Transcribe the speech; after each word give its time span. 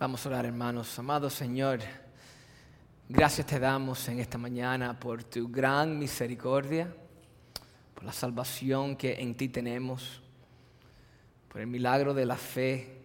Vamos 0.00 0.24
a 0.24 0.30
orar, 0.30 0.46
hermanos. 0.46 0.98
Amado 0.98 1.28
Señor, 1.28 1.80
gracias 3.06 3.46
te 3.46 3.58
damos 3.58 4.08
en 4.08 4.18
esta 4.18 4.38
mañana 4.38 4.98
por 4.98 5.24
tu 5.24 5.46
gran 5.46 5.98
misericordia, 5.98 6.90
por 7.94 8.04
la 8.04 8.12
salvación 8.14 8.96
que 8.96 9.20
en 9.20 9.34
ti 9.34 9.50
tenemos, 9.50 10.22
por 11.52 11.60
el 11.60 11.66
milagro 11.66 12.14
de 12.14 12.24
la 12.24 12.36
fe, 12.36 13.02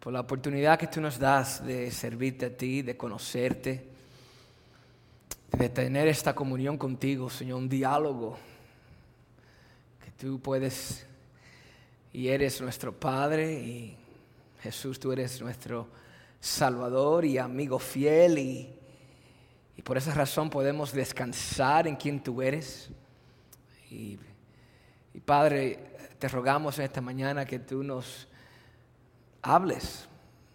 por 0.00 0.12
la 0.12 0.22
oportunidad 0.22 0.76
que 0.76 0.88
tú 0.88 1.00
nos 1.00 1.20
das 1.20 1.64
de 1.64 1.88
servirte 1.92 2.46
a 2.46 2.56
ti, 2.56 2.82
de 2.82 2.96
conocerte, 2.96 3.88
de 5.56 5.68
tener 5.68 6.08
esta 6.08 6.34
comunión 6.34 6.78
contigo, 6.78 7.30
Señor, 7.30 7.58
un 7.58 7.68
diálogo 7.68 8.36
que 10.04 10.10
tú 10.10 10.40
puedes 10.40 11.06
y 12.12 12.26
eres 12.26 12.60
nuestro 12.60 12.92
Padre 12.92 13.52
y 13.52 13.96
Jesús, 14.60 14.98
tú 14.98 15.12
eres 15.12 15.40
nuestro 15.40 15.88
Salvador 16.40 17.24
y 17.24 17.38
amigo 17.38 17.78
fiel 17.78 18.38
y, 18.38 18.72
por 19.84 19.96
esa 19.96 20.12
razón 20.14 20.50
podemos 20.50 20.92
descansar 20.92 21.86
en 21.86 21.94
quien 21.96 22.20
tú 22.20 22.42
eres. 22.42 22.90
Y, 23.90 24.18
y 25.14 25.20
Padre, 25.20 25.78
te 26.18 26.28
rogamos 26.28 26.78
en 26.78 26.86
esta 26.86 27.00
mañana 27.00 27.44
que 27.44 27.60
tú 27.60 27.84
nos 27.84 28.26
hables 29.42 30.08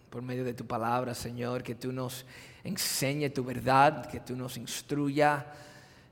por 0.10 0.22
medio 0.22 0.44
de 0.44 0.54
tu 0.54 0.66
palabra, 0.66 1.16
Señor, 1.16 1.64
que 1.64 1.76
tú 1.76 1.94
nos 1.94 2.26
enseñe 2.66 3.30
tu 3.30 3.46
verdad, 3.46 4.06
que 4.08 4.20
tú 4.20 4.36
nos 4.36 4.58
instruya, 4.58 5.46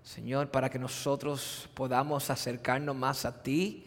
Señor, 0.03 0.49
para 0.49 0.70
que 0.70 0.79
nosotros 0.79 1.67
podamos 1.73 2.29
acercarnos 2.29 2.95
más 2.95 3.26
a 3.26 3.43
ti, 3.43 3.85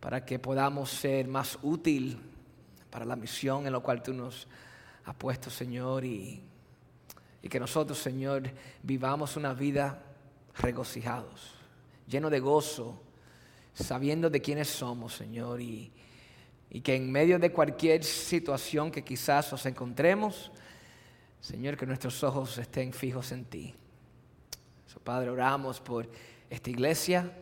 para 0.00 0.24
que 0.24 0.40
podamos 0.40 0.90
ser 0.90 1.28
más 1.28 1.56
útil 1.62 2.18
para 2.90 3.04
la 3.04 3.16
misión 3.16 3.66
en 3.66 3.72
la 3.72 3.80
cual 3.80 4.02
tú 4.02 4.12
nos 4.12 4.46
has 5.04 5.14
puesto, 5.14 5.50
Señor, 5.50 6.04
y, 6.04 6.42
que 7.48 7.58
nosotros, 7.58 7.98
Señor, 7.98 8.42
vivamos 8.82 9.36
una 9.36 9.54
vida 9.54 10.02
regocijados, 10.58 11.54
lleno 12.06 12.28
de 12.28 12.40
gozo, 12.40 13.00
sabiendo 13.72 14.28
de 14.28 14.42
quiénes 14.42 14.68
somos, 14.68 15.14
Señor, 15.14 15.62
y, 15.62 15.90
y 16.68 16.82
que 16.82 16.94
en 16.94 17.10
medio 17.10 17.38
de 17.38 17.50
cualquier 17.50 18.04
situación 18.04 18.90
que 18.90 19.02
quizás 19.02 19.50
nos 19.50 19.64
encontremos, 19.64 20.50
Señor, 21.40 21.78
que 21.78 21.86
nuestros 21.86 22.22
ojos 22.22 22.58
estén 22.58 22.92
fijos 22.92 23.32
en 23.32 23.44
ti. 23.46 23.74
Padre, 25.08 25.30
oramos 25.30 25.80
por 25.80 26.06
esta 26.50 26.68
iglesia, 26.68 27.32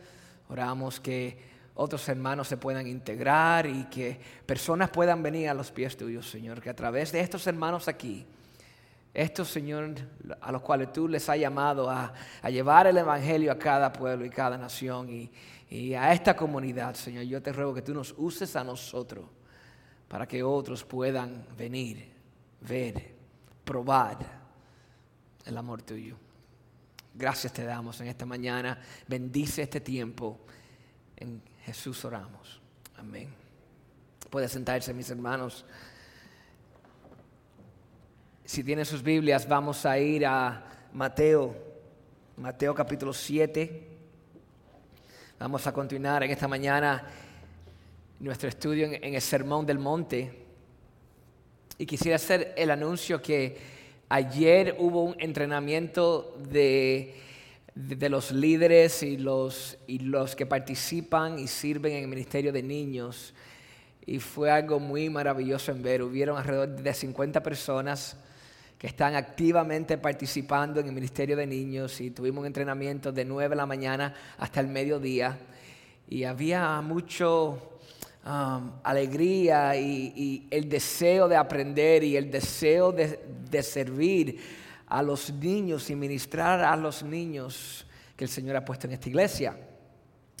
oramos 0.47 1.01
que 1.01 1.37
otros 1.79 2.09
hermanos 2.09 2.47
se 2.47 2.57
puedan 2.57 2.87
integrar 2.87 3.67
y 3.67 3.85
que 3.85 4.19
personas 4.45 4.89
puedan 4.89 5.21
venir 5.21 5.47
a 5.47 5.53
los 5.53 5.71
pies 5.71 5.95
tuyos, 5.95 6.27
Señor, 6.27 6.59
que 6.59 6.71
a 6.71 6.75
través 6.75 7.11
de 7.11 7.19
estos 7.19 7.45
hermanos 7.45 7.87
aquí, 7.87 8.25
estos, 9.13 9.47
Señor, 9.49 9.93
a 10.41 10.51
los 10.51 10.63
cuales 10.63 10.91
tú 10.91 11.07
les 11.07 11.29
has 11.29 11.37
llamado 11.37 11.87
a, 11.87 12.13
llevar 12.49 12.87
el 12.87 12.97
Evangelio 12.97 13.51
a 13.51 13.59
cada 13.59 13.93
pueblo 13.93 14.25
y 14.25 14.29
cada 14.31 14.57
nación 14.57 15.29
y, 15.69 15.93
a 15.93 16.13
esta 16.13 16.35
comunidad, 16.35 16.95
Señor, 16.95 17.25
yo 17.25 17.41
te 17.43 17.53
ruego 17.53 17.75
que 17.75 17.83
tú 17.83 17.93
nos 17.93 18.13
uses 18.17 18.55
a 18.55 18.63
nosotros 18.63 19.25
para 20.07 20.27
que 20.27 20.41
otros 20.41 20.83
puedan 20.83 21.45
venir, 21.55 22.11
ver, 22.61 23.13
probar 23.63 24.17
el 25.45 25.55
amor 25.55 25.83
tuyo. 25.83 26.15
Gracias 27.13 27.53
te 27.53 27.63
damos 27.65 28.01
en 28.01 28.07
esta 28.07 28.25
mañana. 28.25 28.79
Bendice 29.07 29.61
este 29.61 29.81
tiempo. 29.81 30.39
Jesús 31.67 32.05
oramos. 32.05 32.61
Amén. 32.95 33.27
Puede 34.29 34.47
sentarse, 34.47 34.93
mis 34.93 35.09
hermanos. 35.09 35.65
Si 38.45 38.63
tienen 38.63 38.85
sus 38.85 39.03
Biblias, 39.03 39.45
vamos 39.45 39.85
a 39.85 39.99
ir 39.99 40.25
a 40.25 40.63
Mateo, 40.93 41.53
Mateo 42.37 42.73
capítulo 42.73 43.11
7. 43.11 43.85
Vamos 45.39 45.67
a 45.67 45.73
continuar 45.73 46.23
en 46.23 46.31
esta 46.31 46.47
mañana 46.47 47.03
nuestro 48.21 48.47
estudio 48.47 48.85
en, 48.85 49.15
el 49.15 49.21
Sermón 49.21 49.65
del 49.65 49.77
Monte. 49.77 50.45
Y 51.77 51.85
quisiera 51.85 52.15
hacer 52.15 52.53
el 52.55 52.71
anuncio 52.71 53.21
que 53.21 53.57
ayer 54.07 54.77
hubo 54.79 55.03
un 55.03 55.17
entrenamiento 55.19 56.33
de 56.49 57.26
de 57.77 58.09
los 58.09 58.31
líderes 58.31 59.03
y 59.03 59.17
los, 59.17 59.77
y 59.85 59.99
los 59.99 60.35
que 60.35 60.47
participan 60.47 61.37
y 61.37 61.47
sirven 61.47 61.93
en 61.93 62.03
el 62.03 62.07
ministerio 62.07 62.51
de 62.51 62.63
niños. 62.63 63.35
Y 64.05 64.19
fue 64.19 64.49
algo 64.49 64.79
muy 64.79 65.09
maravilloso 65.09 65.71
en 65.71 65.83
ver. 65.83 66.01
Hubieron 66.01 66.37
alrededor 66.37 66.69
de 66.69 66.93
50 66.93 67.43
personas 67.43 68.17
que 68.79 68.87
están 68.87 69.15
activamente 69.15 69.97
participando 69.99 70.79
en 70.79 70.87
el 70.87 70.93
ministerio 70.93 71.35
de 71.35 71.45
niños 71.45 72.01
y 72.01 72.09
tuvimos 72.11 72.41
un 72.41 72.47
entrenamiento 72.47 73.11
de 73.11 73.25
9 73.25 73.49
de 73.49 73.55
la 73.55 73.65
mañana 73.67 74.13
hasta 74.39 74.59
el 74.59 74.67
mediodía. 74.67 75.37
Y 76.09 76.23
había 76.23 76.81
mucho 76.81 77.79
um, 78.25 78.71
alegría 78.83 79.75
y, 79.75 80.47
el 80.49 80.67
deseo 80.67 81.27
de 81.27 81.35
aprender 81.35 82.03
y 82.03 82.17
el 82.17 82.31
deseo 82.31 82.91
de, 82.91 83.19
de 83.51 83.61
servir 83.61 84.39
a 84.87 85.01
los 85.01 85.31
niños 85.31 85.89
y 85.89 85.95
ministrar 85.95 86.63
a 86.63 86.75
los 86.75 87.03
niños 87.03 87.85
que 88.15 88.23
el 88.23 88.29
Señor 88.29 88.55
ha 88.55 88.65
puesto 88.65 88.87
en 88.87 88.93
esta 88.93 89.09
iglesia. 89.09 89.57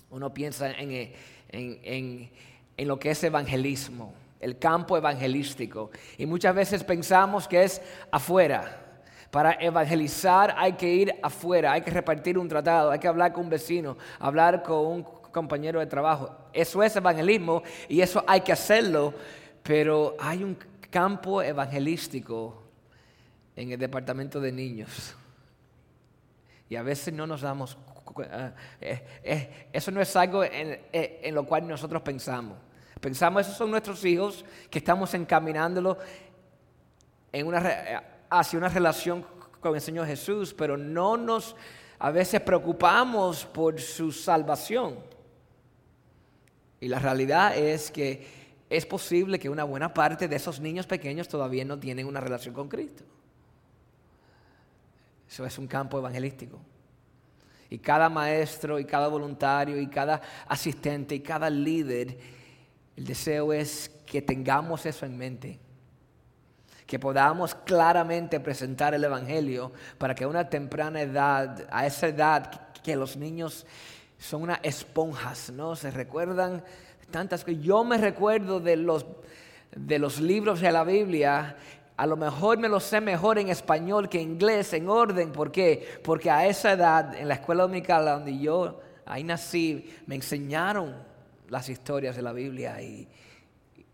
Uno 0.09 0.33
piensa 0.33 0.71
en, 0.71 1.13
en, 1.49 2.87
lo 2.87 2.97
que 2.97 3.11
es 3.11 3.23
evangelismo, 3.23 4.13
el 4.39 4.57
campo 4.57 4.97
evangelístico. 4.97 5.91
Y 6.17 6.25
muchas 6.25 6.55
veces 6.55 6.83
pensamos 6.83 7.47
que 7.47 7.63
es 7.63 7.81
afuera. 8.09 8.83
Para 9.31 9.51
evangelizar 9.53 10.55
hay 10.57 10.73
que 10.73 10.87
ir 10.87 11.13
afuera, 11.21 11.73
hay 11.73 11.81
que 11.81 11.91
repartir 11.91 12.37
un 12.37 12.47
tratado, 12.47 12.91
hay 12.91 12.99
que 12.99 13.09
hablar 13.09 13.33
con 13.33 13.43
un 13.43 13.49
vecino, 13.49 13.97
hablar 14.19 14.63
con 14.63 14.85
un 14.85 15.03
compañero 15.03 15.81
de 15.81 15.85
trabajo. 15.85 16.33
Eso 16.53 16.81
es 16.81 16.95
evangelismo 16.95 17.61
y 17.89 17.99
eso 17.99 18.23
hay 18.25 18.39
que 18.41 18.53
hacerlo, 18.53 19.13
pero 19.61 20.15
hay 20.17 20.43
un 20.43 20.57
campo 20.89 21.41
evangelístico 21.41 22.66
en 23.57 23.71
el 23.71 23.79
departamento 23.79 24.39
de 24.39 24.51
niños. 24.51 25.15
Y 26.69 26.75
a 26.75 26.83
veces 26.83 27.13
no 27.13 27.27
nos 27.27 27.41
damos... 27.41 27.77
Eh, 28.19 28.51
eh, 28.79 29.05
eh, 29.23 29.67
eso 29.73 29.91
no 29.91 29.99
es 29.99 30.15
algo 30.15 30.43
en, 30.43 31.35
lo 31.35 31.45
cual 31.45 31.67
nosotros 31.67 32.01
pensamos. 32.03 32.57
Pensamos, 33.01 33.41
esos 33.41 33.57
son 33.57 33.71
nuestros 33.71 34.03
hijos 34.05 34.45
que 34.69 34.79
estamos 34.79 35.13
encaminándolo 35.13 35.97
en 37.31 37.47
una, 37.47 38.03
hacia 38.29 38.57
una 38.57 38.69
relación 38.69 39.25
con 39.59 39.75
el 39.75 39.81
Señor 39.81 40.07
Jesús, 40.07 40.53
pero 40.53 40.77
no 40.77 41.17
nos 41.17 41.55
a 41.99 42.11
veces 42.11 42.39
preocupamos 42.41 43.45
por 43.45 43.79
su 43.81 44.11
salvación. 44.11 44.99
Y 46.79 46.87
la 46.87 46.99
realidad 46.99 47.57
es 47.57 47.89
que 47.89 48.27
es 48.69 48.85
posible 48.85 49.39
que 49.39 49.49
una 49.49 49.63
buena 49.63 49.93
parte 49.93 50.27
de 50.27 50.35
esos 50.35 50.59
niños 50.59 50.85
pequeños 50.85 51.27
todavía 51.27 51.65
no 51.65 51.79
tienen 51.79 52.05
una 52.05 52.19
relación 52.19 52.53
con 52.53 52.69
Cristo. 52.69 53.03
Eso 55.29 55.45
es 55.45 55.57
un 55.57 55.67
campo 55.67 55.97
evangelístico. 55.97 56.59
Y 57.69 57.79
cada 57.79 58.09
maestro 58.09 58.79
y 58.79 58.85
cada 58.85 59.07
voluntario 59.07 59.79
y 59.79 59.87
cada 59.87 60.21
asistente 60.47 61.15
y 61.15 61.19
cada 61.19 61.49
líder, 61.49 62.17
el 62.95 63.05
deseo 63.05 63.51
es 63.51 63.91
que 64.05 64.21
tengamos 64.21 64.85
eso 64.85 65.05
en 65.05 65.17
mente. 65.17 65.59
Que 66.85 66.97
podamos 66.97 67.53
claramente 67.53 68.39
presentar 68.39 68.93
el 68.93 69.03
Evangelio 69.03 69.73
para 69.97 70.15
que 70.15 70.23
a 70.23 70.27
una 70.29 70.49
temprana 70.49 71.01
edad, 71.01 71.67
a 71.69 71.85
esa 71.85 72.07
edad 72.07 72.71
que 72.81 72.95
los 72.95 73.17
niños 73.17 73.65
son 74.17 74.43
unas 74.43 74.59
esponjas, 74.63 75.51
¿no? 75.51 75.75
Se 75.75 75.91
recuerdan 75.91 76.63
tantas 77.11 77.43
que 77.43 77.57
yo 77.57 77.83
me 77.83 77.97
recuerdo 77.97 78.61
de 78.61 78.77
los, 78.77 79.05
de 79.75 79.99
los 79.99 80.21
libros 80.21 80.61
de 80.61 80.71
la 80.71 80.85
Biblia 80.85 81.57
a 81.97 82.05
lo 82.05 82.15
mejor 82.15 82.59
me 82.59 82.69
lo 82.69 82.79
sé 82.79 83.01
mejor 83.01 83.39
en 83.39 83.49
español 83.49 84.07
que 84.07 84.21
en 84.21 84.33
inglés, 84.33 84.71
en 84.73 84.87
orden. 84.87 85.31
¿Por 85.31 85.51
qué? 85.51 85.99
Porque 86.03 86.29
a 86.29 86.45
esa 86.45 86.73
edad, 86.73 87.15
en 87.15 87.27
la 87.27 87.33
escuela 87.33 87.63
dominical 87.63 88.05
donde 88.05 88.37
yo 88.37 88.79
ahí 89.03 89.23
nací, 89.23 89.95
me 90.05 90.13
enseñaron 90.13 90.95
las 91.49 91.69
historias 91.69 92.15
de 92.15 92.21
la 92.21 92.33
Biblia 92.33 92.81
y, 92.81 93.07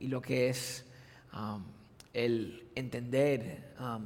lo 0.01 0.21
que 0.21 0.49
es 0.49 0.85
um, 1.33 1.63
el 2.11 2.67
entender, 2.75 3.71
um, 3.79 4.03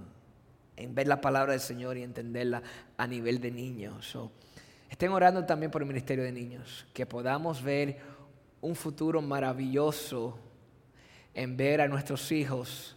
en 0.76 0.94
ver 0.94 1.08
la 1.08 1.20
palabra 1.20 1.54
del 1.54 1.62
Señor 1.62 1.98
y 1.98 2.04
entenderla 2.04 2.62
a 2.98 3.08
nivel 3.08 3.42
de 3.42 3.50
niños. 3.50 4.16
estén 4.92 5.12
orando 5.12 5.44
también 5.44 5.72
por 5.72 5.82
el 5.82 5.88
ministerio 5.88 6.24
de 6.24 6.32
niños, 6.32 6.86
que 6.94 7.08
podamos 7.08 7.64
ver 7.64 7.98
un 8.62 8.76
futuro 8.76 9.24
maravilloso 9.24 10.38
en 11.34 11.58
ver 11.58 11.82
a 11.82 11.88
nuestros 11.88 12.32
hijos 12.32 12.97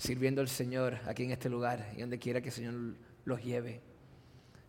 sirviendo 0.00 0.40
al 0.40 0.48
Señor 0.48 0.98
aquí 1.06 1.24
en 1.24 1.30
este 1.30 1.50
lugar 1.50 1.92
y 1.94 2.00
donde 2.00 2.18
quiera 2.18 2.40
que 2.40 2.48
el 2.48 2.54
Señor 2.54 2.74
los 3.26 3.44
lleve. 3.44 3.82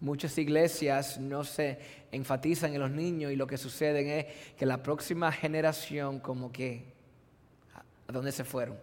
Muchas 0.01 0.37
iglesias 0.37 1.19
no 1.19 1.45
se 1.45 1.79
enfatizan 2.11 2.73
en 2.73 2.81
los 2.81 2.91
niños 2.91 3.31
y 3.31 3.37
lo 3.37 3.47
que 3.47 3.57
sucede 3.57 4.19
es 4.19 4.25
que 4.57 4.65
la 4.65 4.83
próxima 4.83 5.31
generación 5.31 6.19
como 6.19 6.51
que, 6.51 6.93
¿a 8.07 8.11
dónde 8.11 8.33
se 8.33 8.43
fueron? 8.43 8.77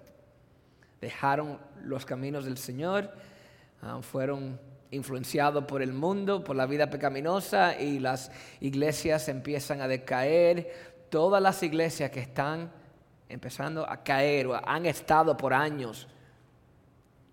dejaron 1.01 1.61
los 1.85 2.05
caminos 2.05 2.45
del 2.45 2.59
Señor, 2.59 3.13
ah, 3.83 4.01
fueron 4.03 4.59
influenciados 4.91 5.65
por 5.65 5.83
el 5.83 5.93
mundo, 5.93 6.43
por 6.43 6.57
la 6.57 6.67
vida 6.67 6.91
pecaminosa 6.91 7.79
y 7.79 7.99
las 7.99 8.33
iglesias 8.61 9.29
empiezan 9.29 9.81
a 9.81 9.87
decaer. 9.87 10.97
Todas 11.11 11.43
las 11.43 11.63
iglesias 11.63 12.11
que 12.11 12.21
están 12.21 12.73
empezando 13.29 13.89
a 13.89 14.03
caer 14.03 14.47
o 14.47 14.69
han 14.69 14.87
estado 14.87 15.37
por 15.37 15.53
años 15.53 16.09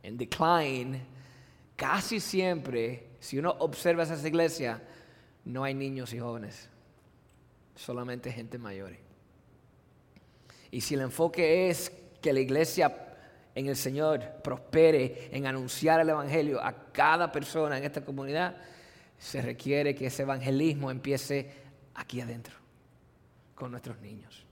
en 0.05 0.17
decline, 0.17 1.01
casi 1.75 2.19
siempre, 2.19 3.07
si 3.19 3.39
uno 3.39 3.55
observa 3.59 4.03
esas 4.03 4.23
iglesias, 4.23 4.79
no 5.45 5.63
hay 5.63 5.73
niños 5.73 6.13
y 6.13 6.19
jóvenes, 6.19 6.69
solamente 7.75 8.31
gente 8.31 8.59
mayor. 8.59 8.91
Y 10.69 10.81
si 10.81 10.93
el 10.93 11.01
enfoque 11.01 11.69
es 11.69 11.91
que 12.21 12.33
la 12.33 12.39
iglesia 12.39 12.95
en 13.55 13.67
el 13.67 13.75
Señor 13.75 14.21
prospere 14.43 15.29
en 15.31 15.47
anunciar 15.47 15.99
el 16.01 16.09
Evangelio 16.09 16.61
a 16.61 16.91
cada 16.91 17.31
persona 17.31 17.77
en 17.77 17.83
esta 17.83 18.01
comunidad, 18.01 18.57
se 19.17 19.41
requiere 19.41 19.95
que 19.95 20.07
ese 20.07 20.21
evangelismo 20.21 20.91
empiece 20.91 21.49
aquí 21.95 22.21
adentro, 22.21 22.53
con 23.55 23.71
nuestros 23.71 23.99
niños. 24.01 24.45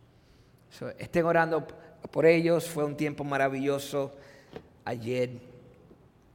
estén 0.97 1.25
orando 1.25 1.67
por 2.09 2.25
ellos, 2.25 2.67
fue 2.67 2.85
un 2.85 2.97
tiempo 2.97 3.23
maravilloso 3.23 4.15
ayer. 4.85 5.31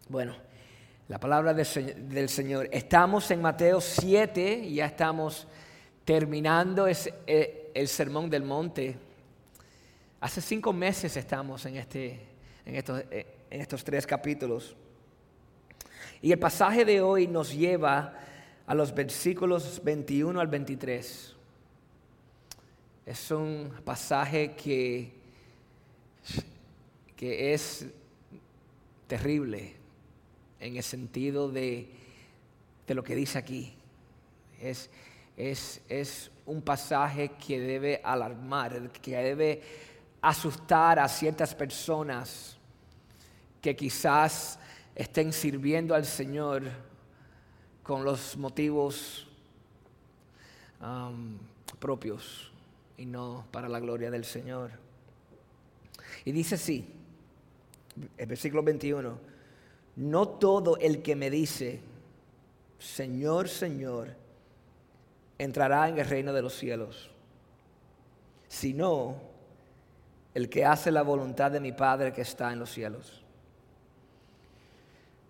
Bueno, 0.09 0.35
la 1.09 1.19
palabra 1.19 1.55
del 1.55 2.29
Señor. 2.29 2.69
Estamos 2.73 3.31
en 3.31 3.43
Mateo 3.43 3.81
7, 3.81 4.71
ya 4.73 4.87
estamos 4.87 5.47
terminando 6.05 6.87
eh, 6.89 7.71
el 7.75 7.89
sermón 7.89 8.31
del 8.31 8.43
monte. 8.43 8.97
Hace 10.21 10.41
cinco 10.41 10.73
meses 10.73 11.17
estamos 11.17 11.65
en 11.67 11.77
este 11.77 12.29
en 12.69 12.77
estos, 12.77 13.03
eh, 13.11 13.27
en 13.51 13.61
estos 13.61 13.83
tres 13.83 14.07
capítulos. 14.07 14.77
Y 16.21 16.33
el 16.33 16.39
pasaje 16.39 16.85
de 16.85 17.01
hoy 17.01 17.27
nos 17.27 17.55
lleva 17.55 18.15
a 18.67 18.75
los 18.75 18.95
versículos 18.95 19.81
21 19.83 20.39
al 20.39 20.49
23. 20.49 21.35
Es 23.07 23.31
un 23.31 23.73
pasaje 23.85 24.53
que, 24.53 25.15
que 27.17 27.55
es 27.55 27.87
terrible 29.09 29.75
en 30.61 30.77
el 30.77 30.83
sentido 30.83 31.51
de, 31.51 31.91
de 32.87 32.95
lo 32.95 33.03
que 33.03 33.17
dice 33.17 33.39
aquí. 33.39 33.75
Es, 34.61 34.91
es, 35.37 35.81
es, 35.89 36.31
un 36.47 36.63
pasaje 36.63 37.33
que 37.33 37.61
debe 37.61 38.01
alarmar, 38.03 38.91
que 38.91 39.17
debe 39.17 39.63
asustar 40.23 40.99
a 40.99 41.07
ciertas 41.07 41.55
personas 41.55 42.57
que 43.61 43.77
quizás 43.77 44.59
estén 44.95 45.31
sirviendo 45.33 45.95
al 45.95 46.07
Señor 46.07 46.63
con 47.83 48.03
los 48.03 48.35
motivos 48.39 49.27
um, 50.81 51.37
propios 51.79 52.51
y 52.97 53.05
no 53.05 53.45
para 53.51 53.69
la 53.69 53.79
gloria 53.79 54.11
del 54.11 54.25
Señor. 54.25 54.71
Y 56.25 56.33
dice 56.33 56.55
así, 56.55 56.98
el 58.17 58.27
versículo 58.27 58.63
21, 58.63 59.19
no 59.97 60.29
todo 60.29 60.77
el 60.79 61.03
que 61.03 61.17
me 61.17 61.31
dice, 61.31 61.81
Señor, 62.79 63.49
Señor, 63.49 64.15
entrará 65.39 65.89
en 65.89 65.99
el 65.99 66.07
reino 66.07 66.33
de 66.33 66.43
los 66.43 66.55
cielos, 66.55 67.11
sino 68.49 69.17
el 70.35 70.49
que 70.49 70.65
hace 70.65 70.91
la 70.91 71.03
voluntad 71.03 71.51
de 71.51 71.61
mi 71.61 71.73
Padre 71.73 72.13
que 72.13 72.23
está 72.23 72.53
en 72.53 72.61
los 72.61 72.71
cielos. 72.71 73.23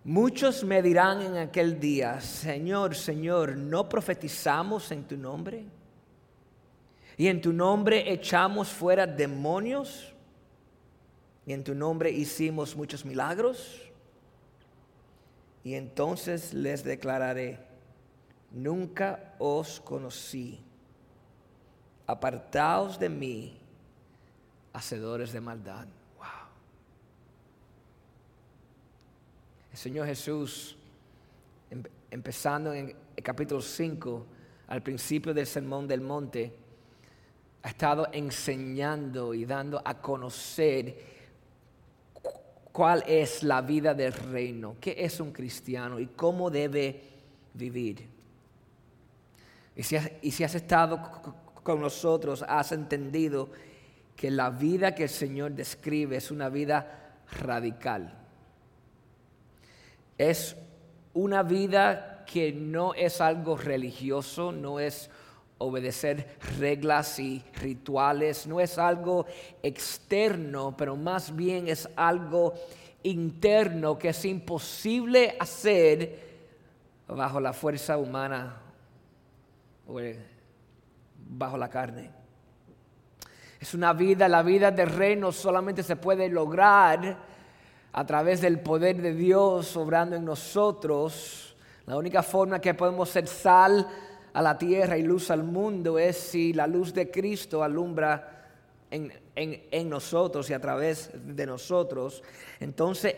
Muchos 0.03 0.63
me 0.63 0.81
dirán 0.81 1.21
en 1.21 1.37
aquel 1.37 1.79
día, 1.79 2.21
Señor, 2.21 2.95
Señor, 2.95 3.57
¿no 3.57 3.89
profetizamos 3.89 4.91
en 4.91 5.03
tu 5.03 5.17
nombre? 5.17 5.65
¿Y 7.17 7.27
en 7.27 7.41
tu 7.41 7.51
nombre 7.51 8.11
echamos 8.11 8.69
fuera 8.69 9.05
demonios? 9.05 10.13
¿Y 11.49 11.53
en 11.53 11.63
tu 11.63 11.73
nombre 11.73 12.11
hicimos 12.11 12.75
muchos 12.75 13.03
milagros? 13.03 13.81
Y 15.63 15.73
entonces 15.73 16.53
les 16.53 16.83
declararé, 16.83 17.57
nunca 18.51 19.33
os 19.39 19.79
conocí. 19.79 20.59
Apartaos 22.05 22.99
de 22.99 23.09
mí, 23.09 23.57
hacedores 24.73 25.33
de 25.33 25.41
maldad. 25.41 25.87
El 29.71 29.77
Señor 29.79 30.05
Jesús, 30.05 30.77
em, 31.71 31.81
empezando 32.11 32.75
en 32.75 32.95
el 33.15 33.23
capítulo 33.23 33.59
5, 33.59 34.23
al 34.67 34.83
principio 34.83 35.33
del 35.33 35.47
Sermón 35.47 35.87
del 35.87 36.01
Monte, 36.01 36.53
ha 37.63 37.69
estado 37.69 38.07
enseñando 38.11 39.33
y 39.33 39.45
dando 39.45 39.81
a 39.83 39.99
conocer 39.99 41.17
cuál 42.71 43.03
es 43.07 43.43
la 43.43 43.61
vida 43.61 43.93
del 43.93 44.13
reino, 44.13 44.75
qué 44.79 44.95
es 44.97 45.19
un 45.19 45.31
cristiano 45.31 45.99
y 45.99 46.07
cómo 46.07 46.49
debe 46.49 47.01
vivir. 47.53 48.07
Y 49.75 49.83
si 49.83 50.43
has, 50.43 50.55
estado 50.55 50.99
con 51.63 51.79
nosotros, 51.79 52.43
has 52.47 52.71
entendido 52.73 53.49
que 54.15 54.29
la 54.29 54.49
vida 54.49 54.93
que 54.93 55.03
el 55.03 55.09
Señor 55.09 55.53
describe 55.53 56.17
es 56.17 56.31
una 56.31 56.49
vida 56.49 57.15
radical. 57.39 58.13
Es 60.17 60.57
una 61.13 61.43
vida 61.43 62.25
que 62.25 62.51
no 62.51 62.93
es 62.93 63.21
algo 63.21 63.55
religioso, 63.55 64.51
no 64.51 64.79
es 64.79 65.09
obedecer 65.59 66.37
reglas 66.57 67.19
y 67.19 67.43
rituales, 67.61 68.47
no 68.47 68.59
es 68.59 68.77
algo 68.77 69.25
externo, 69.61 70.75
pero 70.75 70.95
más 70.95 71.35
bien 71.35 71.67
es 71.67 71.87
algo 71.95 72.53
interno 73.03 73.97
que 73.97 74.09
es 74.09 74.25
imposible 74.25 75.35
hacer 75.39 76.27
bajo 77.07 77.39
la 77.39 77.53
fuerza 77.53 77.97
humana 77.97 78.61
o 79.87 79.99
bajo 81.29 81.57
la 81.57 81.69
carne. 81.69 82.11
Es 83.59 83.73
una 83.73 83.91
vida, 83.91 84.29
la 84.29 84.41
vida 84.41 84.71
del 84.71 84.89
reino 84.89 85.31
solamente 85.31 85.83
se 85.83 85.97
puede 85.97 86.29
lograr 86.29 87.17
a 87.91 88.05
través 88.05 88.39
del 88.39 88.61
poder 88.61 89.01
de 89.01 89.13
Dios 89.13 89.75
obrando 89.75 90.15
en 90.15 90.23
nosotros, 90.23 91.57
la 91.85 91.97
única 91.97 92.23
forma 92.23 92.59
que 92.59 92.73
podemos 92.73 93.09
ser 93.09 93.27
sal 93.27 93.85
a 94.33 94.41
la 94.41 94.57
tierra 94.57 94.97
y 94.97 95.03
luz 95.03 95.31
al 95.31 95.43
mundo 95.43 95.97
es 95.97 96.17
si 96.17 96.53
la 96.53 96.67
luz 96.67 96.93
de 96.93 97.09
Cristo 97.09 97.63
alumbra 97.63 98.35
en, 98.91 99.89
nosotros 99.89 100.49
y 100.49 100.53
a 100.53 100.59
través 100.59 101.11
de 101.13 101.45
nosotros. 101.45 102.23
Entonces 102.59 103.13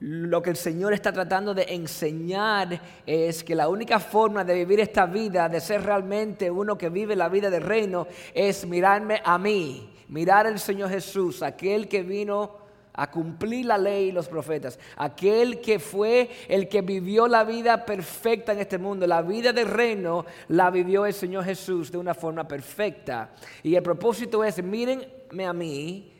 lo 0.00 0.42
que 0.42 0.50
el 0.50 0.56
Señor 0.56 0.92
está 0.92 1.12
tratando 1.12 1.54
de 1.54 1.62
enseñar 1.70 2.80
es 3.06 3.42
que 3.42 3.54
la 3.54 3.68
única 3.68 3.98
forma 3.98 4.44
de 4.44 4.54
vivir 4.54 4.80
esta 4.80 5.06
vida, 5.06 5.48
de 5.48 5.60
ser 5.60 5.82
realmente 5.82 6.50
uno 6.50 6.76
que 6.76 6.90
vive 6.90 7.16
la 7.16 7.28
vida 7.28 7.48
del 7.48 7.62
reino, 7.62 8.06
es 8.34 8.66
mirarme 8.66 9.22
a 9.24 9.38
mí, 9.38 9.90
mirar 10.08 10.46
al 10.46 10.58
Señor 10.58 10.90
Jesús, 10.90 11.42
aquel 11.42 11.88
que 11.88 12.02
vino 12.02 12.65
a 12.96 13.10
cumplir 13.10 13.66
la 13.66 13.78
ley 13.78 14.08
y 14.08 14.12
los 14.12 14.28
profetas. 14.28 14.78
Aquel 14.96 15.60
que 15.60 15.78
fue 15.78 16.28
el 16.48 16.68
que 16.68 16.82
vivió 16.82 17.28
la 17.28 17.44
vida 17.44 17.84
perfecta 17.84 18.52
en 18.52 18.60
este 18.60 18.78
mundo, 18.78 19.06
la 19.06 19.22
vida 19.22 19.52
del 19.52 19.68
reino, 19.68 20.24
la 20.48 20.70
vivió 20.70 21.06
el 21.06 21.14
Señor 21.14 21.44
Jesús 21.44 21.92
de 21.92 21.98
una 21.98 22.14
forma 22.14 22.48
perfecta. 22.48 23.30
Y 23.62 23.74
el 23.74 23.82
propósito 23.82 24.42
es, 24.42 24.62
mírenme 24.62 25.46
a 25.46 25.52
mí, 25.52 26.12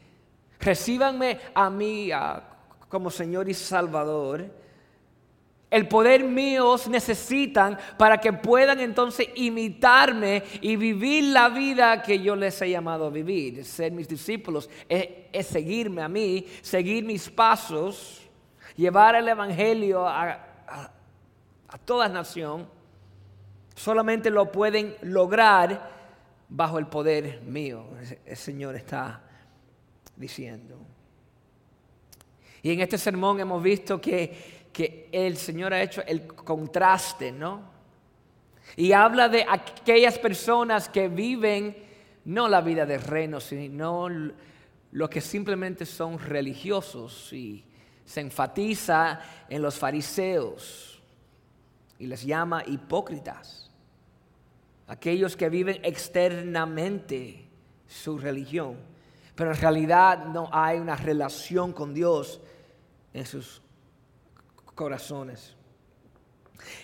recíbanme 0.60 1.38
a 1.54 1.70
mí 1.70 2.10
como 2.88 3.10
Señor 3.10 3.48
y 3.48 3.54
Salvador 3.54 4.65
el 5.70 5.88
poder 5.88 6.22
mío 6.22 6.76
necesitan 6.88 7.76
para 7.98 8.18
que 8.18 8.32
puedan 8.32 8.78
entonces 8.78 9.28
imitarme 9.34 10.42
y 10.60 10.76
vivir 10.76 11.24
la 11.24 11.48
vida 11.48 12.02
que 12.02 12.20
yo 12.20 12.36
les 12.36 12.60
he 12.62 12.70
llamado 12.70 13.06
a 13.06 13.10
vivir. 13.10 13.64
Ser 13.64 13.90
mis 13.92 14.08
discípulos 14.08 14.70
es, 14.88 15.46
seguirme 15.46 16.02
a 16.02 16.08
mí, 16.08 16.46
seguir 16.62 17.04
mis 17.04 17.28
pasos, 17.28 18.22
llevar 18.76 19.16
el 19.16 19.28
Evangelio 19.28 20.06
a, 20.06 20.46
a 21.68 21.78
toda 21.84 22.08
nación. 22.08 22.68
Solamente 23.74 24.30
lo 24.30 24.52
pueden 24.52 24.94
lograr 25.02 25.90
bajo 26.48 26.78
el 26.78 26.86
poder 26.86 27.42
mío. 27.42 27.86
El 28.24 28.36
Señor 28.36 28.76
está 28.76 29.20
diciendo. 30.14 30.78
Y 32.62 32.72
en 32.72 32.80
este 32.80 32.98
sermón 32.98 33.38
hemos 33.40 33.62
visto 33.62 34.00
que 34.00 34.55
que 34.76 35.08
el 35.10 35.38
Señor 35.38 35.72
ha 35.72 35.82
hecho 35.82 36.02
el 36.06 36.26
contraste, 36.26 37.32
¿no? 37.32 37.62
Y 38.76 38.92
habla 38.92 39.26
de 39.26 39.46
aquellas 39.48 40.18
personas 40.18 40.90
que 40.90 41.08
viven 41.08 41.74
no 42.26 42.46
la 42.46 42.60
vida 42.60 42.84
de 42.84 42.98
reino, 42.98 43.40
sino 43.40 44.06
los 44.92 45.08
que 45.08 45.22
simplemente 45.22 45.86
son 45.86 46.18
religiosos 46.18 47.32
y 47.32 47.64
se 48.04 48.20
enfatiza 48.20 49.18
en 49.48 49.62
los 49.62 49.78
fariseos 49.78 51.02
y 51.98 52.06
les 52.06 52.22
llama 52.22 52.62
hipócritas, 52.66 53.70
aquellos 54.88 55.36
que 55.36 55.48
viven 55.48 55.80
externamente 55.84 57.48
su 57.88 58.18
religión, 58.18 58.76
pero 59.36 59.52
en 59.52 59.56
realidad 59.58 60.26
no 60.26 60.50
hay 60.52 60.78
una 60.80 60.96
relación 60.96 61.72
con 61.72 61.94
Dios 61.94 62.42
en 63.14 63.24
sus 63.24 63.62
corazones. 64.76 65.56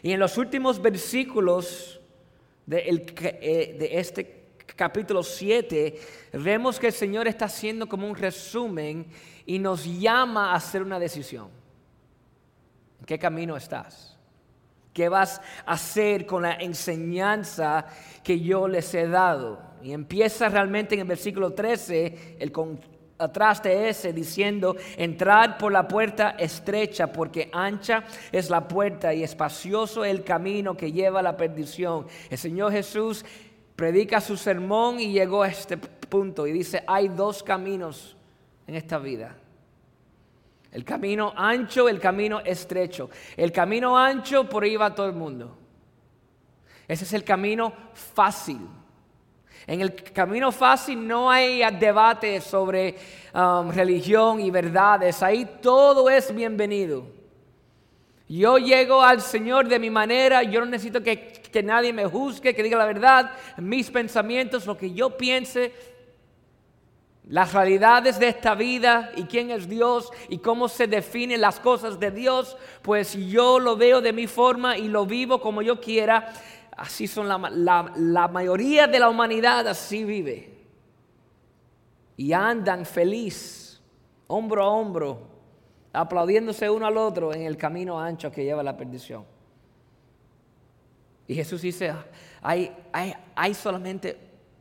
Y 0.03 0.11
en 0.11 0.19
los 0.19 0.37
últimos 0.37 0.83
versículos 0.83 2.01
de, 2.67 2.79
eh, 3.21 3.77
de 3.79 3.99
este 3.99 4.43
capítulo 4.75 5.23
7, 5.23 6.01
vemos 6.33 6.81
que 6.81 6.89
el 6.89 6.93
Señor 6.93 7.29
está 7.29 7.45
haciendo 7.45 7.89
como 7.89 8.09
un 8.09 8.17
resumen 8.17 9.07
y 9.47 9.61
nos 9.61 9.85
llama 9.85 10.53
a 10.53 10.57
hacer 10.57 10.83
una 10.83 10.99
decisión. 10.99 11.51
¿En 12.99 13.05
qué 13.05 13.19
camino 13.19 13.57
estás? 13.57 14.19
¿Qué 14.93 15.09
vas 15.09 15.41
a 15.65 15.73
hacer 15.73 16.27
con 16.27 16.43
la 16.43 16.55
enseñanza 16.55 17.87
que 18.23 18.41
yo 18.41 18.69
les 18.69 18.93
he 18.95 19.07
dado? 19.07 19.61
Y 19.83 19.93
empieza 19.93 20.49
realmente 20.49 20.95
en 20.95 21.01
el 21.03 21.07
versículo 21.07 21.53
13, 21.53 22.37
el 22.39 22.53
atrás 23.19 23.63
de 23.63 23.89
ese, 23.89 24.13
diciendo, 24.13 24.77
entrad 24.97 25.59
por 25.59 25.73
la 25.73 25.87
puerta 25.87 26.31
estrecha, 26.31 27.13
porque 27.13 27.51
ancha 27.53 28.05
es 28.31 28.51
la 28.51 28.67
puerta 28.67 29.15
y 29.15 29.23
espacioso 29.23 30.05
el 30.05 30.25
camino 30.25 30.77
que 30.77 30.93
lleva 30.93 31.21
a 31.21 31.23
la 31.23 31.37
perdición. 31.37 32.07
El 32.31 32.39
Señor 32.39 32.73
Jesús 32.73 33.25
predica 33.77 34.21
su 34.21 34.37
sermón 34.37 35.01
y 35.01 35.13
llegó 35.13 35.43
a 35.43 35.49
este 35.49 35.77
punto 35.77 36.47
y 36.47 36.53
dice, 36.53 36.83
hay 36.87 37.09
dos 37.09 37.43
caminos 37.43 38.17
en 38.67 38.75
esta 38.75 38.99
vida. 38.99 39.37
El 40.73 40.85
camino 40.85 41.33
ancho, 41.37 41.89
el 41.89 42.01
camino 42.01 42.41
estrecho. 42.41 43.11
El 43.37 43.53
camino 43.53 43.97
ancho, 43.97 44.49
por 44.49 44.65
ahí 44.65 44.77
va 44.77 44.95
todo 44.95 45.07
el 45.07 45.13
mundo. 45.13 45.57
Ese 46.89 47.05
es 47.05 47.13
el 47.13 47.25
camino 47.25 47.73
fácil. 47.93 48.61
En 49.67 49.81
el 49.81 49.95
camino 49.95 50.51
fácil 50.51 51.07
no 51.07 51.31
hay 51.31 51.63
debate 51.79 52.41
sobre 52.41 52.97
um, 53.35 53.71
religión 53.71 54.41
y 54.41 54.51
verdades. 54.51 55.23
Ahí 55.23 55.49
todo 55.61 56.11
es 56.11 56.35
bienvenido. 56.35 57.05
Yo 58.29 58.59
llego 58.59 59.03
al 59.03 59.21
Señor 59.21 59.69
de 59.69 59.79
mi 59.79 59.91
manera, 59.91 60.43
yo 60.43 60.61
no 60.61 60.67
necesito 60.67 61.03
que, 61.03 61.33
que 61.33 61.63
nadie 61.63 61.93
me 61.93 62.07
juzgue, 62.07 62.55
que 62.55 62.63
diga 62.63 62.79
la 62.79 62.87
verdad, 62.87 63.33
mis 63.59 63.91
pensamientos, 63.91 64.67
lo 64.67 64.77
que 64.77 64.93
yo 64.93 65.17
piense, 65.17 65.73
las 67.29 67.53
realidades 67.53 68.19
de 68.19 68.29
esta 68.29 68.55
vida 68.55 69.13
y 69.17 69.25
quién 69.25 69.51
es 69.51 69.69
Dios 69.69 70.11
y 70.29 70.39
cómo 70.39 70.69
se 70.69 70.87
definen 70.87 71.41
las 71.41 71.61
cosas 71.61 72.01
de 72.01 72.11
Dios, 72.11 72.57
pues 72.83 73.15
yo 73.15 73.61
lo 73.61 73.77
veo 73.77 74.01
de 74.01 74.13
mi 74.13 74.27
forma 74.27 74.77
y 74.77 74.89
lo 74.89 75.07
vivo 75.07 75.41
como 75.41 75.63
yo 75.63 75.81
quiera. 75.81 76.33
Así 76.77 77.07
son 77.07 77.29
la, 77.29 77.39
la, 77.39 77.93
la 77.97 78.29
mayoría 78.29 78.87
de 78.87 78.99
la 78.99 79.09
humanidad, 79.09 79.67
así 79.69 80.05
vive. 80.05 80.51
Y 82.17 82.33
andan 82.33 82.87
feliz, 82.87 83.81
hombro 84.27 84.63
a 84.63 84.69
hombro, 84.69 85.19
aplaudiéndose 85.93 86.71
uno 86.71 86.87
al 86.87 86.97
otro 86.97 87.35
en 87.35 87.43
el 87.43 87.57
camino 87.57 88.01
ancho 88.01 88.33
que 88.33 88.45
lleva 88.45 88.61
a 88.61 88.65
la 88.65 88.77
perdición. 88.77 89.25
Y 91.29 91.35
Jesús 91.35 91.63
dice, 91.63 91.93
hay, 92.41 92.75
hay, 92.93 93.15
hay 93.35 93.55
solamente 93.55 94.17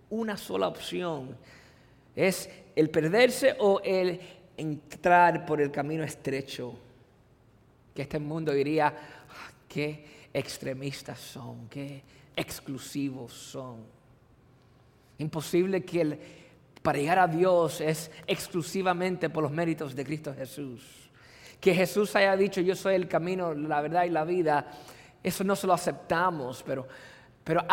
una 0.10 0.38
sola 0.38 0.68
opción. 0.68 1.38
Es 2.16 2.50
el 2.76 2.90
perderse 2.90 3.56
o 3.60 3.82
el 3.84 4.20
entrar 4.58 5.46
por 5.46 5.62
el 5.62 5.72
camino 5.72 6.04
estrecho. 6.04 6.76
Que 7.94 8.04
este 8.04 8.20
mundo 8.20 8.54
diría, 8.54 8.88
ah, 8.88 9.52
qué 9.68 10.21
extremistas 10.34 11.20
son, 11.20 11.68
qué 11.70 12.04
exclusivos 12.36 13.34
son. 13.34 13.86
Imposible 15.18 15.84
que 15.84 16.02
el, 16.02 16.20
para 16.82 16.98
llegar 16.98 17.20
a 17.20 17.28
Dios 17.28 17.82
es 17.82 18.12
exclusivamente 18.28 19.30
por 19.30 19.44
los 19.44 19.52
méritos 19.52 19.96
de 19.96 20.04
Cristo 20.06 20.34
Jesús 20.34 21.02
que 21.62 21.76
Jesús 21.76 22.14
haya 22.16 22.36
dicho 22.36 22.60
yo 22.60 22.76
soy 22.76 22.96
el 22.96 23.08
camino, 23.08 23.54
la 23.54 23.80
verdad 23.82 24.06
y 24.06 24.10
la 24.10 24.26
vida, 24.26 24.66
eso 25.24 25.44
no 25.44 25.56
se 25.56 25.68
lo 25.68 25.74
aceptamos, 25.74 26.64
pero, 26.66 26.88
pero 27.44 27.66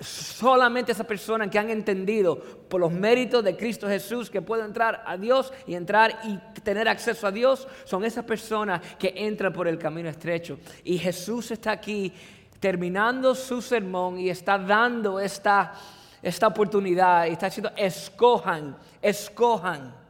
solamente 0.00 0.92
esas 0.92 1.06
personas 1.06 1.50
que 1.50 1.58
han 1.58 1.70
entendido 1.70 2.38
por 2.38 2.80
los 2.80 2.92
méritos 2.92 3.42
de 3.42 3.56
Cristo 3.56 3.88
Jesús 3.88 4.30
que 4.30 4.42
pueden 4.42 4.66
entrar 4.66 5.02
a 5.04 5.16
Dios 5.16 5.52
y 5.66 5.74
entrar 5.74 6.20
y 6.24 6.60
tener 6.60 6.88
acceso 6.88 7.26
a 7.26 7.32
Dios, 7.32 7.66
son 7.84 8.04
esas 8.04 8.24
personas 8.24 8.80
que 8.98 9.12
entran 9.16 9.52
por 9.52 9.66
el 9.66 9.78
camino 9.78 10.08
estrecho. 10.08 10.58
Y 10.84 10.98
Jesús 10.98 11.50
está 11.50 11.72
aquí 11.72 12.12
terminando 12.60 13.34
su 13.34 13.60
sermón 13.60 14.20
y 14.20 14.30
está 14.30 14.56
dando 14.56 15.18
esta, 15.18 15.74
esta 16.22 16.46
oportunidad 16.46 17.26
y 17.26 17.30
está 17.30 17.46
diciendo, 17.46 17.72
escojan, 17.76 18.76
escojan 19.00 20.02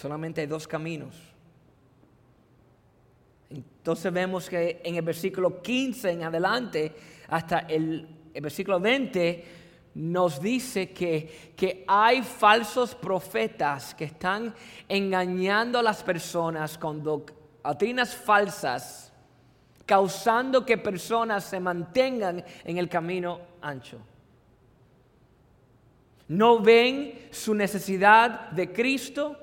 Solamente 0.00 0.40
hay 0.40 0.46
dos 0.46 0.66
caminos. 0.66 1.14
Entonces 3.80 4.12
vemos 4.12 4.46
que 4.46 4.82
en 4.84 4.96
el 4.96 5.02
versículo 5.02 5.62
15 5.62 6.10
en 6.10 6.24
adelante, 6.24 6.92
hasta 7.28 7.60
el, 7.60 8.06
versículo 8.34 8.78
20, 8.78 9.44
nos 9.94 10.38
dice 10.38 10.90
que, 10.90 11.54
que, 11.56 11.82
hay 11.88 12.22
falsos 12.22 12.94
profetas 12.94 13.94
que 13.94 14.04
están 14.04 14.54
engañando 14.86 15.78
a 15.78 15.82
las 15.82 16.02
personas 16.02 16.76
con 16.76 17.02
doctrinas 17.02 18.14
falsas, 18.14 19.10
causando 19.86 20.66
que 20.66 20.76
personas 20.76 21.44
se 21.44 21.58
mantengan 21.58 22.44
en 22.62 22.76
el 22.76 22.86
camino 22.86 23.40
ancho. 23.62 23.98
No 26.28 26.60
ven 26.60 27.28
su 27.30 27.54
necesidad 27.54 28.50
de 28.50 28.70
Cristo 28.70 29.38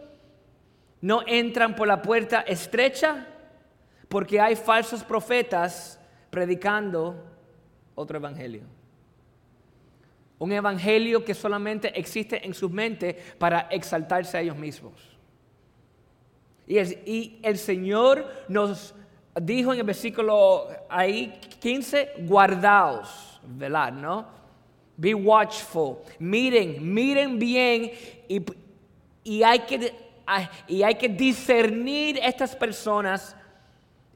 no 1.01 1.24
entran 1.25 1.75
por 1.75 1.88
la 1.88 2.01
puerta 2.01 2.41
estrecha 2.41 3.27
porque 4.08 4.40
hay 4.40 4.56
falsos 4.56 5.04
profetas 5.04 6.00
predicando 6.30 7.16
otro 7.96 8.18
evangelio. 8.18 8.64
Un 10.40 10.52
evangelio 10.52 11.26
que 11.26 11.34
solamente 11.34 11.98
existe 12.00 12.46
en 12.46 12.54
su 12.54 12.70
mente 12.70 13.18
para 13.38 13.62
exaltarse 13.72 14.38
a 14.38 14.42
ellos 14.42 14.56
mismos. 14.56 14.94
Y 16.68 16.78
el, 16.78 16.92
y 17.06 17.40
el 17.42 17.58
Señor 17.58 18.30
nos 18.48 18.94
dijo 19.42 19.74
en 19.74 19.80
el 19.80 19.86
versículo 19.86 20.68
ahí 20.90 21.40
15, 21.60 22.14
guardaos, 22.20 23.40
velar, 23.44 23.94
¿no? 23.94 24.28
Be 24.96 25.14
watchful. 25.14 25.98
Miren, 26.20 26.94
miren 26.94 27.40
bien 27.40 27.92
y, 28.28 28.44
y 29.24 29.44
hay 29.44 29.60
que 29.60 30.08
y 30.68 30.84
hay 30.84 30.96
que 30.96 31.08
discernir 31.08 32.20
estas 32.22 32.56
personas, 32.56 33.36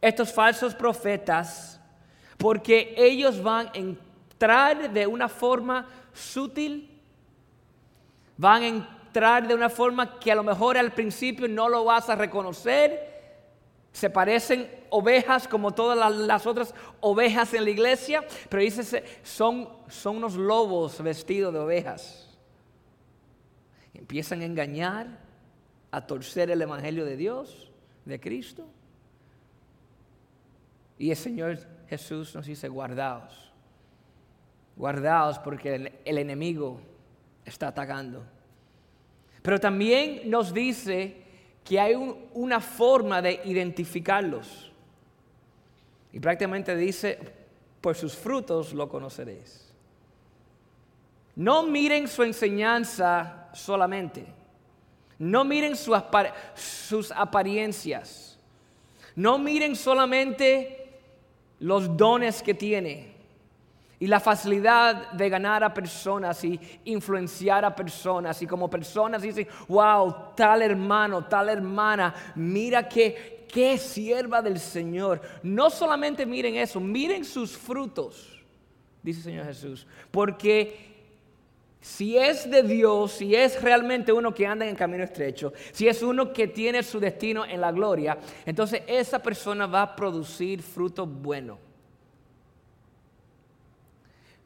estos 0.02 0.34
falsos 0.34 0.74
profetas, 0.74 1.80
porque 2.38 2.94
ellos 2.98 3.42
van 3.42 3.68
a 3.68 3.78
entrar 3.78 4.92
de 4.92 5.06
una 5.06 5.30
forma 5.30 5.88
sutil, 6.12 7.00
van 8.36 8.64
a 8.64 8.68
entrar 8.68 9.48
de 9.48 9.54
una 9.54 9.70
forma 9.70 10.20
que 10.20 10.32
a 10.32 10.36
lo 10.36 10.44
mejor 10.44 10.78
al 10.78 10.92
principio 10.92 11.48
no 11.48 11.70
lo 11.70 11.84
vas 11.84 12.10
a 12.10 12.16
reconocer. 12.16 13.12
Se 13.94 14.10
parecen 14.10 14.70
ovejas 14.90 15.48
como 15.48 15.72
todas 15.74 16.16
las, 16.16 16.46
otras 16.48 16.74
ovejas 17.02 17.54
en 17.54 17.66
la 17.66 17.70
iglesia, 17.70 18.26
pero 18.50 18.64
dice, 18.64 19.04
son, 19.22 19.70
son 19.90 20.18
unos 20.18 20.36
lobos 20.36 21.02
vestidos 21.04 21.54
de 21.54 21.60
ovejas. 21.60 22.30
Empiezan 23.94 24.42
a 24.42 24.46
engañar, 24.46 25.20
a 25.92 26.08
torcer 26.08 26.50
el 26.50 26.62
Evangelio 26.62 27.06
de 27.06 27.18
Dios, 27.18 27.70
de 28.06 28.20
Cristo. 28.20 28.66
Y 31.02 31.10
el 31.10 31.18
Señor 31.18 31.58
Jesús 31.90 32.36
nos 32.36 32.46
dice, 32.46 32.68
guardaos, 32.68 33.52
guardaos 34.76 35.40
porque 35.40 35.98
el, 36.06 36.18
enemigo 36.18 36.80
está 37.44 37.70
atacando. 37.70 38.24
Pero 39.42 39.60
también 39.60 40.30
nos 40.30 40.54
dice 40.54 41.24
que 41.64 41.80
hay 41.80 41.96
una 42.34 42.60
forma 42.60 43.20
de 43.22 43.42
identificarlos. 43.46 44.72
Y 46.14 46.20
prácticamente 46.20 46.76
dice, 46.76 47.18
por 47.82 47.96
sus 47.96 48.16
frutos 48.16 48.72
lo 48.72 48.88
conoceréis. 48.88 49.74
No 51.36 51.64
miren 51.64 52.08
su 52.08 52.22
enseñanza 52.22 53.50
solamente 53.54 54.26
no 55.22 55.44
miren 55.46 55.76
sus 55.76 57.12
apariencias. 57.12 58.40
No 59.16 59.38
miren 59.38 59.76
solamente 59.76 60.81
los 61.62 61.96
dones 61.96 62.44
que 62.44 62.54
tiene. 62.54 63.12
y 64.00 64.08
la 64.08 64.20
facilidad 64.20 65.12
de 65.12 65.30
ganar 65.30 65.64
a 65.64 65.72
personas 65.72 66.44
y 66.44 66.60
influenciar 66.86 67.64
a 67.64 67.76
personas. 67.76 68.42
Y 68.42 68.48
como 68.48 68.68
personas 68.68 69.22
dicen, 69.22 69.48
wow, 69.68 70.34
tal 70.36 70.64
hermano, 70.64 71.24
tal 71.26 71.50
hermana, 71.50 72.12
mira 72.34 72.90
que, 72.90 73.46
qué 73.48 73.78
sierva 73.78 74.42
del 74.42 74.60
Señor. 74.60 75.22
No 75.44 75.70
solamente 75.70 76.26
miren 76.26 76.56
eso, 76.56 76.80
miren 76.80 77.24
sus 77.24 77.56
frutos, 77.56 78.42
dice 79.04 79.20
el 79.20 79.24
Señor 79.24 79.46
Jesús. 79.46 79.86
Porque 80.10 80.91
si 81.82 82.16
es 82.16 82.50
de 82.50 82.62
Dios, 82.62 83.14
si 83.14 83.36
es 83.36 83.60
realmente 83.60 84.14
uno 84.14 84.32
que 84.34 84.46
anda 84.46 84.68
en 84.68 84.76
camino 84.76 85.04
estrecho, 85.04 85.52
si 85.72 85.88
es 85.88 86.04
uno 86.04 86.32
que 86.32 86.48
tiene 86.48 86.84
su 86.84 87.00
destino 87.00 87.44
en 87.44 87.60
la 87.60 87.72
gloria, 87.72 88.20
entonces 88.46 88.84
esa 88.86 89.20
persona 89.20 89.66
va 89.66 89.82
a 89.82 89.96
producir 89.96 90.62
fruto 90.62 91.08
bueno. 91.08 91.58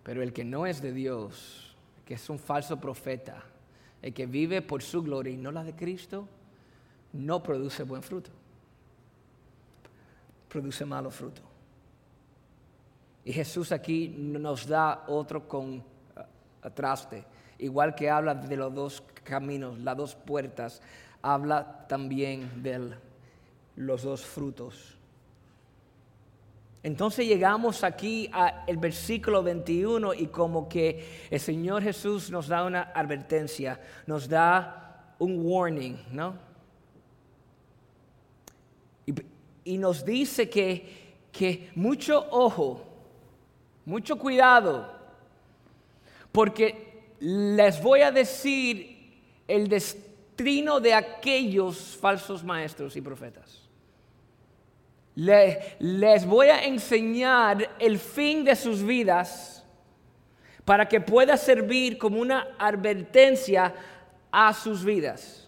Pero 0.01 0.23
el 0.23 0.31
que 0.31 0.45
no 0.45 0.65
es 0.65 0.81
de 0.81 0.93
Dios, 0.93 1.75
que 2.05 2.13
es 2.13 2.29
un 2.29 2.39
falso 2.39 2.79
profeta, 2.79 3.43
el 4.01 4.13
que 4.13 4.25
vive 4.25 4.61
por 4.61 4.81
su 4.81 5.03
gloria 5.03 5.33
y 5.33 5.37
no 5.37 5.51
la 5.51 5.63
de 5.63 5.75
Cristo, 5.75 6.29
no 7.11 7.43
produce 7.43 7.83
buen 7.83 8.01
fruto. 8.01 8.29
Produce 10.47 10.85
malo 10.85 11.11
fruto. 11.11 11.41
Y 13.25 13.33
Jesús 13.33 13.73
aquí 13.73 14.07
nos 14.07 14.67
da 14.67 15.03
otro 15.07 15.47
contraste. 16.65 17.23
Igual 17.59 17.93
que 17.93 18.09
habla 18.09 18.33
de 18.33 18.57
los 18.57 18.73
dos 18.73 19.03
caminos, 19.23 19.77
las 19.77 19.95
dos 19.95 20.15
puertas, 20.15 20.81
habla 21.21 21.85
también 21.87 22.63
de 22.63 22.95
los 23.75 24.01
dos 24.01 24.25
frutos. 24.25 24.97
Entonces 26.81 27.27
llegamos 27.27 27.83
aquí 27.83 28.31
al 28.33 28.77
versículo 28.77 29.43
21 29.43 30.15
y 30.15 30.27
como 30.27 30.67
que 30.67 31.27
el 31.29 31.39
Señor 31.39 31.83
Jesús 31.83 32.31
nos 32.31 32.47
da 32.47 32.63
una 32.63 32.81
advertencia, 32.95 33.79
nos 34.07 34.27
da 34.27 35.13
un 35.19 35.45
warning, 35.45 35.97
¿no? 36.11 36.33
Y, 39.63 39.77
nos 39.77 40.03
dice 40.03 40.49
que, 40.49 41.15
que 41.31 41.69
mucho 41.75 42.27
ojo, 42.31 42.83
mucho 43.85 44.17
cuidado, 44.17 44.94
porque 46.35 47.15
les 47.19 47.81
voy 47.81 48.01
a 48.01 48.11
decir 48.11 49.41
el 49.47 49.67
destino 49.67 50.79
de 50.79 50.93
aquellos 50.93 51.97
falsos 51.99 52.43
maestros 52.43 52.95
y 52.95 53.01
profetas 53.01 53.65
les 55.15 56.25
voy 56.25 56.47
a 56.47 56.65
enseñar 56.65 57.69
el 57.79 57.97
fin 57.99 58.43
de 58.43 58.55
sus 58.55 58.83
vidas 58.83 59.63
para 60.65 60.87
que 60.87 60.99
pueda 60.99 61.37
servir 61.37 61.97
como 61.97 62.19
una 62.19 62.47
advertencia 62.59 63.73
a 64.31 64.53
sus 64.53 64.83
vidas. 64.83 65.47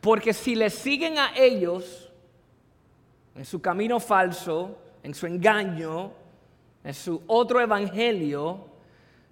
Porque 0.00 0.32
si 0.32 0.54
les 0.54 0.74
siguen 0.74 1.18
a 1.18 1.32
ellos 1.36 2.12
en 3.34 3.44
su 3.44 3.60
camino 3.60 3.98
falso, 3.98 4.78
en 5.02 5.14
su 5.14 5.26
engaño, 5.26 6.12
en 6.84 6.94
su 6.94 7.22
otro 7.26 7.60
evangelio, 7.60 8.66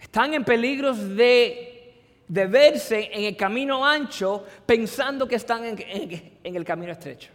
están 0.00 0.34
en 0.34 0.44
peligros 0.44 1.16
de, 1.16 2.22
de 2.26 2.46
verse 2.46 3.10
en 3.12 3.24
el 3.24 3.36
camino 3.36 3.84
ancho 3.84 4.44
pensando 4.66 5.28
que 5.28 5.36
están 5.36 5.64
en 5.64 6.56
el 6.56 6.64
camino 6.64 6.92
estrecho 6.92 7.30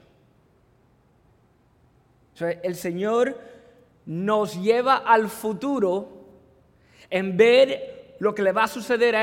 el 2.42 2.76
Señor 2.76 3.40
nos 4.06 4.62
lleva 4.62 4.98
al 4.98 5.30
futuro 5.30 6.10
en 7.10 7.38
ver 7.38 8.18
lo 8.20 8.36
que 8.36 8.42
le 8.42 8.52
va 8.52 8.64
a 8.64 8.68
suceder 8.68 9.16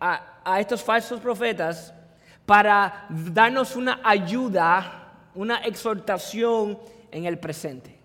a, 0.00 0.60
estos 0.60 0.82
falsos 0.82 1.20
profetas 1.20 1.94
para 2.44 3.06
darnos 3.08 3.76
una 3.76 4.00
ayuda, 4.04 5.30
una 5.34 5.58
exhortación 5.64 6.78
en 7.10 7.24
el 7.24 7.38
presente. 7.38 7.98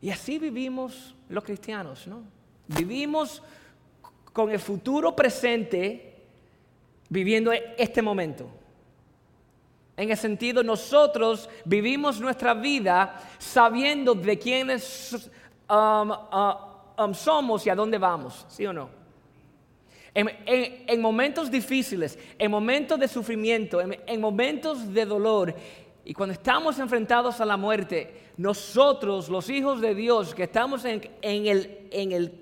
Y 0.00 0.10
así 0.10 0.38
vivimos 0.38 1.14
los 1.28 1.44
cristianos, 1.44 2.06
¿no? 2.06 2.24
Vivimos 2.68 3.42
con 4.32 4.50
el 4.50 4.58
futuro 4.58 5.14
presente, 5.14 6.14
viviendo 7.08 7.52
este 7.52 8.00
momento. 8.00 8.48
En 9.96 10.10
el 10.10 10.16
sentido, 10.16 10.62
nosotros 10.62 11.48
vivimos 11.64 12.18
nuestra 12.18 12.54
vida 12.54 13.20
sabiendo 13.38 14.14
de 14.14 14.38
quiénes 14.38 15.30
um, 15.68 16.10
uh, 16.10 17.04
um, 17.04 17.14
somos 17.14 17.66
y 17.66 17.70
a 17.70 17.74
dónde 17.74 17.98
vamos, 17.98 18.46
¿sí 18.48 18.66
o 18.66 18.72
no? 18.72 19.02
En, 20.14 21.00
momentos 21.00 21.50
difíciles, 21.50 22.18
en 22.38 22.50
momentos 22.50 22.98
de 22.98 23.08
sufrimiento, 23.08 23.80
en, 23.80 24.20
momentos 24.20 24.92
de 24.92 25.06
dolor, 25.06 25.54
y 26.04 26.12
cuando 26.12 26.34
estamos 26.34 26.78
enfrentados 26.78 27.40
a 27.40 27.46
la 27.46 27.56
muerte, 27.56 28.32
nosotros, 28.36 29.30
los 29.30 29.48
hijos 29.48 29.80
de 29.80 29.94
Dios, 29.94 30.34
que 30.34 30.42
estamos 30.42 30.84
en, 30.84 31.00
el, 31.22 31.88
en 31.90 32.12
el 32.12 32.41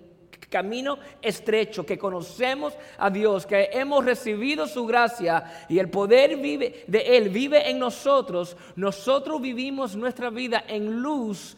camino 0.50 0.98
estrecho, 1.22 1.86
que 1.86 1.96
conocemos 1.96 2.74
a 2.98 3.08
Dios, 3.08 3.46
que 3.46 3.70
hemos 3.72 4.04
recibido 4.04 4.66
su 4.66 4.84
gracia 4.84 5.66
y 5.68 5.78
el 5.78 5.88
poder 5.88 6.36
vive, 6.36 6.84
de 6.86 7.16
Él 7.16 7.30
vive 7.30 7.70
en 7.70 7.78
nosotros, 7.78 8.56
nosotros 8.76 9.40
vivimos 9.40 9.96
nuestra 9.96 10.28
vida 10.28 10.64
en 10.66 11.00
luz 11.00 11.56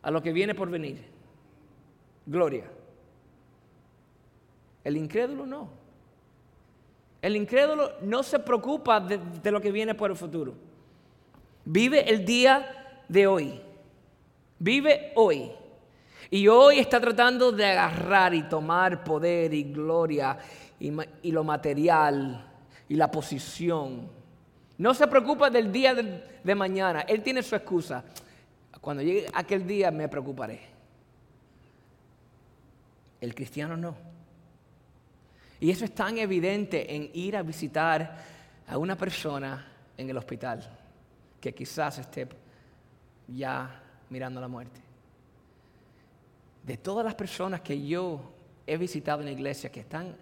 a 0.00 0.10
lo 0.10 0.22
que 0.22 0.32
viene 0.32 0.54
por 0.54 0.70
venir. 0.70 1.04
Gloria. 2.24 2.64
El 4.84 4.96
incrédulo 4.96 5.44
no. 5.44 5.68
El 7.20 7.34
incrédulo 7.34 7.92
no 8.02 8.22
se 8.22 8.38
preocupa 8.38 9.00
de, 9.00 9.18
de 9.18 9.50
lo 9.50 9.60
que 9.60 9.72
viene 9.72 9.94
por 9.94 10.10
el 10.10 10.16
futuro. 10.16 10.54
Vive 11.64 12.08
el 12.08 12.24
día 12.24 13.02
de 13.08 13.26
hoy. 13.26 13.60
Vive 14.58 15.12
hoy. 15.16 15.50
Y 16.30 16.46
hoy 16.46 16.78
está 16.78 17.00
tratando 17.00 17.52
de 17.52 17.64
agarrar 17.64 18.34
y 18.34 18.42
tomar 18.42 19.02
poder 19.02 19.54
y 19.54 19.64
gloria 19.64 20.36
y, 20.78 21.32
lo 21.32 21.42
material 21.42 22.46
y 22.88 22.94
la 22.94 23.10
posición. 23.10 24.08
No 24.76 24.92
se 24.92 25.06
preocupa 25.06 25.48
del 25.48 25.72
día 25.72 25.94
de, 25.94 26.40
de 26.44 26.54
mañana. 26.54 27.00
Él 27.02 27.22
tiene 27.22 27.42
su 27.42 27.56
excusa. 27.56 28.04
Cuando 28.80 29.02
llegue 29.02 29.26
aquel 29.32 29.66
día 29.66 29.90
me 29.90 30.08
preocuparé. 30.08 30.60
El 33.20 33.34
cristiano 33.34 33.76
no. 33.76 33.96
Y 35.60 35.70
eso 35.70 35.86
es 35.86 35.94
tan 35.94 36.18
evidente 36.18 36.94
en 36.94 37.10
ir 37.14 37.36
a 37.36 37.42
visitar 37.42 38.16
a 38.68 38.76
una 38.76 38.96
persona 38.96 39.66
en 39.96 40.10
el 40.10 40.16
hospital 40.16 40.62
que 41.40 41.54
quizás 41.54 41.98
esté 41.98 42.28
ya 43.26 43.82
mirando 44.10 44.40
la 44.40 44.46
muerte 44.46 44.87
de 46.62 46.76
todas 46.76 47.04
las 47.04 47.14
personas 47.14 47.60
que 47.60 47.86
yo 47.86 48.32
he 48.66 48.76
visitado 48.76 49.20
en 49.20 49.26
la 49.26 49.32
iglesia 49.32 49.72
que 49.72 49.80
están 49.80 50.14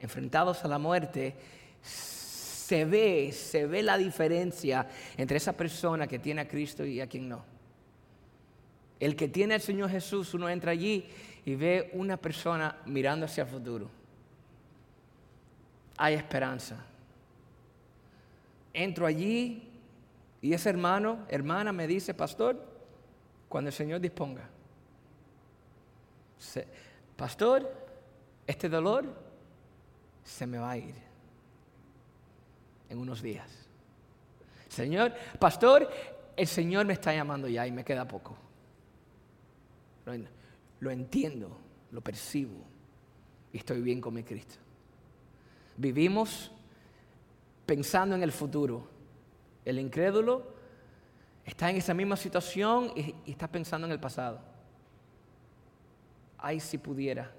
enfrentados 0.00 0.64
a 0.64 0.68
la 0.68 0.78
muerte, 0.78 1.34
se 1.82 2.84
ve, 2.84 3.32
se 3.32 3.66
ve 3.66 3.82
la 3.82 3.98
diferencia 3.98 4.88
entre 5.16 5.38
esa 5.38 5.54
persona 5.54 6.06
que 6.06 6.18
tiene 6.18 6.42
a 6.42 6.48
Cristo 6.48 6.84
y 6.84 7.00
a 7.00 7.08
quien 7.08 7.28
no. 7.28 7.44
El 9.00 9.16
que 9.16 9.28
tiene 9.28 9.54
al 9.54 9.60
Señor 9.60 9.90
Jesús, 9.90 10.34
uno 10.34 10.48
entra 10.48 10.72
allí 10.72 11.08
y 11.44 11.54
ve 11.54 11.90
una 11.94 12.16
persona 12.16 12.76
mirando 12.86 13.26
hacia 13.26 13.44
el 13.44 13.48
futuro. 13.48 13.88
Hay 15.96 16.14
esperanza. 16.14 16.84
Entro 18.72 19.06
allí 19.06 19.68
y 20.40 20.52
ese 20.52 20.68
hermano, 20.68 21.26
hermana 21.28 21.72
me 21.72 21.86
dice, 21.86 22.14
pastor, 22.14 22.64
cuando 23.48 23.68
el 23.68 23.74
Señor 23.74 24.00
disponga 24.00 24.48
pastor, 27.16 27.70
este 28.46 28.68
dolor 28.68 29.04
se 30.24 30.46
me 30.46 30.58
va 30.58 30.70
a 30.70 30.76
ir 30.76 30.94
en 32.88 32.98
unos 32.98 33.22
días. 33.22 33.50
Señor, 34.68 35.12
pastor, 35.38 35.88
el 36.36 36.46
Señor 36.46 36.86
me 36.86 36.92
está 36.92 37.12
llamando 37.12 37.48
ya 37.48 37.66
y 37.66 37.72
me 37.72 37.84
queda 37.84 38.06
poco. 38.06 38.36
Lo, 40.80 40.90
entiendo, 40.90 41.58
lo 41.90 42.00
percibo 42.00 42.64
y 43.52 43.58
estoy 43.58 43.82
bien 43.82 44.00
con 44.00 44.14
mi 44.14 44.22
Cristo. 44.22 44.56
Vivimos 45.76 46.50
pensando 47.66 48.14
en 48.14 48.22
el 48.22 48.32
futuro. 48.32 48.88
El 49.64 49.78
incrédulo 49.78 50.54
está 51.44 51.68
en 51.68 51.76
esa 51.76 51.92
misma 51.92 52.16
situación 52.16 52.92
y 52.96 53.30
está 53.30 53.48
pensando 53.48 53.86
en 53.86 53.92
el 53.92 54.00
pasado 54.00 54.47
ay 56.38 56.60
si 56.60 56.78
pudiera, 56.78 57.32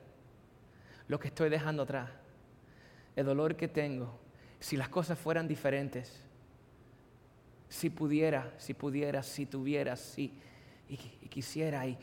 lo 1.07 1.19
que 1.19 1.29
estoy 1.29 1.49
dejando 1.49 1.83
atrás, 1.83 2.09
el 3.15 3.25
dolor 3.25 3.55
que 3.55 3.67
tengo, 3.67 4.19
si 4.59 4.77
las 4.77 4.89
cosas 4.89 5.17
fueran 5.17 5.47
diferentes, 5.47 6.23
si 7.69 7.89
pudiera, 7.89 8.51
si 8.57 8.73
pudiera, 8.73 9.23
si 9.23 9.45
tuviera, 9.45 9.95
si 9.95 10.33
y, 10.89 10.97
quisiera, 11.27 11.85
y 11.85 11.97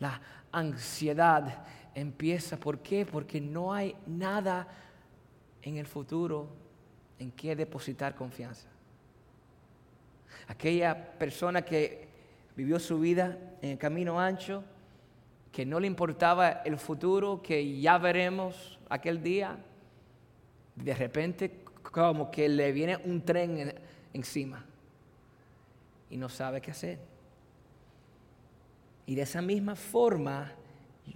la 0.00 0.20
ansiedad 0.50 1.64
empieza. 1.94 2.56
¿Por 2.58 2.80
qué? 2.80 3.06
Porque 3.06 3.40
no 3.40 3.72
hay 3.72 3.94
nada 4.06 4.66
en 5.62 5.76
el 5.76 5.86
futuro 5.86 6.48
en 7.18 7.30
que 7.30 7.54
depositar 7.54 8.14
confianza. 8.16 8.68
Aquella 10.48 11.18
persona 11.18 11.62
que 11.62 12.08
vivió 12.56 12.80
su 12.80 12.98
vida 12.98 13.38
en 13.62 13.70
el 13.70 13.78
camino 13.78 14.20
ancho, 14.20 14.64
que 15.52 15.66
no 15.66 15.78
le 15.78 15.86
importaba 15.86 16.62
el 16.64 16.78
futuro, 16.78 17.42
que 17.42 17.78
ya 17.78 17.98
veremos 17.98 18.78
aquel 18.88 19.22
día, 19.22 19.58
de 20.74 20.94
repente 20.94 21.62
como 21.82 22.30
que 22.30 22.48
le 22.48 22.72
viene 22.72 22.96
un 22.96 23.22
tren 23.22 23.74
encima 24.14 24.64
y 26.10 26.16
no 26.16 26.28
sabe 26.28 26.60
qué 26.60 26.70
hacer. 26.70 26.98
Y 29.06 29.14
de 29.14 29.22
esa 29.22 29.42
misma 29.42 29.76
forma, 29.76 30.52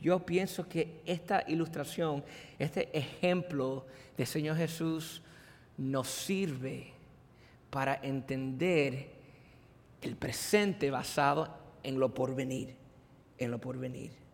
yo 0.02 0.24
pienso 0.24 0.68
que 0.68 1.00
esta 1.06 1.44
ilustración, 1.46 2.22
este 2.58 2.96
ejemplo 2.96 3.86
del 4.16 4.26
Señor 4.26 4.56
Jesús 4.56 5.22
nos 5.78 6.08
sirve 6.08 6.92
para 7.70 7.94
entender 8.02 9.10
el 10.02 10.16
presente 10.16 10.90
basado 10.90 11.48
en 11.82 11.98
lo 11.98 12.12
porvenir, 12.12 12.74
en 13.38 13.50
lo 13.50 13.58
porvenir. 13.58 14.25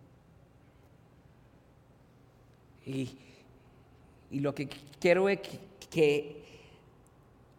Y, 2.87 3.19
lo 4.33 4.55
que 4.55 4.69
quiero 4.99 5.29
es 5.29 5.41
que, 5.91 6.43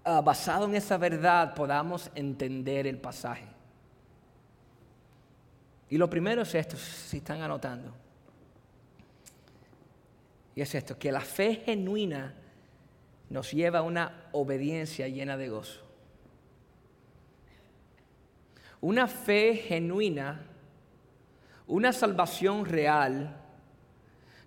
ah, 0.04 0.22
basado 0.22 0.66
en 0.66 0.76
esa 0.76 0.98
verdad 0.98 1.54
podamos 1.54 2.10
entender 2.16 2.88
el 2.88 2.98
pasaje. 2.98 3.46
Y 5.90 5.98
lo 5.98 6.10
primero 6.10 6.42
es 6.42 6.56
esto, 6.56 6.76
si 6.76 7.18
están 7.18 7.42
anotando. 7.42 7.94
Y 10.56 10.62
es 10.62 10.74
esto, 10.74 10.98
que 10.98 11.12
la 11.12 11.22
fe 11.22 11.62
genuina 11.66 12.34
nos 13.30 13.52
lleva 13.52 13.80
a 13.80 13.82
una 13.84 14.28
obediencia 14.32 15.08
llena 15.08 15.38
de 15.38 15.50
gozo. 15.50 15.82
Una 18.82 19.08
fe 19.08 19.56
genuina, 19.56 20.42
una 21.68 21.94
salvación 21.94 22.66
real, 22.66 23.43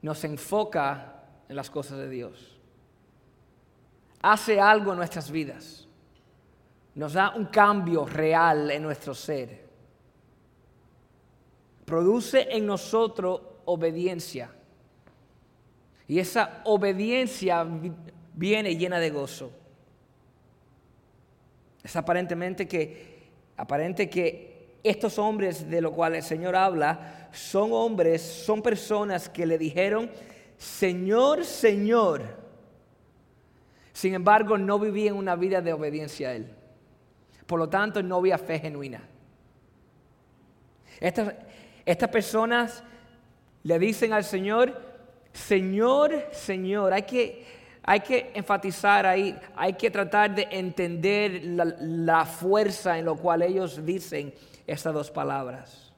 nos 0.06 0.22
enfoca 0.22 1.24
en 1.48 1.56
las 1.56 1.68
cosas 1.68 1.98
de 1.98 2.08
Dios. 2.08 2.56
Hace 4.22 4.60
algo 4.60 4.92
en 4.92 4.98
nuestras 4.98 5.32
vidas. 5.32 5.88
Nos 6.94 7.14
da 7.14 7.34
un 7.34 7.46
cambio 7.46 8.06
real 8.06 8.70
en 8.70 8.84
nuestro 8.84 9.16
ser. 9.16 9.66
Produce 11.84 12.46
en 12.56 12.66
nosotros 12.66 13.40
obediencia. 13.64 14.52
Y 16.06 16.20
esa 16.20 16.60
obediencia 16.66 17.66
viene 18.32 18.76
llena 18.76 19.00
de 19.00 19.10
gozo. 19.10 19.50
Es 21.82 21.96
aparentemente 21.96 22.68
que 22.68 23.26
aparente 23.56 24.08
que 24.08 24.55
estos 24.88 25.18
hombres 25.18 25.68
de 25.68 25.80
los 25.80 25.92
cuales 25.92 26.24
el 26.24 26.28
Señor 26.38 26.56
habla 26.56 27.28
son 27.32 27.72
hombres, 27.72 28.22
son 28.22 28.62
personas 28.62 29.28
que 29.28 29.46
le 29.46 29.58
dijeron, 29.58 30.10
Señor, 30.56 31.44
Señor. 31.44 32.22
Sin 33.92 34.14
embargo, 34.14 34.56
no 34.58 34.78
vivían 34.78 35.16
una 35.16 35.36
vida 35.36 35.60
de 35.60 35.72
obediencia 35.72 36.30
a 36.30 36.32
Él. 36.34 36.46
Por 37.46 37.58
lo 37.58 37.68
tanto, 37.68 38.02
no 38.02 38.16
había 38.16 38.38
fe 38.38 38.58
genuina. 38.58 39.02
Estas, 41.00 41.34
estas 41.84 42.08
personas 42.08 42.82
le 43.62 43.78
dicen 43.78 44.12
al 44.12 44.24
Señor, 44.24 44.80
Señor, 45.32 46.28
Señor, 46.32 46.92
hay 46.92 47.02
que, 47.02 47.44
hay 47.82 48.00
que 48.00 48.30
enfatizar 48.34 49.06
ahí, 49.06 49.38
hay 49.54 49.74
que 49.74 49.90
tratar 49.90 50.34
de 50.34 50.48
entender 50.50 51.42
la, 51.44 52.24
fuerza 52.24 52.98
en 52.98 53.04
lo 53.04 53.16
cual 53.16 53.42
ellos 53.42 53.84
dicen 53.84 54.32
estas 54.66 54.94
dos 54.94 55.10
palabras. 55.10 55.92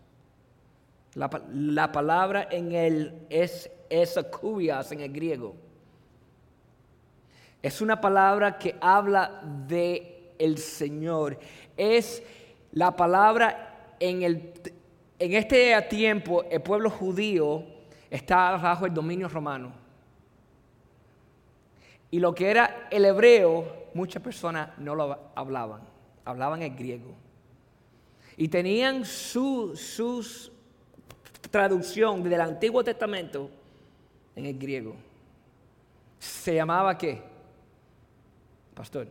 La, 1.15 1.91
palabra 1.91 2.49
en 2.51 2.73
el 2.73 3.27
es, 3.29 3.71
es 3.91 4.17
en 4.93 5.01
el 5.01 5.13
griego. 5.13 5.57
Es 7.63 7.81
una 7.81 8.01
palabra 8.01 8.59
que 8.59 8.77
habla 8.81 9.41
de 9.67 10.35
el 10.39 10.59
Señor. 10.59 11.39
Es 11.77 12.23
la 12.73 12.95
palabra 12.95 13.95
en, 13.99 14.23
el, 14.23 14.53
en 15.19 15.33
este 15.33 15.81
tiempo, 15.83 16.45
el 16.45 16.63
pueblo 16.63 16.91
judío 16.91 17.65
está 18.11 18.53
bajo 18.53 18.87
el 18.87 18.95
dominio 18.95 19.29
romano. 19.29 19.73
Y 22.11 22.21
lo 22.21 22.35
que 22.35 22.51
era 22.51 22.89
el 22.91 23.05
hebreo, 23.05 23.89
muchas 23.95 24.23
personas 24.23 24.71
no 24.79 24.95
lo 24.95 25.31
hablaban, 25.35 25.83
hablaban 26.25 26.63
el 26.63 26.75
griego. 26.75 27.28
Y 28.39 28.49
tenían 28.49 29.05
su 29.05 29.75
traducción 31.51 32.23
del 32.23 32.41
Antiguo 32.41 32.85
Testamento 32.85 33.51
en 34.37 34.47
el 34.47 34.57
griego. 34.57 34.95
¿Se 36.21 36.55
llamaba 36.55 36.97
qué? 36.97 37.21
Pastor, 38.75 39.09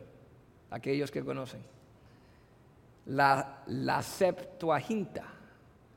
aquellos 0.70 1.10
que 1.10 1.22
conocen. 1.22 1.60
La, 3.04 3.62
la 3.66 4.02
Septuaginta. 4.02 5.24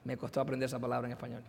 Me 0.03 0.17
costó 0.17 0.41
aprender 0.41 0.67
esa 0.67 0.79
palabra 0.79 1.07
en 1.07 1.13
español. 1.13 1.41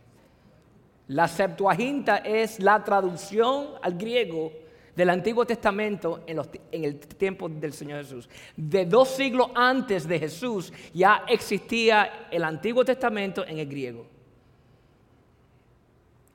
La 1.08 1.26
Septuaginta 1.26 2.18
es 2.18 2.60
la 2.60 2.84
traducción 2.84 3.70
al 3.82 3.98
griego 3.98 4.52
del 4.94 5.10
Antiguo 5.10 5.46
Testamento 5.46 6.22
en, 6.26 6.40
el 6.84 6.98
tiempo 6.98 7.48
del 7.48 7.72
Señor 7.72 8.02
Jesús. 8.02 8.28
De 8.56 8.84
dos 8.84 9.08
siglos 9.08 9.48
antes 9.54 10.06
de 10.06 10.18
Jesús 10.18 10.72
ya 10.92 11.24
existía 11.28 12.28
el 12.30 12.44
Antiguo 12.44 12.84
Testamento 12.84 13.46
en 13.46 13.58
el 13.58 13.66
griego. 13.66 14.06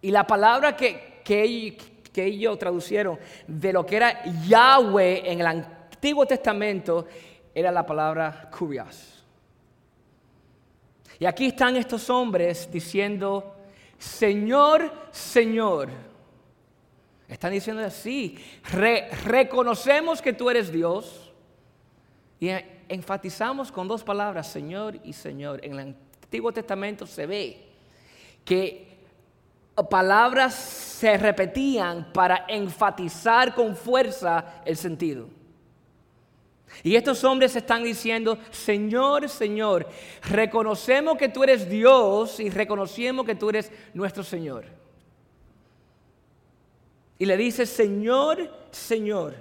Y 0.02 0.12
la 0.12 0.26
palabra 0.26 0.76
que, 0.76 1.22
ellos, 2.16 2.58
traducieron 2.58 3.20
de 3.46 3.74
lo 3.74 3.86
que 3.86 3.96
era 3.96 4.24
Yahweh 4.48 5.32
en 5.32 5.42
el 5.42 5.48
Antiguo 5.48 6.26
Testamento 6.26 7.06
era 7.54 7.72
la 7.72 7.86
palabra 7.86 8.50
kurios. 8.56 9.26
Y 11.20 11.26
aquí 11.26 11.48
están 11.48 11.76
estos 11.76 12.10
hombres 12.10 12.70
diciendo, 12.72 13.56
Señor, 13.98 14.92
Señor. 15.12 15.90
Están 17.28 17.52
diciendo 17.52 17.84
así, 17.84 18.38
reconocemos 19.26 20.22
que 20.22 20.32
tú 20.32 20.50
eres 20.50 20.72
Dios 20.72 21.34
y 22.40 22.50
enfatizamos 22.88 23.72
con 23.72 23.88
dos 23.88 24.04
palabras, 24.04 24.48
Señor 24.48 24.98
y 25.04 25.12
Señor. 25.12 25.60
En 25.64 25.74
el 25.74 25.80
Antiguo 25.80 26.52
Testamento 26.54 27.06
se 27.06 27.26
ve 27.26 27.68
que 28.46 28.88
palabras 29.90 30.54
se 30.54 31.18
repetían 31.18 32.12
para 32.14 32.46
enfatizar 32.48 33.54
con 33.54 33.76
fuerza 33.76 34.62
el 34.66 34.78
sentido. 34.78 35.28
Y 36.84 36.96
estos 36.96 37.24
hombres 37.24 37.56
están 37.56 37.84
diciendo, 37.84 38.38
Señor, 38.52 39.28
Señor, 39.30 39.88
reconocemos 40.30 41.18
que 41.18 41.30
tú 41.30 41.44
eres 41.44 41.70
Dios 41.70 42.40
y 42.40 42.50
reconocemos 42.50 43.26
que 43.26 43.36
tú 43.36 43.50
eres 43.50 43.72
nuestro 43.94 44.24
Señor. 44.24 44.77
Y 47.20 47.26
le 47.26 47.36
dice, 47.36 47.66
Señor, 47.66 48.52
Señor. 48.72 49.36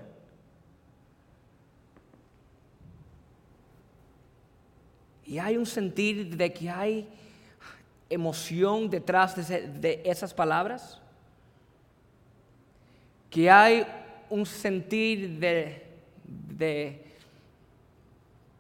Y 5.24 5.38
hay 5.38 5.56
un 5.56 5.66
sentir 5.66 6.36
de 6.36 6.52
que 6.52 6.70
hay 6.70 7.08
emoción 8.08 8.88
detrás 8.88 9.36
de, 9.48 10.00
esas 10.04 10.32
palabras. 10.32 11.00
Que 13.28 13.50
hay 13.50 13.84
un 14.30 14.46
sentir 14.46 15.38
de, 15.38 15.82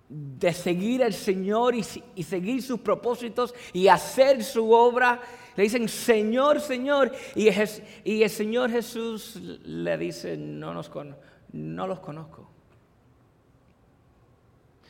de, 0.08 0.52
seguir 0.52 1.02
al 1.02 1.14
Señor 1.14 1.74
y 1.74 2.22
seguir 2.22 2.62
sus 2.62 2.80
propósitos 2.80 3.54
y 3.72 3.88
hacer 3.88 4.44
su 4.44 4.70
obra 4.72 5.22
le 5.56 5.62
dicen, 5.62 5.88
Señor, 5.88 6.60
Señor. 6.60 7.12
Y, 7.34 7.48
el 7.48 8.30
Señor 8.30 8.70
Jesús 8.70 9.36
le 9.36 9.96
dice, 9.96 10.36
no, 10.36 10.74
los 10.74 10.88
conozco. 10.90 12.50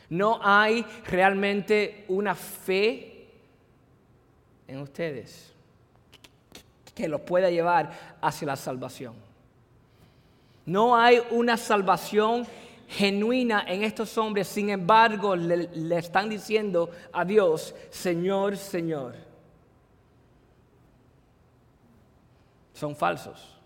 No 0.08 0.40
hay 0.42 0.84
realmente 1.06 2.04
una 2.08 2.34
fe 2.34 3.28
en 4.66 4.78
ustedes 4.80 5.52
que 6.94 7.08
los 7.08 7.20
pueda 7.20 7.50
llevar 7.50 8.16
hacia 8.20 8.46
la 8.46 8.56
salvación. 8.56 9.14
No 10.64 10.96
hay 10.96 11.20
una 11.30 11.56
salvación 11.56 12.46
genuina 12.88 13.64
en 13.68 13.82
estos 13.82 14.16
hombres, 14.16 14.48
sin 14.48 14.70
embargo 14.70 15.36
le, 15.36 15.68
están 15.96 16.28
diciendo 16.28 16.90
a 17.12 17.24
Dios, 17.24 17.74
Señor, 17.90 18.56
Señor. 18.56 19.25
Son 22.76 22.94
falsos. 22.94 23.56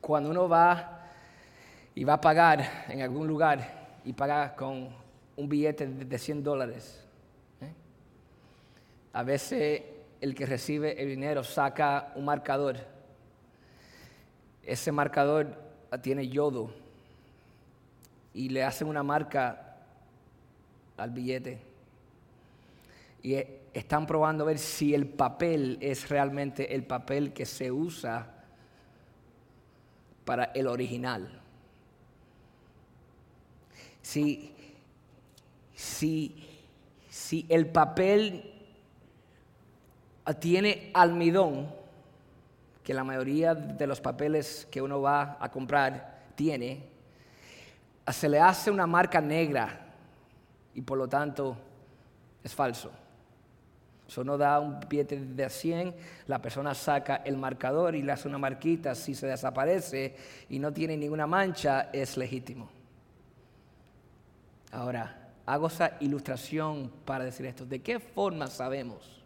Cuando 0.00 0.30
uno 0.30 0.48
va 0.48 1.02
y 1.94 2.02
va 2.02 2.14
a 2.14 2.20
pagar 2.20 2.86
en 2.88 3.02
algún 3.02 3.26
lugar 3.26 3.98
y 4.04 4.14
paga 4.14 4.56
con 4.56 4.88
un 5.36 5.48
billete 5.48 5.86
de 5.86 6.18
100 6.18 6.42
dólares, 6.42 7.04
¿eh? 7.60 7.72
a 9.12 9.22
veces 9.22 9.82
el 10.22 10.34
que 10.34 10.46
recibe 10.46 11.00
el 11.00 11.08
dinero 11.08 11.44
saca 11.44 12.12
un 12.14 12.24
marcador. 12.24 12.78
Ese 14.62 14.90
marcador 14.90 15.54
tiene 16.00 16.28
yodo 16.28 16.70
y 18.32 18.48
le 18.48 18.64
hacen 18.64 18.88
una 18.88 19.02
marca 19.02 19.76
al 20.96 21.10
billete. 21.10 21.58
Y 23.22 23.36
están 23.72 24.06
probando 24.06 24.44
a 24.44 24.48
ver 24.48 24.58
si 24.58 24.94
el 24.94 25.06
papel 25.06 25.78
es 25.80 26.08
realmente 26.08 26.74
el 26.74 26.84
papel 26.84 27.32
que 27.32 27.46
se 27.46 27.70
usa 27.70 28.34
para 30.24 30.44
el 30.44 30.66
original. 30.66 31.40
Si, 34.02 34.54
si, 35.74 36.46
si 37.08 37.46
el 37.48 37.66
papel 37.66 38.52
tiene 40.40 40.90
almidón, 40.94 41.68
que 42.82 42.94
la 42.94 43.04
mayoría 43.04 43.54
de 43.54 43.86
los 43.86 44.00
papeles 44.00 44.66
que 44.70 44.80
uno 44.80 45.00
va 45.02 45.36
a 45.40 45.50
comprar 45.50 46.20
tiene, 46.34 46.88
se 48.10 48.28
le 48.28 48.40
hace 48.40 48.70
una 48.70 48.86
marca 48.86 49.20
negra 49.20 49.86
y 50.74 50.80
por 50.80 50.96
lo 50.96 51.08
tanto 51.08 51.56
es 52.42 52.54
falso. 52.54 52.90
Eso 54.08 54.24
no 54.24 54.38
da 54.38 54.58
un 54.58 54.80
billete 54.88 55.16
de 55.18 55.50
100, 55.50 55.94
la 56.28 56.40
persona 56.40 56.74
saca 56.74 57.16
el 57.16 57.36
marcador 57.36 57.94
y 57.94 58.02
le 58.02 58.12
hace 58.12 58.26
una 58.26 58.38
marquita, 58.38 58.94
si 58.94 59.14
se 59.14 59.26
desaparece 59.26 60.16
y 60.48 60.58
no 60.58 60.72
tiene 60.72 60.96
ninguna 60.96 61.26
mancha, 61.26 61.90
es 61.92 62.16
legítimo. 62.16 62.70
Ahora, 64.72 65.28
hago 65.44 65.66
esa 65.66 65.98
ilustración 66.00 66.90
para 67.04 67.24
decir 67.24 67.44
esto. 67.44 67.66
¿De 67.66 67.80
qué 67.80 68.00
forma 68.00 68.46
sabemos 68.46 69.22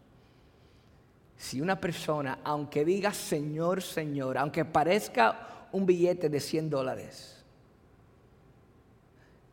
si 1.37 1.61
una 1.61 1.79
persona, 1.79 2.39
aunque 2.43 2.83
diga 2.83 3.13
Señor, 3.13 3.81
Señor, 3.81 4.37
aunque 4.37 4.65
parezca 4.65 5.67
un 5.71 5.85
billete 5.85 6.29
de 6.29 6.39
100 6.41 6.69
dólares, 6.69 7.43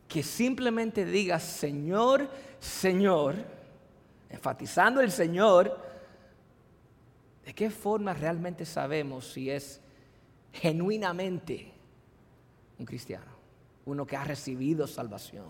que 0.08 0.24
simplemente 0.24 1.04
diga 1.04 1.38
Señor, 1.38 2.28
Señor, 2.58 3.59
enfatizando 4.30 5.00
el 5.00 5.10
Señor, 5.10 5.76
¿de 7.44 7.52
qué 7.52 7.68
forma 7.70 8.14
realmente 8.14 8.64
sabemos 8.64 9.32
si 9.32 9.50
es 9.50 9.80
genuinamente 10.52 11.72
un 12.78 12.86
cristiano? 12.86 13.32
Uno 13.86 14.06
que 14.06 14.16
ha 14.16 14.24
recibido 14.24 14.86
salvación. 14.86 15.46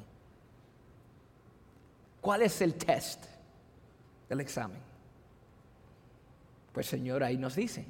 ¿Cuál 2.20 2.42
es 2.42 2.60
el 2.60 2.74
test 2.74 3.24
del 4.28 4.40
examen? 4.40 4.80
Pues 6.72 6.86
Señor, 6.86 7.22
ahí 7.22 7.36
nos 7.36 7.56
dice. 7.56 7.86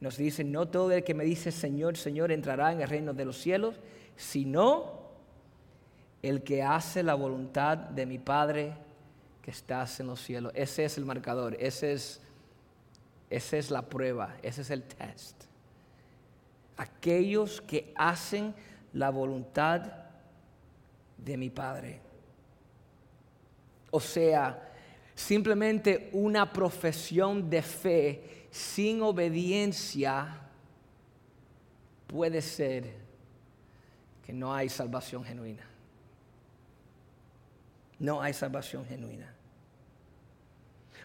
Nos 0.00 0.16
dice, 0.16 0.44
no 0.44 0.68
todo 0.68 0.92
el 0.92 1.04
que 1.04 1.14
me 1.14 1.24
dice 1.24 1.52
Señor, 1.52 1.96
Señor 1.96 2.32
entrará 2.32 2.72
en 2.72 2.80
el 2.80 2.88
reino 2.88 3.12
de 3.14 3.24
los 3.24 3.38
cielos, 3.38 3.76
sino 4.16 4.99
el 6.22 6.42
que 6.42 6.62
hace 6.62 7.02
la 7.02 7.14
voluntad 7.14 7.76
de 7.76 8.06
mi 8.06 8.18
Padre 8.18 8.74
que 9.42 9.50
estás 9.50 10.00
en 10.00 10.08
los 10.08 10.20
cielos. 10.20 10.52
Ese 10.54 10.84
es 10.84 10.98
el 10.98 11.04
marcador, 11.04 11.56
ese 11.58 11.92
es, 11.92 12.20
esa 13.30 13.56
es 13.56 13.70
la 13.70 13.82
prueba, 13.82 14.36
ese 14.42 14.62
es 14.62 14.70
el 14.70 14.82
test. 14.82 15.44
Aquellos 16.76 17.60
que 17.60 17.92
hacen 17.96 18.54
la 18.92 19.10
voluntad 19.10 19.82
de 21.16 21.36
mi 21.36 21.50
Padre. 21.50 22.00
O 23.90 24.00
sea, 24.00 24.70
simplemente 25.14 26.10
una 26.12 26.52
profesión 26.52 27.48
de 27.48 27.62
fe 27.62 28.46
sin 28.50 29.02
obediencia 29.02 30.40
puede 32.06 32.42
ser 32.42 32.94
que 34.24 34.32
no 34.32 34.54
hay 34.54 34.68
salvación 34.68 35.24
genuina 35.24 35.70
no 38.00 38.20
hay 38.20 38.32
salvación 38.32 38.84
genuina. 38.86 39.32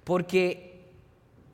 Porque 0.03 0.85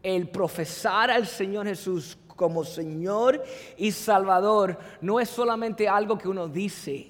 el 0.01 0.29
profesar 0.29 1.11
al 1.11 1.27
Señor 1.27 1.67
Jesús 1.67 2.17
como 2.35 2.63
Señor 2.63 3.43
y 3.77 3.91
Salvador 3.91 4.77
no 5.01 5.19
es 5.19 5.29
solamente 5.29 5.87
algo 5.89 6.17
que 6.17 6.27
uno 6.27 6.47
dice, 6.47 7.07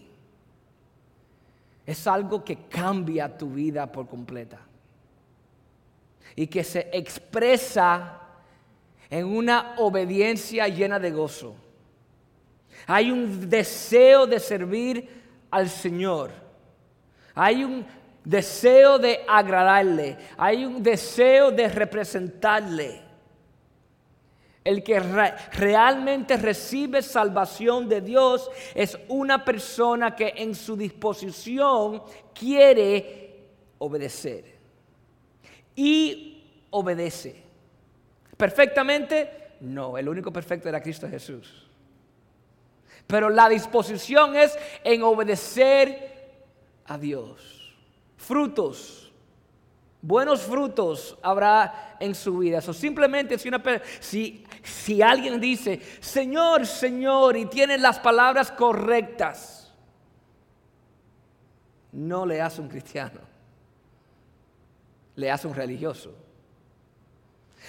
es 1.86 2.08
algo 2.08 2.44
que 2.44 2.68
cambia 2.68 3.38
tu 3.38 3.52
vida 3.52 3.92
por 3.92 4.08
completa 4.08 4.60
y 6.36 6.48
que 6.48 6.64
se 6.64 6.90
expresa 6.94 8.20
en 9.10 9.26
una 9.26 9.76
obediencia 9.78 10.68
llena 10.68 11.00
de 11.00 11.12
gozo. 11.12 11.56
Hay 12.88 13.12
un 13.12 13.50
deseo 13.50 14.26
de 14.26 14.40
servir 14.40 15.10
al 15.50 15.70
Señor. 15.70 16.32
Hay 17.36 17.64
un 17.64 17.86
deseo 18.24 19.00
de 19.00 19.22
agradarle, 19.28 20.18
hay 20.38 20.66
un 20.66 20.82
deseo 20.82 21.52
de 21.52 21.68
representarle. 21.70 23.02
El 24.64 24.84
que 24.84 25.00
realmente 25.00 26.38
recibe 26.38 27.02
salvación 27.02 27.90
de 27.90 28.00
Dios 28.02 28.50
es 28.76 28.98
una 29.08 29.44
persona 29.44 30.16
que 30.16 30.34
en 30.38 30.54
su 30.54 30.78
disposición 30.78 32.04
quiere 32.36 33.48
obedecer. 33.80 34.60
Y 35.76 36.68
obedece. 36.70 37.42
¿Perfectamente? 38.38 39.56
No, 39.62 39.98
el 39.98 40.08
único 40.08 40.32
perfecto 40.32 40.70
era 40.70 40.82
Cristo 40.82 41.10
Jesús. 41.10 41.68
Pero 43.08 43.32
la 43.32 43.50
disposición 43.50 44.36
es 44.36 44.56
en 44.84 45.02
obedecer 45.02 46.30
a 46.86 47.00
Dios 47.00 47.61
frutos. 48.22 49.12
Buenos 50.02 50.42
frutos 50.42 51.18
habrá 51.22 51.98
en 52.00 52.16
su 52.16 52.40
vida. 52.40 52.60
Eso 52.60 52.74
simplemente 52.74 53.38
si, 54.00 54.44
si 54.64 55.02
alguien 55.02 55.40
dice, 55.40 55.80
Señor, 56.00 56.66
Señor, 56.66 57.38
y 57.38 57.46
tiene 57.46 57.78
las 57.78 58.00
palabras 58.00 58.52
correctas, 58.52 59.72
no 61.92 62.26
le 62.26 62.42
hace 62.42 62.62
un 62.62 62.70
cristiano, 62.70 63.20
le 65.16 65.30
hace 65.30 65.48
un 65.48 65.54
religioso. 65.54 66.16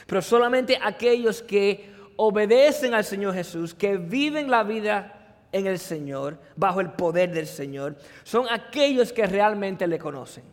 Pero 0.06 0.22
solamente 0.22 0.78
aquellos 0.82 1.42
que 1.42 1.92
obedecen 2.16 2.94
al 2.94 3.04
Señor 3.04 3.34
Jesús, 3.34 3.74
que 3.74 3.98
viven 3.98 4.50
la 4.50 4.62
vida 4.62 5.21
en 5.52 5.66
el 5.66 5.78
Señor, 5.78 6.38
bajo 6.56 6.80
el 6.80 6.92
poder 6.92 7.30
del 7.30 7.46
Señor, 7.46 7.96
son 8.24 8.46
aquellos 8.50 9.12
que 9.12 9.26
realmente 9.26 9.86
le 9.86 9.98
conocen. 9.98 10.44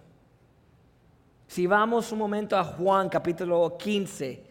Si 1.47 1.65
vamos 1.65 2.11
un 2.11 2.19
momento 2.19 2.57
a 2.57 2.63
Juan 2.63 3.09
capítulo 3.09 3.75
15, 3.77 4.43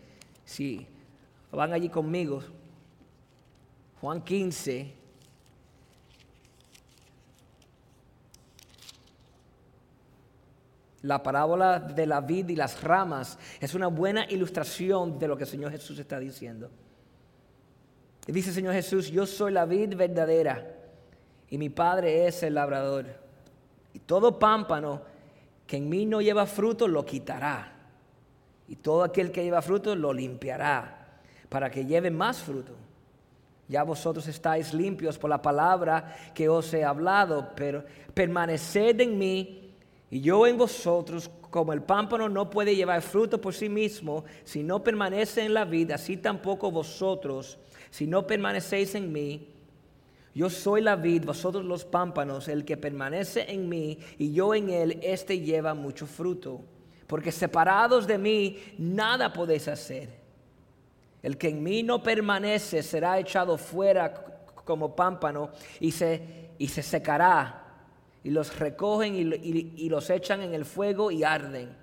si 0.44 0.87
van 1.52 1.72
allí 1.72 1.90
conmigo, 1.90 2.42
Juan 4.00 4.22
15. 4.22 4.94
La 11.02 11.22
parábola 11.22 11.78
de 11.78 12.06
la 12.06 12.20
vid 12.20 12.48
y 12.48 12.56
las 12.56 12.82
ramas 12.82 13.38
es 13.61 13.74
una 13.74 13.87
buena 13.87 14.24
ilustración 14.30 15.18
de 15.18 15.28
lo 15.28 15.37
que 15.37 15.44
el 15.44 15.50
Señor 15.50 15.70
Jesús 15.70 15.98
está 15.98 16.18
diciendo. 16.18 16.70
Dice 18.33 18.51
el 18.51 18.55
Señor 18.55 18.75
Jesús, 18.75 19.11
yo 19.11 19.25
soy 19.25 19.53
la 19.53 19.64
vid 19.64 19.97
verdadera 19.97 20.62
y 21.49 21.57
mi 21.57 21.71
Padre 21.71 22.27
es 22.27 22.43
el 22.43 22.55
labrador. 22.55 23.07
Y 23.95 24.01
todo 24.01 24.38
pámpano 24.38 25.01
que 25.67 25.79
en 25.79 25.88
mí 25.88 26.05
no 26.05 26.21
lleva 26.21 26.45
fruto 26.45 26.87
lo 26.87 27.07
quitará. 27.07 27.73
Y 28.69 28.77
todo 28.77 29.03
aquel 29.03 29.33
que 29.33 29.43
lleva 29.43 29.62
fruto 29.62 29.97
lo 29.97 30.12
limpiará 30.12 31.21
para 31.49 31.71
que 31.71 31.87
lleve 31.87 32.11
más 32.11 32.43
fruto. 32.43 32.75
Ya 33.67 33.83
vosotros 33.83 34.29
estáis 34.29 34.75
limpios 34.75 35.17
por 35.17 35.31
la 35.31 35.41
palabra 35.41 36.14
que 36.35 36.51
os 36.51 36.73
he 36.75 36.85
hablado, 36.85 37.53
pero 37.57 37.83
permaneced 38.12 39.01
en 39.01 39.17
mí 39.17 39.75
y 40.11 40.21
yo 40.21 40.47
en 40.47 40.59
vosotros, 40.59 41.31
como 41.51 41.73
el 41.73 41.83
pámpano 41.83 42.29
no 42.29 42.51
puede 42.51 42.77
llevar 42.77 43.01
fruto 43.01 43.41
por 43.41 43.55
sí 43.55 43.71
mismo 43.71 44.25
si 44.45 44.62
no 44.62 44.85
permanece 44.85 45.45
en 45.45 45.55
la 45.55 45.64
vida, 45.64 45.95
así 45.95 46.19
tampoco 46.19 46.71
vosotros 46.71 47.59
si 47.90 48.07
no 48.07 48.27
permanecéis 48.27 48.94
en 48.94 49.12
mí, 49.12 49.48
yo 50.35 50.48
soy 50.51 50.83
la 50.83 50.94
vid, 50.96 51.24
vosotros 51.24 51.64
los 51.64 51.85
pámpanos, 51.85 52.48
el 52.48 52.64
que 52.64 52.77
permanece 52.77 53.51
en 53.51 53.68
mí 53.68 53.98
y 54.18 54.33
yo 54.33 54.55
en 54.55 54.70
él, 54.70 55.01
éste 55.03 55.40
lleva 55.40 55.74
mucho 55.74 56.07
fruto, 56.07 56.61
porque 57.07 57.33
separados 57.33 58.07
de 58.07 58.18
mí 58.18 58.59
nada 58.79 59.33
podéis 59.33 59.66
hacer. 59.68 60.18
El 61.22 61.37
que 61.37 61.48
en 61.48 61.62
mí 61.62 61.83
no 61.83 62.03
permanece 62.03 62.83
será 62.83 63.18
echado 63.18 63.59
fuera 63.59 64.14
como 64.64 64.94
pámpano 64.94 65.51
y 65.81 65.90
se, 65.90 66.51
y 66.59 66.68
se 66.68 66.83
secará. 66.83 67.64
Y 68.22 68.31
los 68.31 68.59
recogen 68.59 69.14
y, 69.16 69.88
los 69.88 70.11
echan 70.11 70.42
en 70.42 70.55
el 70.55 70.64
fuego 70.64 71.11
y 71.11 71.24
arden. 71.24 71.74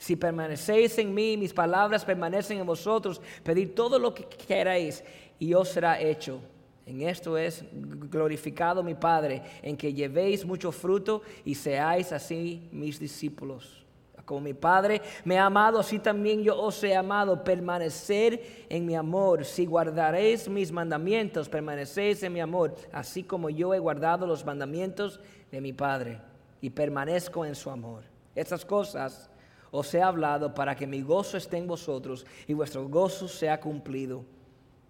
Si 0.00 0.16
permanecéis 0.16 0.96
en 0.96 1.12
mí, 1.12 1.36
mis 1.36 1.52
palabras 1.52 2.06
permanecen 2.06 2.58
en 2.58 2.66
vosotros, 2.66 3.20
pedid 3.42 3.72
todo 3.72 3.98
lo 3.98 4.14
que 4.14 4.24
queráis 4.24 5.04
y 5.38 5.52
os 5.52 5.68
será 5.68 6.00
hecho. 6.00 6.40
En 6.86 7.02
esto 7.02 7.36
es 7.36 7.62
glorificado 7.70 8.82
mi 8.82 8.94
Padre, 8.94 9.42
en 9.60 9.76
que 9.76 9.92
llevéis 9.92 10.46
mucho 10.46 10.72
fruto 10.72 11.20
y 11.44 11.54
seáis 11.54 12.12
así 12.12 12.66
mis 12.72 12.98
discípulos. 12.98 13.84
Como 14.24 14.40
mi 14.40 14.54
Padre 14.54 15.02
me 15.22 15.38
ha 15.38 15.44
amado, 15.44 15.78
así 15.78 15.98
también 15.98 16.42
yo 16.42 16.58
os 16.58 16.82
he 16.82 16.96
amado. 16.96 17.44
Permanecer 17.44 18.66
en 18.70 18.86
mi 18.86 18.96
amor. 18.96 19.44
Si 19.44 19.66
guardaréis 19.66 20.48
mis 20.48 20.72
mandamientos, 20.72 21.46
permanecéis 21.46 22.22
en 22.22 22.32
mi 22.32 22.40
amor, 22.40 22.74
así 22.90 23.22
como 23.22 23.50
yo 23.50 23.74
he 23.74 23.78
guardado 23.78 24.26
los 24.26 24.46
mandamientos 24.46 25.20
de 25.52 25.60
mi 25.60 25.74
Padre 25.74 26.22
y 26.62 26.70
permanezco 26.70 27.44
en 27.44 27.54
su 27.54 27.68
amor. 27.68 28.04
Estas 28.34 28.64
cosas 28.64 29.29
os 29.70 29.94
he 29.94 30.02
hablado 30.02 30.52
para 30.54 30.74
que 30.74 30.86
mi 30.86 31.02
gozo 31.02 31.36
esté 31.36 31.58
en 31.58 31.66
vosotros 31.66 32.26
y 32.46 32.54
vuestro 32.54 32.88
gozo 32.88 33.28
sea 33.28 33.60
cumplido. 33.60 34.24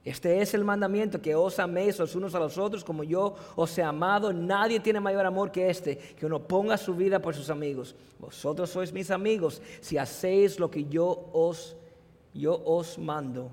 Este 0.02 0.40
es 0.40 0.54
el 0.54 0.64
mandamiento, 0.64 1.20
que 1.20 1.34
os 1.34 1.58
améis 1.58 1.98
los 1.98 2.14
unos 2.14 2.34
a 2.34 2.38
los 2.38 2.56
otros 2.56 2.82
como 2.82 3.04
yo 3.04 3.34
os 3.54 3.76
he 3.76 3.82
amado. 3.82 4.32
Nadie 4.32 4.80
tiene 4.80 4.98
mayor 4.98 5.26
amor 5.26 5.52
que 5.52 5.68
este, 5.68 5.98
que 5.98 6.24
uno 6.24 6.40
ponga 6.40 6.78
su 6.78 6.94
vida 6.94 7.20
por 7.20 7.34
sus 7.34 7.50
amigos. 7.50 7.94
Vosotros 8.18 8.70
sois 8.70 8.92
mis 8.92 9.10
amigos 9.10 9.60
si 9.80 9.98
hacéis 9.98 10.58
lo 10.58 10.70
que 10.70 10.86
yo 10.86 11.28
os, 11.34 11.76
yo 12.32 12.62
os 12.64 12.98
mando. 12.98 13.50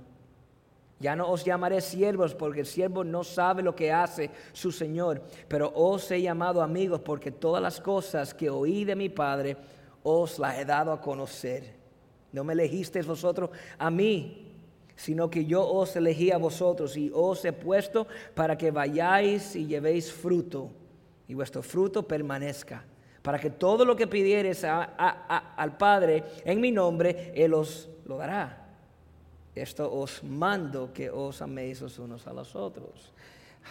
Ya 0.99 1.15
no 1.15 1.29
os 1.29 1.43
llamaré 1.43 1.81
siervos 1.81 2.33
porque 2.33 2.61
el 2.61 2.65
siervo 2.65 3.03
no 3.03 3.23
sabe 3.23 3.61
lo 3.61 3.75
que 3.75 3.91
hace 3.91 4.31
su 4.53 4.71
Señor, 4.71 5.21
pero 5.47 5.71
os 5.75 6.09
he 6.09 6.21
llamado 6.21 6.61
amigos 6.61 7.01
porque 7.01 7.31
todas 7.31 7.61
las 7.61 7.79
cosas 7.81 8.33
que 8.33 8.49
oí 8.49 8.83
de 8.85 8.95
mi 8.95 9.09
Padre 9.09 9.57
os 10.07 10.39
las 10.39 10.57
he 10.57 10.65
dado 10.65 10.91
a 10.91 11.01
conocer. 11.01 11.75
No 12.31 12.43
me 12.43 12.53
elegisteis 12.53 13.05
vosotros 13.05 13.49
a 13.77 13.89
mí 13.89 14.43
sino 14.97 15.29
que 15.29 15.45
yo 15.45 15.65
os 15.65 15.95
elegí 15.95 16.31
a 16.31 16.37
vosotros 16.37 16.97
y 16.97 17.11
os 17.13 17.45
he 17.45 17.53
puesto 17.53 18.07
para 18.33 18.57
que 18.57 18.71
vayáis 18.71 19.55
y 19.55 19.67
llevéis 19.67 20.11
fruto 20.11 20.71
y 21.27 21.35
vuestro 21.35 21.61
fruto 21.61 22.07
permanezca, 22.07 22.83
para 23.21 23.37
que 23.37 23.51
todo 23.51 23.85
lo 23.85 23.95
que 23.95 24.07
pidieres 24.07 24.63
al 24.63 25.77
Padre 25.77 26.23
en 26.43 26.59
mi 26.59 26.71
nombre, 26.71 27.31
Él 27.35 27.53
os 27.53 27.89
lo 28.05 28.17
dará. 28.17 28.65
Esto 29.53 29.91
os 29.91 30.23
mando 30.23 30.91
que 30.93 31.09
os 31.09 31.41
améis 31.41 31.81
los 31.81 31.99
unos 31.99 32.25
a 32.27 32.33
los 32.33 32.55
otros. 32.55 33.13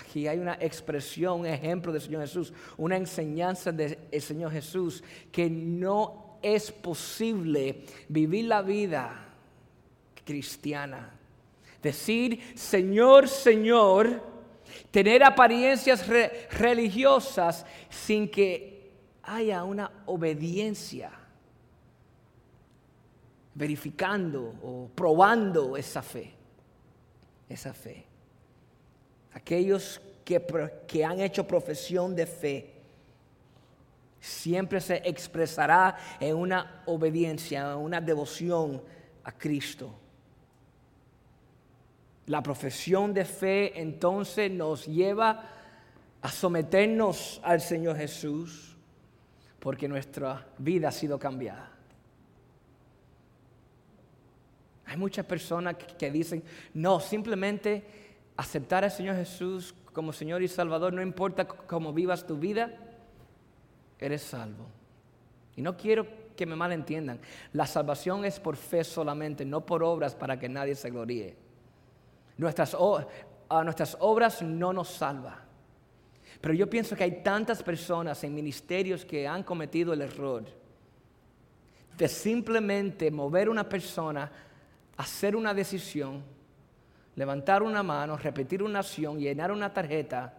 Aquí 0.01 0.29
hay 0.29 0.38
una 0.38 0.59
expresión, 0.61 1.40
un 1.40 1.46
ejemplo 1.46 1.92
del 1.92 2.03
Señor 2.03 2.22
Jesús, 2.22 2.53
una 2.77 2.96
enseñanza 2.96 3.72
del 3.72 3.96
Señor 4.20 4.53
Jesús, 4.53 5.03
que 5.33 5.49
no 5.49 6.26
es 6.42 6.72
posible 6.72 7.85
vivir 8.09 8.46
la 8.46 8.62
vida 8.62 9.29
cristiana 10.25 11.16
Decir 11.87 12.40
Señor, 12.57 13.29
Señor, 13.29 14.20
tener 14.90 15.22
apariencias 15.22 16.05
religiosas 16.51 17.64
sin 17.88 18.29
que 18.29 18.90
haya 19.22 19.62
una 19.62 19.92
obediencia, 20.07 21.12
verificando 23.55 24.55
o 24.62 24.90
probando 24.96 25.77
esa 25.77 26.03
fe, 26.03 26.35
esa 27.49 27.72
fe. 27.72 28.05
Aquellos 29.33 30.01
que, 30.25 30.44
que 30.88 31.05
han 31.05 31.20
hecho 31.20 31.46
profesión 31.46 32.16
de 32.16 32.27
fe, 32.27 32.76
siempre 34.27 34.81
se 34.81 34.97
expresará 35.05 35.97
en 36.19 36.35
una 36.37 36.83
obediencia, 36.87 37.73
en 37.73 37.79
una 37.79 38.01
devoción 38.01 38.83
a 39.23 39.33
Cristo. 39.33 39.95
La 42.27 42.43
profesión 42.43 43.15
de 43.15 43.25
fe 43.25 43.81
entonces 43.81 44.51
nos 44.51 44.87
lleva 44.87 45.49
a 46.21 46.29
someternos 46.29 47.41
al 47.45 47.61
Señor 47.61 47.97
Jesús 47.97 48.77
porque 49.61 49.87
nuestra 49.87 50.49
vida 50.59 50.89
ha 50.89 50.93
sido 50.93 51.19
cambiada. 51.19 51.71
Hay 54.87 54.97
muchas 54.97 55.25
personas 55.25 55.77
que 55.77 56.11
dicen, 56.11 56.43
no, 56.75 56.99
simplemente 56.99 57.85
aceptar 58.37 58.83
al 58.83 58.91
Señor 58.91 59.17
Jesús 59.17 59.75
como 59.93 60.12
Señor 60.12 60.43
y 60.43 60.49
Salvador, 60.49 60.93
no 60.93 61.01
importa 61.01 61.47
cómo 61.47 61.93
vivas 61.93 62.27
tu 62.27 62.37
vida, 62.37 62.86
eres 63.99 64.23
salvo. 64.23 64.67
Y 65.57 65.63
no 65.63 65.77
quiero 65.77 66.07
que 66.37 66.47
me 66.47 66.55
malentiendan, 66.55 67.19
la 67.53 67.67
salvación 67.67 68.25
es 68.25 68.39
por 68.39 68.57
fe 68.57 68.85
solamente, 68.85 69.45
no 69.45 69.65
por 69.65 69.83
obras 69.83 70.15
para 70.15 70.39
que 70.39 70.49
nadie 70.49 70.75
se 70.75 70.91
gloríe. 70.91 71.35
Nuestras, 72.37 72.77
nuestras 73.65 73.97
obras 74.01 74.43
no 74.43 74.73
nos 74.73 74.89
salva. 74.89 75.43
Pero 76.41 76.53
yo 76.53 76.69
pienso 76.69 76.95
que 76.95 77.05
hay 77.05 77.23
tantas 77.23 77.63
personas 77.63 78.23
en 78.23 78.35
ministerios 78.35 79.05
que 79.05 79.27
han 79.27 79.43
cometido 79.43 79.95
el 79.95 80.03
error 80.03 80.45
de 81.97 82.09
simplemente 82.09 83.11
mover 83.11 83.49
una 83.49 83.67
persona, 83.67 84.31
hacer 84.99 85.35
una 85.35 85.55
decisión, 85.55 86.23
levantar 87.15 87.63
una 87.63 87.83
mano, 87.83 88.19
repetir 88.19 88.63
una 88.63 88.81
acción, 88.81 89.19
llenar 89.19 89.51
una 89.51 89.73
tarjeta 89.73 90.35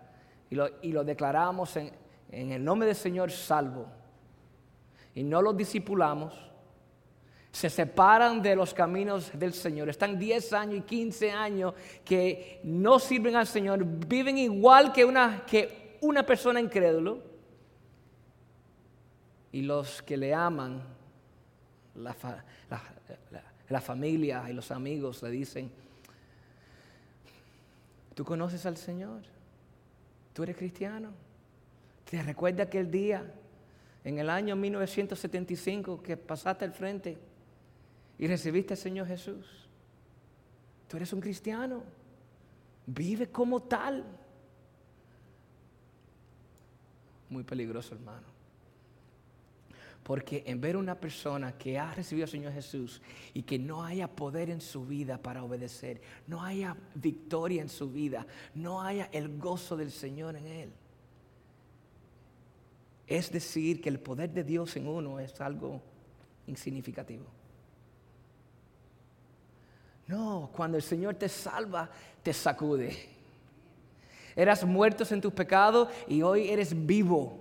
y 0.52 0.56
lo, 0.56 0.70
y 0.84 0.92
lo 0.92 1.04
declaramos 1.04 1.76
en, 1.78 1.92
en 2.32 2.52
el 2.52 2.64
nombre 2.64 2.88
del 2.88 2.96
Señor 2.96 3.32
salvo. 3.32 3.88
Y 5.16 5.24
no 5.24 5.42
lo 5.42 5.54
discipulamos 5.54 6.48
se 7.58 7.72
separan 7.72 8.40
de 8.44 8.56
los 8.56 8.72
caminos 8.72 9.32
del 9.34 9.52
Señor. 9.52 9.90
Están 9.90 10.20
10 10.20 10.54
años 10.54 10.78
y 10.78 10.82
15 10.82 11.32
años 11.32 11.74
que 12.06 12.62
no 12.64 13.00
sirven 13.00 13.36
al 13.36 13.48
Señor, 13.48 13.84
viven 13.84 14.38
igual 14.38 14.94
que 14.94 15.04
una, 15.04 15.44
que 15.44 15.98
una 16.02 16.24
persona 16.24 16.60
incrédulo. 16.60 17.24
Y 19.52 19.64
los 19.64 20.04
que 20.04 20.18
le 20.18 20.36
aman, 20.36 20.84
la, 21.96 22.16
la 23.70 23.82
familia 23.82 24.46
y 24.48 24.54
los 24.54 24.70
amigos 24.70 25.24
le 25.24 25.32
dicen, 25.32 25.72
¿tú 28.14 28.24
conoces 28.24 28.68
al 28.68 28.78
Señor? 28.78 29.24
¿Tú 30.34 30.44
eres 30.44 30.58
cristiano? 30.58 31.10
¿Te 32.10 32.22
recuerda 32.24 32.64
aquel 32.64 32.90
día, 32.90 33.32
en 34.04 34.20
el 34.20 34.30
año 34.30 34.56
1975, 34.56 36.02
que 36.02 36.16
pasaste 36.18 36.66
al 36.66 36.74
frente? 36.74 37.18
y 38.20 38.28
recibiste 38.28 38.74
al 38.74 38.80
Señor 38.80 39.08
Jesús. 39.08 39.46
Tú 40.88 40.98
eres 40.98 41.14
un 41.14 41.22
cristiano. 41.22 41.84
Vive 42.86 43.28
como 43.28 43.62
tal. 43.62 44.04
Muy 47.30 47.44
peligroso, 47.44 47.94
hermano. 47.94 48.26
Porque 50.04 50.44
en 50.48 50.62
ver 50.62 50.78
una 50.78 50.96
persona 50.96 51.58
que 51.58 51.78
ha 51.78 51.94
recibido 51.94 52.24
al 52.24 52.32
Señor 52.32 52.54
Jesús 52.54 53.02
y 53.34 53.44
que 53.44 53.60
no 53.60 53.84
haya 53.84 54.08
poder 54.08 54.50
en 54.50 54.62
su 54.62 54.86
vida 54.86 55.22
para 55.22 55.44
obedecer, 55.44 56.02
no 56.28 56.42
haya 56.42 56.78
victoria 56.96 57.62
en 57.62 57.68
su 57.68 57.92
vida, 57.92 58.26
no 58.56 58.82
haya 58.82 59.10
el 59.12 59.38
gozo 59.38 59.76
del 59.76 59.92
Señor 59.92 60.38
en 60.38 60.48
él, 60.48 60.74
es 63.08 63.32
decir, 63.32 63.82
que 63.82 63.90
el 63.90 64.00
poder 64.00 64.30
de 64.32 64.44
Dios 64.44 64.76
en 64.76 64.88
uno 64.88 65.20
es 65.20 65.40
algo 65.40 65.82
insignificativo. 66.46 67.26
No, 70.08 70.50
cuando 70.54 70.78
el 70.78 70.84
Señor 70.84 71.16
te 71.16 71.30
salva, 71.30 71.90
te 72.22 72.34
sacude. 72.34 72.96
Eras 74.36 74.64
muertos 74.66 75.12
en 75.12 75.22
tus 75.22 75.34
pecados 75.34 75.90
y 76.08 76.22
hoy 76.22 76.50
eres 76.50 76.86
vivo 76.86 77.40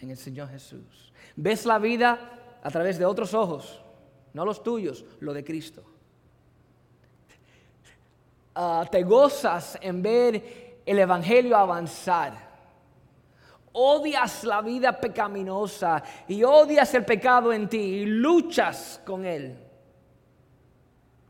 en 0.00 0.10
el 0.10 0.16
Señor 0.16 0.48
Jesús. 0.48 1.12
Ves 1.36 1.66
la 1.66 1.78
vida 1.78 2.58
a 2.62 2.70
través 2.70 2.98
de 2.98 3.04
otros 3.04 3.34
ojos, 3.34 3.80
no 4.32 4.44
los 4.44 4.62
tuyos, 4.62 5.04
lo 5.20 5.32
de 5.32 5.44
Cristo. 5.44 5.84
Ah, 8.54 8.86
te 8.90 9.02
gozas 9.04 9.78
en 9.80 10.02
ver 10.02 10.80
el 10.84 10.98
Evangelio 10.98 11.56
avanzar. 11.56 12.47
Odias 13.80 14.42
la 14.42 14.60
vida 14.60 14.98
pecaminosa 14.98 16.02
y 16.26 16.42
odias 16.42 16.92
el 16.94 17.04
pecado 17.04 17.52
en 17.52 17.68
ti 17.68 17.78
y 17.78 18.06
luchas 18.06 19.00
con 19.06 19.24
él. 19.24 19.56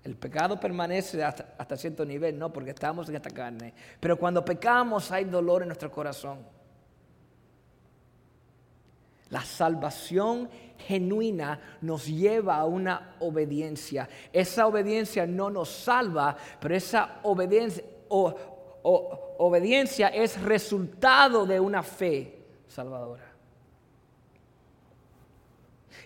El 0.03 0.17
pecado 0.17 0.59
permanece 0.59 1.23
hasta, 1.23 1.77
cierto 1.77 2.07
nivel, 2.07 2.39
no, 2.39 2.51
porque 2.51 2.71
estamos 2.71 3.07
en 3.11 3.17
esta 3.17 3.29
carne. 3.29 3.75
Pero 4.01 4.19
cuando 4.19 4.43
pecamos 4.43 5.13
hay 5.13 5.25
dolor 5.25 5.61
en 5.61 5.69
nuestro 5.69 5.93
corazón. 5.93 6.39
La 9.29 9.43
salvación 9.43 10.49
genuina 10.79 11.61
nos 11.83 12.07
lleva 12.07 12.57
a 12.57 12.65
una 12.65 13.17
obediencia. 13.19 14.09
Esa 14.33 14.67
obediencia 14.67 15.27
no 15.27 15.51
nos 15.51 15.69
salva, 15.69 16.35
pero 16.59 16.75
esa 16.75 17.21
obediencia, 17.25 17.85
obediencia 18.09 20.09
es 20.09 20.41
resultado 20.41 21.45
de 21.45 21.61
una 21.61 21.83
fe 21.83 22.38
salvadora. 22.69 23.39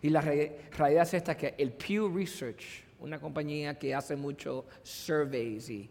Y 0.00 0.10
la 0.10 0.20
realidad 0.20 1.02
es 1.02 1.14
esta 1.14 1.36
que 1.36 1.54
el 1.58 1.72
Pew 1.72 2.08
Research, 2.14 2.84
una 3.00 3.20
compañía 3.20 3.78
que 3.78 3.94
hace 3.94 4.16
mucho 4.16 4.66
surveys 4.82 5.68
y 5.70 5.90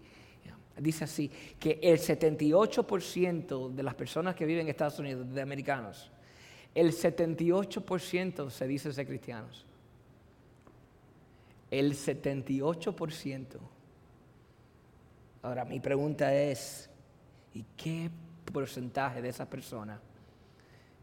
dice 0.78 1.04
así, 1.04 1.30
que 1.60 1.80
el 1.82 2.00
78% 2.00 3.70
de 3.74 3.84
las 3.84 3.96
personas 3.96 4.36
que 4.36 4.46
viven 4.46 4.64
en 4.64 4.70
Estados 4.70 5.00
Unidos, 5.00 5.34
de 5.34 5.42
americanos, 5.42 6.12
el 6.74 6.92
78% 6.94 8.50
se 8.50 8.68
dice 8.68 8.92
ser 8.92 9.06
cristianos. 9.06 9.66
El 11.70 11.94
78%. 11.94 13.46
Ahora, 15.44 15.66
mi 15.66 15.80
pregunta 15.80 16.34
es, 16.34 16.90
¿y 17.54 17.66
qué 17.78 18.10
porcentaje 18.52 19.22
de 19.22 19.30
esas 19.30 19.48
personas 19.48 20.00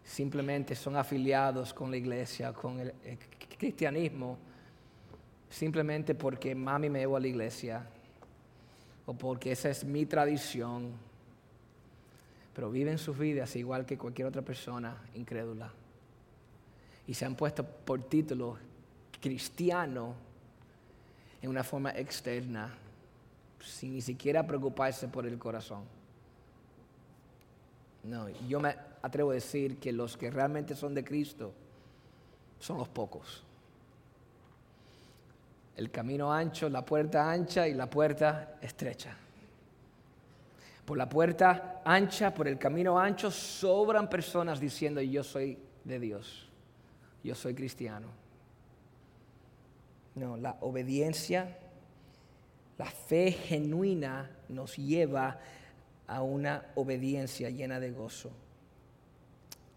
simplemente 0.09 0.74
son 0.74 0.96
afiliados 0.96 1.74
con 1.74 1.90
la 1.90 1.98
iglesia, 1.98 2.52
con 2.54 2.80
el, 2.80 2.94
cristianismo, 3.59 4.38
simplemente 5.50 6.14
porque 6.14 6.54
mami 6.54 6.88
me 6.88 7.00
llevó 7.00 7.16
a 7.16 7.20
la 7.20 7.26
iglesia 7.26 7.86
o 9.04 9.12
porque 9.12 9.52
esa 9.52 9.68
es 9.68 9.84
mi 9.84 10.06
tradición, 10.06 10.92
pero 12.54 12.70
viven 12.70 12.96
sus 12.96 13.18
vidas 13.18 13.54
igual 13.56 13.84
que 13.84 13.98
cualquier 13.98 14.28
otra 14.28 14.40
persona 14.40 14.96
incrédula. 15.14 15.70
Y 17.06 17.12
se 17.12 17.26
han 17.26 17.34
puesto 17.34 17.64
por 17.64 18.02
título 18.04 18.56
cristiano 19.20 20.14
en 21.42 21.50
una 21.50 21.62
forma 21.62 21.90
externa, 21.90 22.74
sin 23.61 23.92
ni 23.92 24.00
siquiera 24.00 24.46
preocuparse 24.46 25.09
por 25.09 25.26
el 25.26 25.38
corazón. 25.38 25.84
No, 28.04 28.28
yo 28.48 28.61
me 28.61 28.88
atrevo 29.03 29.30
a 29.30 29.34
decir 29.34 29.78
que 29.78 29.92
los 29.92 30.16
que 30.16 30.30
realmente 30.30 30.74
son 30.74 30.94
de 30.94 31.05
Cristo 31.05 31.53
son 32.59 32.78
los 32.78 32.88
pocos 32.88 33.44
el 35.78 35.92
camino 35.92 36.32
ancho, 36.32 36.68
la 36.68 36.84
puerta 36.84 37.30
ancha 37.30 37.68
y 37.68 37.72
la 37.72 37.88
puerta 37.88 38.57
estrecha. 38.61 39.16
Por 40.84 40.99
la 40.99 41.09
puerta 41.09 41.82
ancha, 41.84 42.34
por 42.34 42.49
el 42.49 42.59
camino 42.59 42.99
ancho, 42.99 43.30
sobran 43.30 44.11
personas 44.11 44.59
diciendo 44.59 45.01
yo 45.01 45.22
soy 45.22 45.57
de 45.84 46.01
Dios, 46.01 46.49
yo 47.22 47.36
soy 47.36 47.55
cristiano. 47.55 48.09
No, 50.16 50.36
la 50.36 50.57
obediencia, 50.62 51.57
la 52.76 52.86
fe 52.86 53.30
genuina 53.30 54.28
nos 54.49 54.76
lleva 54.76 55.38
a 56.09 56.22
una 56.22 56.64
obediencia 56.74 57.51
llena 57.51 57.78
de 57.78 57.92
gozo. 57.92 58.32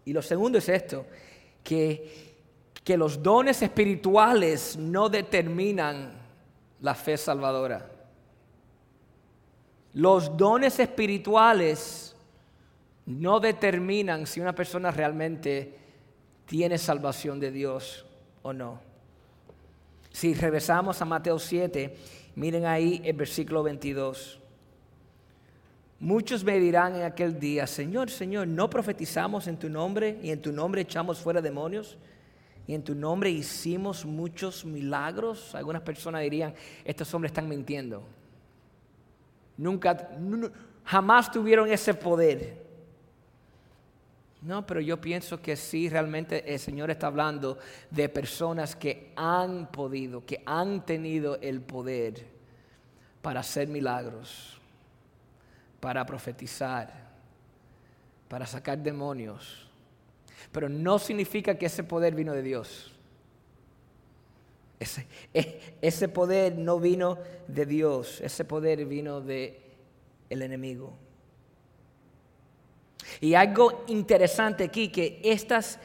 Y 0.04 0.12
lo 0.12 0.22
segundo 0.22 0.58
es 0.58 0.68
esto, 0.68 1.06
que 1.62 2.32
que 2.84 2.96
los 2.96 3.22
dones 3.22 3.62
espirituales 3.62 4.76
no 4.76 5.08
determinan 5.08 6.12
la 6.80 6.94
fe 6.94 7.16
salvadora. 7.16 7.88
Los 9.94 10.36
dones 10.36 10.80
espirituales 10.80 12.16
no 13.06 13.38
determinan 13.40 14.26
si 14.26 14.40
una 14.40 14.54
persona 14.54 14.90
realmente 14.90 15.78
tiene 16.46 16.78
salvación 16.78 17.38
de 17.38 17.52
Dios 17.52 18.04
o 18.42 18.52
no. 18.52 18.80
Si 20.10 20.34
regresamos 20.34 21.00
a 21.00 21.04
Mateo 21.04 21.38
7, 21.38 21.96
miren 22.34 22.66
ahí 22.66 23.00
el 23.04 23.14
versículo 23.14 23.62
22. 23.62 24.40
Muchos 26.02 26.44
me 26.44 26.58
dirán 26.58 26.96
en 26.96 27.04
aquel 27.04 27.40
día, 27.40 27.66
Señor, 27.66 28.10
Señor, 28.10 28.46
¿no 28.46 28.68
profetizamos 28.68 29.46
en 29.46 29.56
tu 29.56 29.70
nombre 29.70 30.18
y 30.22 30.30
en 30.30 30.42
tu 30.42 30.52
nombre 30.52 30.82
echamos 30.82 31.18
fuera 31.18 31.40
demonios? 31.40 31.96
y 32.66 32.74
en 32.74 32.82
tu 32.82 32.94
nombre 32.94 33.30
hicimos 33.30 34.04
muchos 34.04 34.64
milagros. 34.64 35.54
Algunas 35.54 35.82
personas 35.82 36.22
dirían, 36.22 36.54
estos 36.84 37.12
hombres 37.12 37.30
están 37.30 37.48
mintiendo. 37.48 38.02
Nunca, 39.56 40.10
jamás 40.84 41.30
tuvieron 41.30 41.70
ese 41.70 41.94
poder. 41.94 42.62
No, 44.40 44.66
pero 44.66 44.80
yo 44.80 45.00
pienso 45.00 45.40
que 45.40 45.56
sí, 45.56 45.88
realmente 45.88 46.52
el 46.52 46.58
Señor 46.58 46.90
está 46.90 47.06
hablando 47.06 47.58
de 47.90 48.08
personas 48.08 48.74
que 48.74 49.12
han 49.14 49.70
podido, 49.70 50.24
que 50.24 50.42
han 50.46 50.84
tenido 50.84 51.38
el 51.40 51.60
poder 51.60 52.26
para 53.20 53.40
hacer 53.40 53.68
milagros, 53.68 54.60
para 55.82 56.06
profetizar, 56.06 57.10
para 58.28 58.46
sacar 58.46 58.78
demonios 58.78 59.68
pero 60.50 60.68
no 60.68 60.98
significa 60.98 61.56
que 61.56 61.66
ese 61.66 61.84
poder 61.84 62.14
vino 62.14 62.32
de 62.32 62.42
Dios. 62.42 62.92
Ese, 64.80 65.06
e, 65.32 65.76
ese 65.80 66.08
poder 66.08 66.58
no 66.58 66.80
vino 66.80 67.18
de 67.46 67.66
Dios, 67.66 68.20
ese 68.20 68.44
poder 68.44 68.84
vino 68.86 69.20
de 69.20 69.60
el 70.28 70.42
enemigo. 70.42 70.92
Y 73.20 73.34
algo 73.34 73.84
interesante 73.86 74.64
aquí, 74.64 74.88
que 74.88 75.20
estas, 75.22 75.78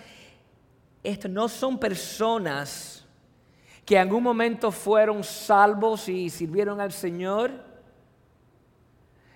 estas 1.04 1.30
no 1.30 1.48
son 1.48 1.80
personas 1.80 3.06
que 3.86 3.96
en 3.96 4.02
algún 4.02 4.24
momento 4.24 4.72
fueron 4.72 5.24
salvos 5.24 6.10
y 6.10 6.30
sirvieron 6.30 6.82
al 6.82 6.92
Señor 6.92 7.52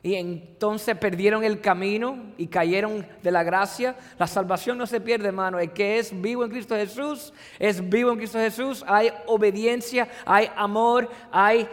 y 0.04 0.16
entonces 0.16 0.98
perdieron 0.98 1.44
el 1.44 1.62
camino 1.62 2.34
y 2.38 2.48
cayeron 2.48 3.06
de 3.22 3.32
la 3.32 3.44
gracia. 3.44 3.96
La 4.18 4.26
salvación 4.26 4.78
no 4.78 4.88
se 4.88 5.00
pierde, 5.00 5.28
hermano. 5.28 5.60
El 5.60 5.72
que 5.74 6.00
es 6.00 6.20
vivo 6.20 6.44
en 6.44 6.50
Cristo 6.50 6.76
Jesús, 6.76 7.32
es 7.60 7.88
vivo 7.88 8.12
en 8.12 8.18
Cristo 8.18 8.40
Jesús. 8.40 8.84
Hay 8.88 9.12
obediencia, 9.28 10.10
hay 10.26 10.50
amor, 10.56 11.08
hay 11.32 11.70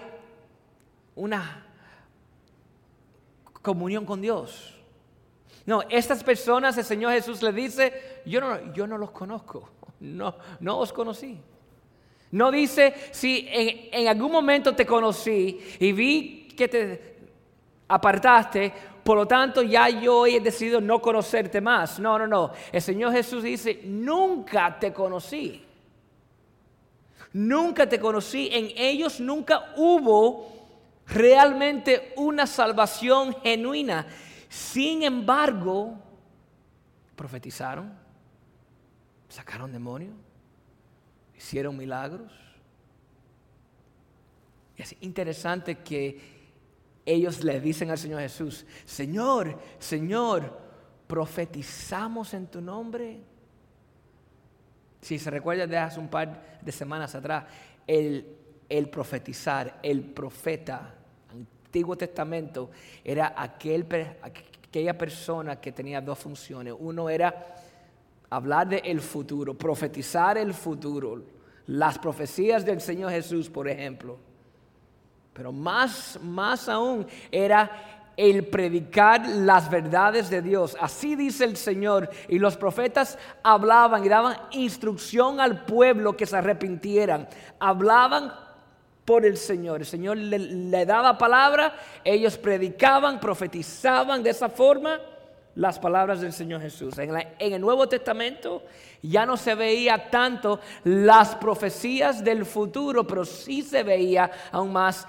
una 1.14 1.66
comunión 3.62 4.04
con 4.04 4.20
Dios. 4.20 4.74
No, 5.64 5.82
estas 5.88 6.22
personas 6.22 6.76
el 6.76 6.84
Señor 6.84 7.12
Jesús 7.12 7.42
le 7.42 7.52
dice, 7.52 8.20
yo 8.26 8.40
no, 8.42 8.74
yo 8.74 8.86
no 8.86 8.98
los 8.98 9.10
conozco, 9.10 9.70
no, 10.00 10.34
no 10.60 10.78
os 10.78 10.92
conocí. 10.92 11.40
No 12.30 12.50
dice, 12.50 12.94
si 13.10 13.48
en, 13.50 14.02
en 14.02 14.08
algún 14.08 14.30
momento 14.32 14.74
te 14.74 14.84
conocí 14.84 15.60
y 15.78 15.92
vi 15.92 16.48
que 16.48 16.68
te 16.68 17.17
apartaste, 17.88 18.72
por 19.02 19.16
lo 19.16 19.26
tanto 19.26 19.62
ya 19.62 19.88
yo 19.88 20.26
he 20.26 20.38
decidido 20.38 20.80
no 20.80 21.00
conocerte 21.00 21.60
más. 21.60 21.98
No, 21.98 22.18
no, 22.18 22.26
no. 22.26 22.52
El 22.70 22.82
Señor 22.82 23.12
Jesús 23.12 23.42
dice, 23.42 23.80
nunca 23.84 24.78
te 24.78 24.92
conocí. 24.92 25.64
Nunca 27.32 27.88
te 27.88 27.98
conocí. 27.98 28.50
En 28.52 28.70
ellos 28.76 29.18
nunca 29.18 29.72
hubo 29.76 30.68
realmente 31.06 32.12
una 32.16 32.46
salvación 32.46 33.34
genuina. 33.42 34.06
Sin 34.48 35.02
embargo, 35.02 35.94
profetizaron, 37.16 37.92
sacaron 39.28 39.72
demonios, 39.72 40.14
hicieron 41.36 41.76
milagros. 41.76 42.30
es 44.76 44.94
interesante 45.00 45.78
que 45.78 46.37
ellos 47.08 47.42
le 47.42 47.58
dicen 47.60 47.90
al 47.90 47.96
Señor 47.96 48.20
Jesús, 48.20 48.66
Señor, 48.84 49.58
Señor, 49.78 50.58
profetizamos 51.06 52.34
en 52.34 52.46
tu 52.48 52.60
nombre. 52.60 53.20
Si 55.00 55.18
se 55.18 55.30
recuerda 55.30 55.66
de 55.66 55.78
hace 55.78 55.98
un 55.98 56.08
par 56.08 56.58
de 56.60 56.70
semanas 56.70 57.14
atrás, 57.14 57.44
el, 57.86 58.36
el 58.68 58.90
profetizar, 58.90 59.78
el 59.82 60.02
profeta, 60.02 60.94
Antiguo 61.32 61.96
Testamento, 61.96 62.70
era 63.02 63.32
aquel, 63.34 63.86
aquella 64.20 64.98
persona 64.98 65.58
que 65.58 65.72
tenía 65.72 66.02
dos 66.02 66.18
funciones. 66.18 66.74
Uno 66.78 67.08
era 67.08 67.56
hablar 68.28 68.68
del 68.68 68.84
el 68.84 69.00
futuro, 69.00 69.54
profetizar 69.54 70.36
el 70.36 70.52
futuro, 70.52 71.22
las 71.68 71.98
profecías 71.98 72.66
del 72.66 72.82
Señor 72.82 73.12
Jesús, 73.12 73.48
por 73.48 73.66
ejemplo. 73.66 74.27
Pero 75.38 75.52
más, 75.52 76.18
más 76.20 76.68
aún 76.68 77.06
era 77.30 77.70
el 78.16 78.46
predicar 78.46 79.24
las 79.24 79.70
verdades 79.70 80.28
de 80.30 80.42
Dios. 80.42 80.76
Así 80.80 81.14
dice 81.14 81.44
el 81.44 81.56
Señor. 81.56 82.10
Y 82.28 82.40
los 82.40 82.56
profetas 82.56 83.16
hablaban 83.44 84.04
y 84.04 84.08
daban 84.08 84.36
instrucción 84.50 85.38
al 85.38 85.64
pueblo 85.64 86.16
que 86.16 86.26
se 86.26 86.36
arrepintieran. 86.36 87.28
Hablaban 87.60 88.32
por 89.04 89.24
el 89.24 89.36
Señor. 89.36 89.78
El 89.82 89.86
Señor 89.86 90.16
le, 90.16 90.84
daba 90.84 91.16
palabra, 91.16 91.72
ellos 92.02 92.36
predicaban, 92.36 93.20
profetizaban 93.20 94.24
de 94.24 94.30
esa 94.30 94.48
forma. 94.48 94.98
las 95.54 95.78
palabras 95.78 96.20
del 96.20 96.32
Señor 96.32 96.62
Jesús. 96.62 96.98
En, 96.98 97.12
el 97.38 97.60
Nuevo 97.60 97.88
Testamento 97.88 98.64
ya 99.02 99.24
no 99.24 99.36
se 99.36 99.54
veía 99.54 100.10
tanto 100.10 100.58
las 100.82 101.36
profecías 101.36 102.24
del 102.24 102.44
futuro, 102.44 103.06
pero 103.06 103.24
sí 103.24 103.62
se 103.62 103.84
veía 103.84 104.30
aún 104.50 104.72
más 104.72 105.06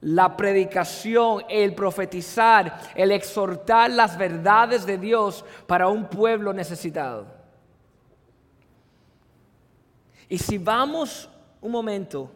la 0.00 0.36
predicación, 0.36 1.44
el 1.48 1.74
profetizar, 1.74 2.80
el 2.94 3.12
exhortar 3.12 3.90
las 3.90 4.16
verdades 4.16 4.86
de 4.86 4.96
Dios 4.96 5.44
para 5.66 5.88
un 5.88 6.08
pueblo 6.08 6.52
necesitado. 6.52 7.26
Y 10.28 10.38
si 10.38 10.58
vamos 10.58 11.28
un 11.60 11.72
momento 11.72 12.30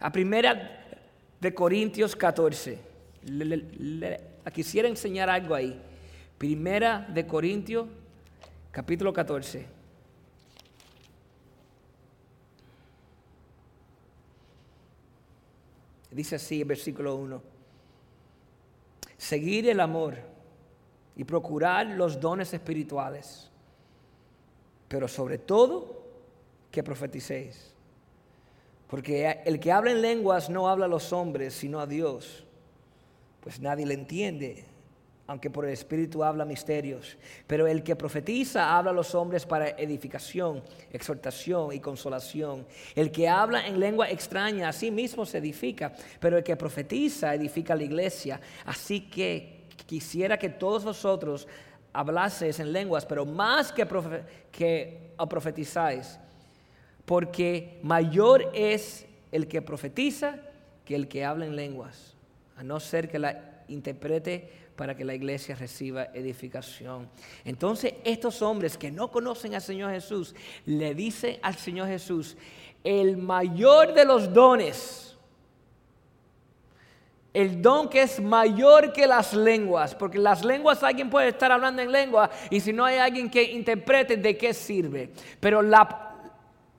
a 0.00 0.10
primera 0.10 0.84
de 1.40 1.54
Corintios 1.54 2.16
14, 2.16 2.80
quisiera 4.52 4.88
enseñar 4.88 5.30
algo 5.30 5.54
ahí. 5.54 5.80
Primera 6.38 7.06
de 7.12 7.26
Corintios, 7.26 7.86
capítulo 8.72 9.12
14. 9.12 9.77
Dice 16.10 16.36
así 16.36 16.62
el 16.62 16.68
versículo 16.68 17.16
1. 17.16 17.42
Seguir 19.16 19.68
el 19.68 19.80
amor 19.80 20.16
y 21.16 21.24
procurar 21.24 21.86
los 21.86 22.20
dones 22.20 22.54
espirituales, 22.54 23.50
pero 24.88 25.08
sobre 25.08 25.38
todo 25.38 26.02
que 26.70 26.82
profeticéis. 26.82 27.74
Porque 28.88 29.42
el 29.44 29.60
que 29.60 29.72
habla 29.72 29.90
en 29.90 30.00
lenguas 30.00 30.48
no 30.48 30.68
habla 30.68 30.86
a 30.86 30.88
los 30.88 31.12
hombres, 31.12 31.54
sino 31.54 31.80
a 31.80 31.86
Dios, 31.86 32.44
pues 33.40 33.60
nadie 33.60 33.84
le 33.84 33.94
entiende 33.94 34.64
aunque 35.28 35.50
por 35.50 35.66
el 35.66 35.72
Espíritu 35.72 36.24
habla 36.24 36.46
misterios. 36.46 37.18
Pero 37.46 37.66
el 37.66 37.82
que 37.82 37.94
profetiza 37.94 38.76
habla 38.76 38.90
a 38.90 38.94
los 38.94 39.14
hombres 39.14 39.44
para 39.44 39.68
edificación, 39.68 40.62
exhortación 40.90 41.74
y 41.74 41.80
consolación. 41.80 42.66
El 42.94 43.12
que 43.12 43.28
habla 43.28 43.66
en 43.66 43.78
lengua 43.78 44.10
extraña 44.10 44.70
a 44.70 44.72
sí 44.72 44.90
mismo 44.90 45.26
se 45.26 45.38
edifica, 45.38 45.92
pero 46.18 46.38
el 46.38 46.42
que 46.42 46.56
profetiza 46.56 47.34
edifica 47.34 47.74
a 47.74 47.76
la 47.76 47.82
iglesia. 47.82 48.40
Así 48.64 49.02
que 49.02 49.66
quisiera 49.84 50.38
que 50.38 50.48
todos 50.48 50.82
vosotros 50.82 51.46
hablaseis 51.92 52.58
en 52.58 52.72
lenguas, 52.72 53.04
pero 53.04 53.26
más 53.26 53.70
que, 53.70 53.86
que 54.50 55.12
profetizáis, 55.28 56.18
porque 57.04 57.80
mayor 57.82 58.50
es 58.54 59.04
el 59.30 59.46
que 59.46 59.60
profetiza 59.60 60.36
que 60.86 60.94
el 60.94 61.06
que 61.06 61.26
habla 61.26 61.44
en 61.44 61.54
lenguas, 61.54 62.14
a 62.56 62.62
no 62.62 62.80
ser 62.80 63.10
que 63.10 63.18
la 63.18 63.64
interprete 63.68 64.67
para 64.78 64.96
que 64.96 65.04
la 65.04 65.12
iglesia 65.12 65.56
reciba 65.56 66.04
edificación. 66.14 67.10
Entonces 67.44 67.94
estos 68.04 68.40
hombres 68.42 68.78
que 68.78 68.92
no 68.92 69.10
conocen 69.10 69.56
al 69.56 69.60
Señor 69.60 69.90
Jesús 69.90 70.36
le 70.66 70.94
dicen 70.94 71.36
al 71.42 71.56
Señor 71.56 71.88
Jesús, 71.88 72.36
el 72.84 73.16
mayor 73.16 73.92
de 73.92 74.04
los 74.04 74.32
dones, 74.32 75.16
el 77.34 77.60
don 77.60 77.88
que 77.88 78.02
es 78.02 78.20
mayor 78.20 78.92
que 78.92 79.08
las 79.08 79.34
lenguas, 79.34 79.96
porque 79.96 80.18
las 80.18 80.44
lenguas 80.44 80.84
alguien 80.84 81.10
puede 81.10 81.30
estar 81.30 81.50
hablando 81.50 81.82
en 81.82 81.90
lengua 81.90 82.30
y 82.48 82.60
si 82.60 82.72
no 82.72 82.84
hay 82.84 82.98
alguien 82.98 83.28
que 83.28 83.42
interprete 83.42 84.16
de 84.16 84.38
qué 84.38 84.54
sirve. 84.54 85.10
Pero 85.40 85.60
la 85.60 86.14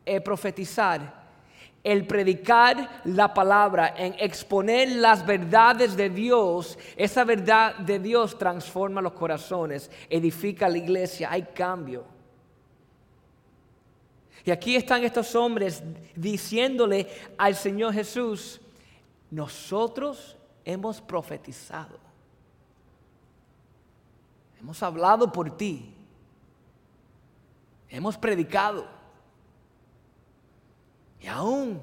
eh, 0.05 0.21
profetizar 0.21 1.18
el 1.83 2.05
predicar 2.05 3.01
la 3.05 3.33
palabra, 3.33 3.93
en 3.97 4.15
exponer 4.19 4.89
las 4.91 5.25
verdades 5.25 5.95
de 5.95 6.09
Dios, 6.09 6.77
esa 6.97 7.23
verdad 7.23 7.75
de 7.77 7.99
Dios 7.99 8.37
transforma 8.37 9.01
los 9.01 9.13
corazones, 9.13 9.89
edifica 10.09 10.67
la 10.67 10.77
iglesia, 10.77 11.31
hay 11.31 11.43
cambio. 11.43 12.05
Y 14.43 14.51
aquí 14.51 14.75
están 14.75 15.03
estos 15.03 15.35
hombres 15.35 15.83
diciéndole 16.15 17.07
al 17.37 17.55
Señor 17.55 17.93
Jesús, 17.93 18.59
nosotros 19.31 20.37
hemos 20.65 20.99
profetizado, 21.01 21.99
hemos 24.59 24.81
hablado 24.81 25.31
por 25.31 25.55
ti, 25.55 25.93
hemos 27.89 28.17
predicado. 28.17 28.98
Y 31.21 31.27
aún 31.27 31.81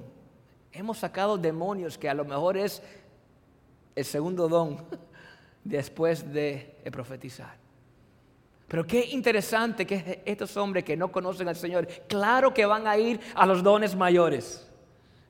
hemos 0.72 0.98
sacado 0.98 1.36
demonios 1.36 1.98
que 1.98 2.08
a 2.08 2.14
lo 2.14 2.24
mejor 2.24 2.56
es 2.56 2.82
el 3.94 4.04
segundo 4.04 4.48
don 4.48 4.84
después 5.64 6.32
de 6.32 6.76
profetizar. 6.90 7.66
Pero 8.68 8.86
qué 8.86 9.06
interesante 9.06 9.86
que 9.86 10.22
estos 10.24 10.56
hombres 10.56 10.84
que 10.84 10.96
no 10.96 11.12
conocen 11.12 11.48
al 11.48 11.56
Señor, 11.56 11.86
claro 12.08 12.52
que 12.52 12.66
van 12.66 12.86
a 12.86 12.98
ir 12.98 13.20
a 13.34 13.46
los 13.46 13.62
dones 13.62 13.94
mayores. 13.94 14.68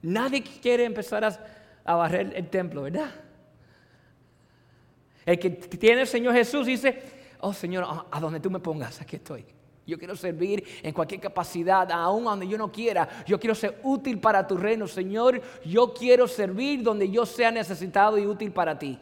Nadie 0.03 0.43
quiere 0.43 0.85
empezar 0.85 1.25
a, 1.25 1.95
barrer 1.95 2.33
el 2.35 2.49
templo, 2.49 2.83
¿verdad? 2.83 3.11
El 5.27 5.39
que 5.39 5.51
tiene 5.51 6.03
el 6.03 6.07
Señor 6.07 6.35
Jesús 6.35 6.67
dice, 6.67 7.03
oh 7.41 7.53
Señor, 7.53 8.07
a 8.11 8.21
donde 8.21 8.41
tú 8.41 8.51
me 8.51 8.61
pongas, 8.61 9.01
aquí 9.01 9.17
estoy. 9.17 9.45
Yo 9.87 9.97
quiero 9.99 10.17
servir 10.17 10.65
en 10.83 10.93
cualquier 10.93 11.21
capacidad, 11.21 11.91
aun 11.93 12.25
donde 12.25 12.49
yo 12.49 12.59
no 12.59 12.73
quiera. 12.73 13.09
Yo 13.25 13.39
quiero 13.39 13.55
ser 13.55 13.79
útil 13.85 14.19
para 14.19 14.45
tu 14.45 14.57
reino, 14.57 14.89
Señor. 14.89 15.41
Yo 15.65 15.95
quiero 15.95 16.27
servir 16.27 16.83
donde 16.83 17.09
yo 17.09 17.25
sea 17.25 17.53
necesitado 17.53 18.19
y 18.19 18.27
útil 18.27 18.51
para 18.51 18.77
ti. 18.77 18.99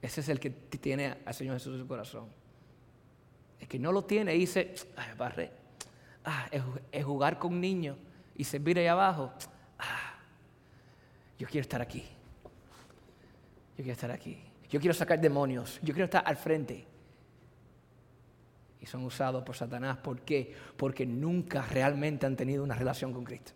Ese 0.00 0.20
es 0.20 0.28
el 0.28 0.38
que 0.38 0.50
tiene 0.50 1.16
al 1.24 1.34
Señor 1.34 1.54
Jesús 1.54 1.74
en 1.74 1.80
su 1.80 1.88
corazón. 1.88 2.26
El 3.58 3.66
que 3.66 3.80
no 3.80 3.90
lo 3.90 4.04
tiene 4.04 4.32
dice, 4.32 4.74
ay, 4.96 5.50
ah, 6.24 6.48
es, 6.92 7.04
jugar 7.04 7.40
con 7.40 7.60
niños 7.60 7.96
y 8.36 8.44
servir 8.44 8.78
ahí 8.78 8.86
abajo. 8.86 9.32
Ah, 9.78 10.14
yo 11.36 11.48
quiero 11.48 11.62
estar 11.62 11.82
aquí. 11.82 12.04
Yo 13.76 13.84
quiero 13.84 13.92
estar 13.92 14.10
aquí. 14.12 14.38
Yo 14.70 14.78
quiero 14.78 14.94
sacar 14.94 15.20
demonios. 15.20 15.80
Yo 15.82 15.92
quiero 15.92 16.04
estar 16.04 16.22
al 16.24 16.36
frente 16.36 16.91
y 18.82 18.86
son 18.86 19.04
usados 19.04 19.44
por 19.44 19.54
Satanás. 19.54 19.96
¿Por 19.98 20.22
qué? 20.22 20.52
Porque 20.76 21.06
nunca 21.06 21.62
realmente 21.62 22.26
han 22.26 22.34
tenido 22.34 22.64
una 22.64 22.74
relación 22.74 23.12
con 23.12 23.22
Cristo. 23.22 23.52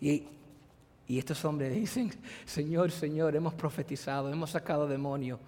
Y, 0.00 0.26
estos 1.06 1.44
hombres 1.44 1.74
dicen, 1.74 2.10
Señor, 2.46 2.90
Señor, 2.90 3.36
hemos 3.36 3.52
profetizado, 3.52 4.32
hemos 4.32 4.50
sacado 4.50 4.88
demonios, 4.88 5.38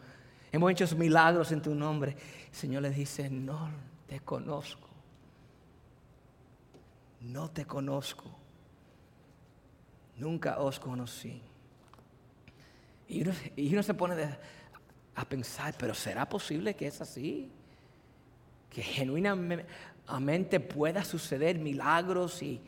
hemos 0.52 0.70
hecho 0.70 0.86
milagros 0.96 1.50
en 1.50 1.62
tu 1.62 1.74
nombre. 1.74 2.14
Señor 2.52 2.82
les 2.82 2.94
dice, 2.94 3.30
no 3.30 3.70
te 4.06 4.20
conozco, 4.20 4.88
no 7.22 7.50
te 7.50 7.64
conozco, 7.64 8.24
nunca 10.18 10.58
os 10.58 10.78
conocí. 10.78 11.40
Y 13.08 13.22
uno, 13.22 13.32
y 13.56 13.72
uno 13.72 13.82
se 13.82 13.94
pone 13.94 14.14
de, 14.14 14.28
a 15.16 15.24
pensar, 15.24 15.74
pero 15.78 15.94
¿será 15.94 16.28
posible 16.28 16.74
que 16.74 16.86
es 16.86 17.00
así? 17.00 17.50
Que 18.70 18.82
genuinamente 18.82 20.60
pueda 20.60 21.02
suceder 21.04 21.58
milagros 21.58 22.42
y, 22.42 22.60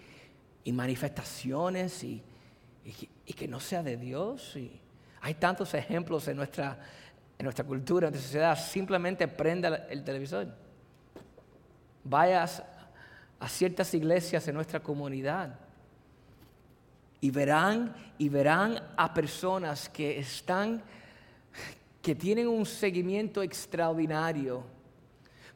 manifestaciones 0.73 2.05
y, 2.05 2.23
que 3.37 3.49
no 3.49 3.61
sea 3.61 3.83
de 3.83 3.97
Dios. 3.97 4.57
Y 4.57 4.81
hay 5.21 5.35
tantos 5.35 5.73
ejemplos 5.75 6.27
en 6.29 6.37
nuestra, 6.37 6.79
en 7.39 7.45
nuestra 7.45 7.65
cultura, 7.65 8.09
en 8.09 8.13
nuestra 8.13 8.27
sociedad. 8.27 8.59
Simplemente 8.59 9.29
prenda 9.29 9.87
el 9.91 10.03
televisor. 10.03 10.49
Vayas 12.05 12.63
a 13.39 13.49
ciertas 13.49 13.93
iglesias 13.93 14.49
en 14.49 14.55
nuestra 14.55 14.81
comunidad 14.81 15.59
y 17.21 17.31
verán 17.31 17.95
y 18.17 18.29
verán 18.29 18.83
a 18.97 19.13
personas 19.13 19.89
que 19.89 20.19
están 20.19 20.83
que 22.03 22.15
tienen 22.15 22.49
un 22.49 22.65
seguimiento 22.65 23.43
extraordinario, 23.43 24.65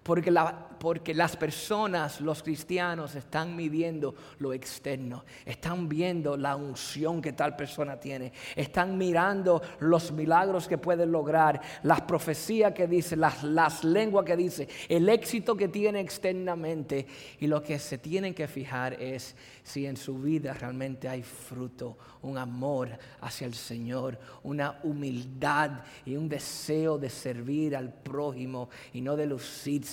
porque 0.03 0.31
la, 0.31 0.69
porque 0.83 1.15
las 1.15 1.37
personas, 1.37 2.21
los 2.21 2.43
cristianos, 2.43 3.15
están 3.15 3.55
midiendo 3.55 4.17
lo 4.41 4.53
externo, 4.53 5.25
están 5.47 5.89
viendo 5.89 6.37
la 6.37 6.57
unción 6.57 7.23
que 7.23 7.33
tal 7.33 7.55
persona 7.55 8.01
tiene, 8.01 8.33
están 8.57 8.99
mirando 8.99 9.63
los 9.79 10.11
milagros 10.11 10.67
que 10.67 10.79
puede 10.79 11.07
lograr, 11.07 11.61
las 11.85 12.01
profecías 12.01 12.73
que 12.73 12.89
dice, 12.89 13.15
las, 13.15 13.45
las 13.45 13.85
lenguas 13.85 14.25
que 14.25 14.37
dice, 14.37 14.69
el 14.89 15.09
éxito 15.09 15.57
que 15.57 15.69
tiene 15.69 16.01
externamente. 16.01 17.07
Y 17.39 17.47
lo 17.47 17.63
que 17.63 17.79
se 17.79 17.99
tienen 17.99 18.35
que 18.35 18.49
fijar 18.49 18.95
es 18.95 19.37
si 19.63 19.87
en 19.87 19.97
su 19.97 20.19
vida 20.19 20.53
realmente 20.53 21.09
hay 21.09 21.23
fruto, 21.23 21.97
un 22.23 22.39
amor 22.39 22.91
hacia 23.21 23.47
el 23.47 23.55
Señor, 23.55 24.19
una 24.43 24.81
humildad 24.83 25.83
y 26.05 26.17
un 26.17 26.29
deseo 26.29 26.99
de 26.99 27.09
servir 27.09 27.77
al 27.77 27.93
prójimo 27.93 28.69
y 28.93 29.01
no 29.01 29.15
de 29.15 29.27
lucirse, 29.27 29.92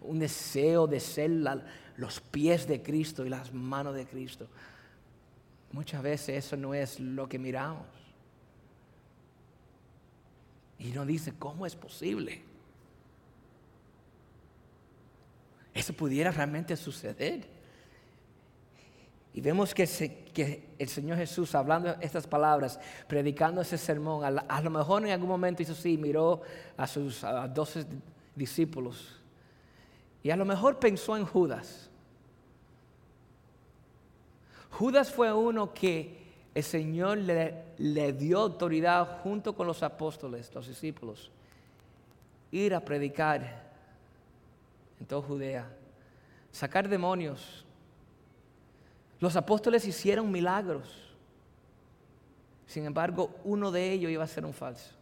un 0.00 0.18
deseo 0.18 0.86
de 0.86 1.00
ser 1.00 1.30
los 1.96 2.20
pies 2.20 2.66
de 2.66 2.82
Cristo 2.82 3.24
y 3.24 3.28
las 3.28 3.52
manos 3.52 3.94
de 3.94 4.06
Cristo. 4.06 4.48
Muchas 5.72 6.02
veces 6.02 6.44
eso 6.44 6.56
no 6.56 6.74
es 6.74 7.00
lo 7.00 7.28
que 7.28 7.38
miramos. 7.38 7.86
Y 10.78 10.90
uno 10.92 11.06
dice, 11.06 11.32
¿cómo 11.38 11.66
es 11.66 11.74
posible? 11.74 12.42
Eso 15.74 15.92
pudiera 15.92 16.30
realmente 16.30 16.76
suceder. 16.76 17.46
Y 19.34 19.42
vemos 19.42 19.74
que, 19.74 19.82
el 20.78 20.88
Señor 20.88 21.18
Jesús, 21.18 21.54
hablando 21.54 21.94
estas 22.00 22.26
palabras, 22.26 22.80
predicando 23.06 23.60
ese 23.60 23.76
sermón, 23.76 24.24
a, 24.24 24.60
lo 24.62 24.70
mejor 24.70 25.04
en 25.04 25.12
algún 25.12 25.28
momento 25.28 25.62
hizo 25.62 25.72
así, 25.72 25.98
miró 25.98 26.40
a 26.78 26.86
sus 26.86 27.22
doce 27.52 27.84
discípulos. 28.34 29.15
Y 30.26 30.30
a 30.32 30.36
lo 30.36 30.44
mejor 30.44 30.80
pensó 30.80 31.16
en 31.16 31.24
Judas. 31.24 31.88
Judas 34.72 35.12
fue 35.12 35.32
uno 35.32 35.72
que 35.72 36.18
el 36.52 36.64
Señor 36.64 37.18
le, 37.18 38.12
dio 38.12 38.40
autoridad 38.40 39.20
junto 39.22 39.54
con 39.54 39.68
los 39.68 39.84
apóstoles, 39.84 40.52
los 40.52 40.66
discípulos, 40.66 41.30
ir 42.50 42.74
a 42.74 42.80
predicar 42.80 43.70
en 44.98 45.06
toda 45.06 45.22
Judea, 45.22 45.70
sacar 46.50 46.88
demonios. 46.88 47.64
Los 49.20 49.36
apóstoles 49.36 49.86
hicieron 49.86 50.32
milagros. 50.32 50.88
Sin 52.66 52.84
embargo, 52.84 53.30
uno 53.44 53.70
de 53.70 53.92
ellos 53.92 54.10
iba 54.10 54.24
a 54.24 54.26
ser 54.26 54.44
un 54.44 54.52
falso. 54.52 54.95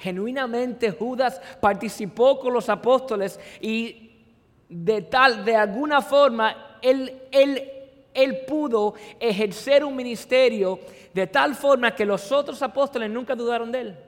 Genuinamente 0.00 0.92
Judas 0.92 1.40
participó 1.60 2.40
con 2.40 2.54
los 2.54 2.70
apóstoles 2.70 3.38
y 3.60 4.24
de 4.66 5.02
tal, 5.02 5.44
de 5.44 5.54
alguna 5.54 6.00
forma, 6.00 6.78
él, 6.80 7.24
él, 7.30 7.70
él 8.14 8.38
pudo 8.46 8.94
ejercer 9.18 9.84
un 9.84 9.94
ministerio 9.94 10.80
de 11.12 11.26
tal 11.26 11.54
forma 11.54 11.94
que 11.94 12.06
los 12.06 12.32
otros 12.32 12.62
apóstoles 12.62 13.10
nunca 13.10 13.34
dudaron 13.34 13.70
de 13.70 13.80
él. 13.80 13.98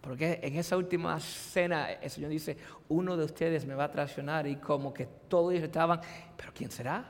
Porque 0.00 0.38
en 0.42 0.56
esa 0.56 0.76
última 0.76 1.18
cena 1.18 1.90
el 1.92 2.10
Señor 2.10 2.30
dice, 2.30 2.56
uno 2.88 3.16
de 3.16 3.24
ustedes 3.24 3.66
me 3.66 3.74
va 3.74 3.84
a 3.84 3.90
traicionar 3.90 4.46
y 4.46 4.56
como 4.56 4.94
que 4.94 5.06
todos 5.06 5.54
estaban, 5.54 6.00
pero 6.36 6.52
¿quién 6.54 6.70
será? 6.70 7.04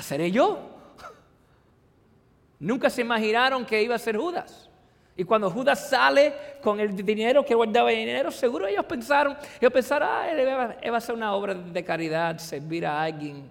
¿Seré 0.00 0.30
yo? 0.30 0.70
Nunca 2.60 2.88
se 2.88 3.02
imaginaron 3.02 3.66
que 3.66 3.82
iba 3.82 3.96
a 3.96 3.98
ser 3.98 4.16
Judas. 4.16 4.70
Y 5.16 5.24
cuando 5.24 5.50
Judas 5.50 5.90
sale 5.90 6.34
con 6.62 6.80
el 6.80 6.96
dinero 6.96 7.44
que 7.44 7.54
guardaba 7.54 7.92
el 7.92 7.98
dinero, 7.98 8.30
seguro 8.30 8.66
ellos 8.66 8.84
pensaron, 8.86 9.36
ellos 9.60 9.72
pensaron, 9.72 10.08
ah, 10.10 10.30
él 10.30 10.46
va, 10.46 10.94
a 10.94 10.98
hacer 10.98 11.14
una 11.14 11.34
obra 11.34 11.54
de 11.54 11.84
caridad, 11.84 12.38
servir 12.38 12.86
a 12.86 13.02
alguien. 13.02 13.50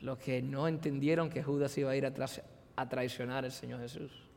Lo 0.00 0.16
que 0.16 0.40
no 0.40 0.68
entendieron 0.68 1.28
que 1.28 1.42
Judas 1.42 1.76
iba 1.76 1.90
a 1.90 1.96
ir 1.96 2.06
a 2.06 2.88
traicionar 2.88 3.44
al 3.44 3.52
Señor 3.52 3.80
Jesús. 3.80 4.28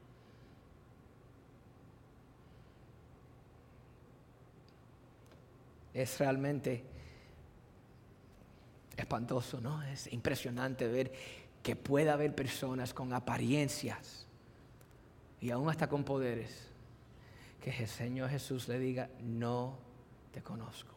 es 5.94 6.20
realmente 6.20 6.84
espantoso, 8.96 9.60
¿no? 9.60 9.82
Es 9.84 10.12
impresionante 10.14 10.88
ver 10.88 11.12
que 11.64 11.76
pueda 11.76 12.14
haber 12.14 12.34
personas 12.34 12.94
con 12.94 13.14
apariencias 13.14 14.28
y 15.42 15.52
aún 15.52 15.70
hasta 15.70 15.90
con 15.90 16.04
poderes 16.04 16.70
que 17.60 17.72
el 17.72 17.88
Señor 17.88 18.30
Jesús 18.30 18.68
le 18.68 18.80
diga, 18.80 19.10
no 19.22 19.78
te 20.32 20.42
conozco. 20.42 20.94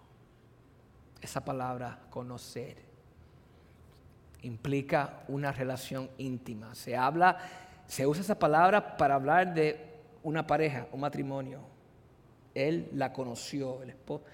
Esa 1.21 1.45
palabra 1.45 1.99
conocer 2.11 2.77
implica 4.43 5.25
una 5.29 5.51
relación 5.51 6.11
íntima. 6.19 6.75
Se 6.75 6.97
habla, 6.97 7.39
se 7.87 8.07
usa 8.07 8.23
esa 8.23 8.39
palabra 8.39 8.97
para 8.97 9.15
hablar 9.15 9.55
de 9.55 9.81
una 10.23 10.47
pareja, 10.47 10.87
un 10.93 11.01
matrimonio. 11.01 11.61
Él 12.55 12.89
la 12.93 13.13
conoció, 13.13 13.83
el 13.83 13.91
esposo 13.91 14.25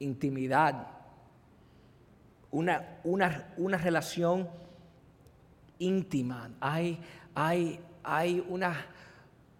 intimidad, 0.00 0.86
una, 2.50 2.98
una, 3.04 3.52
una 3.56 3.78
relación 3.78 4.48
íntima, 5.78 6.50
hay, 6.58 7.00
hay, 7.34 7.80
hay 8.02 8.44
una, 8.48 8.86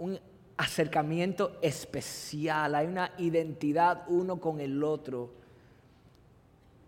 un 0.00 0.18
acercamiento 0.56 1.58
especial, 1.60 2.74
hay 2.74 2.86
una 2.86 3.12
identidad 3.18 4.04
uno 4.08 4.40
con 4.40 4.60
el 4.60 4.82
otro. 4.82 5.30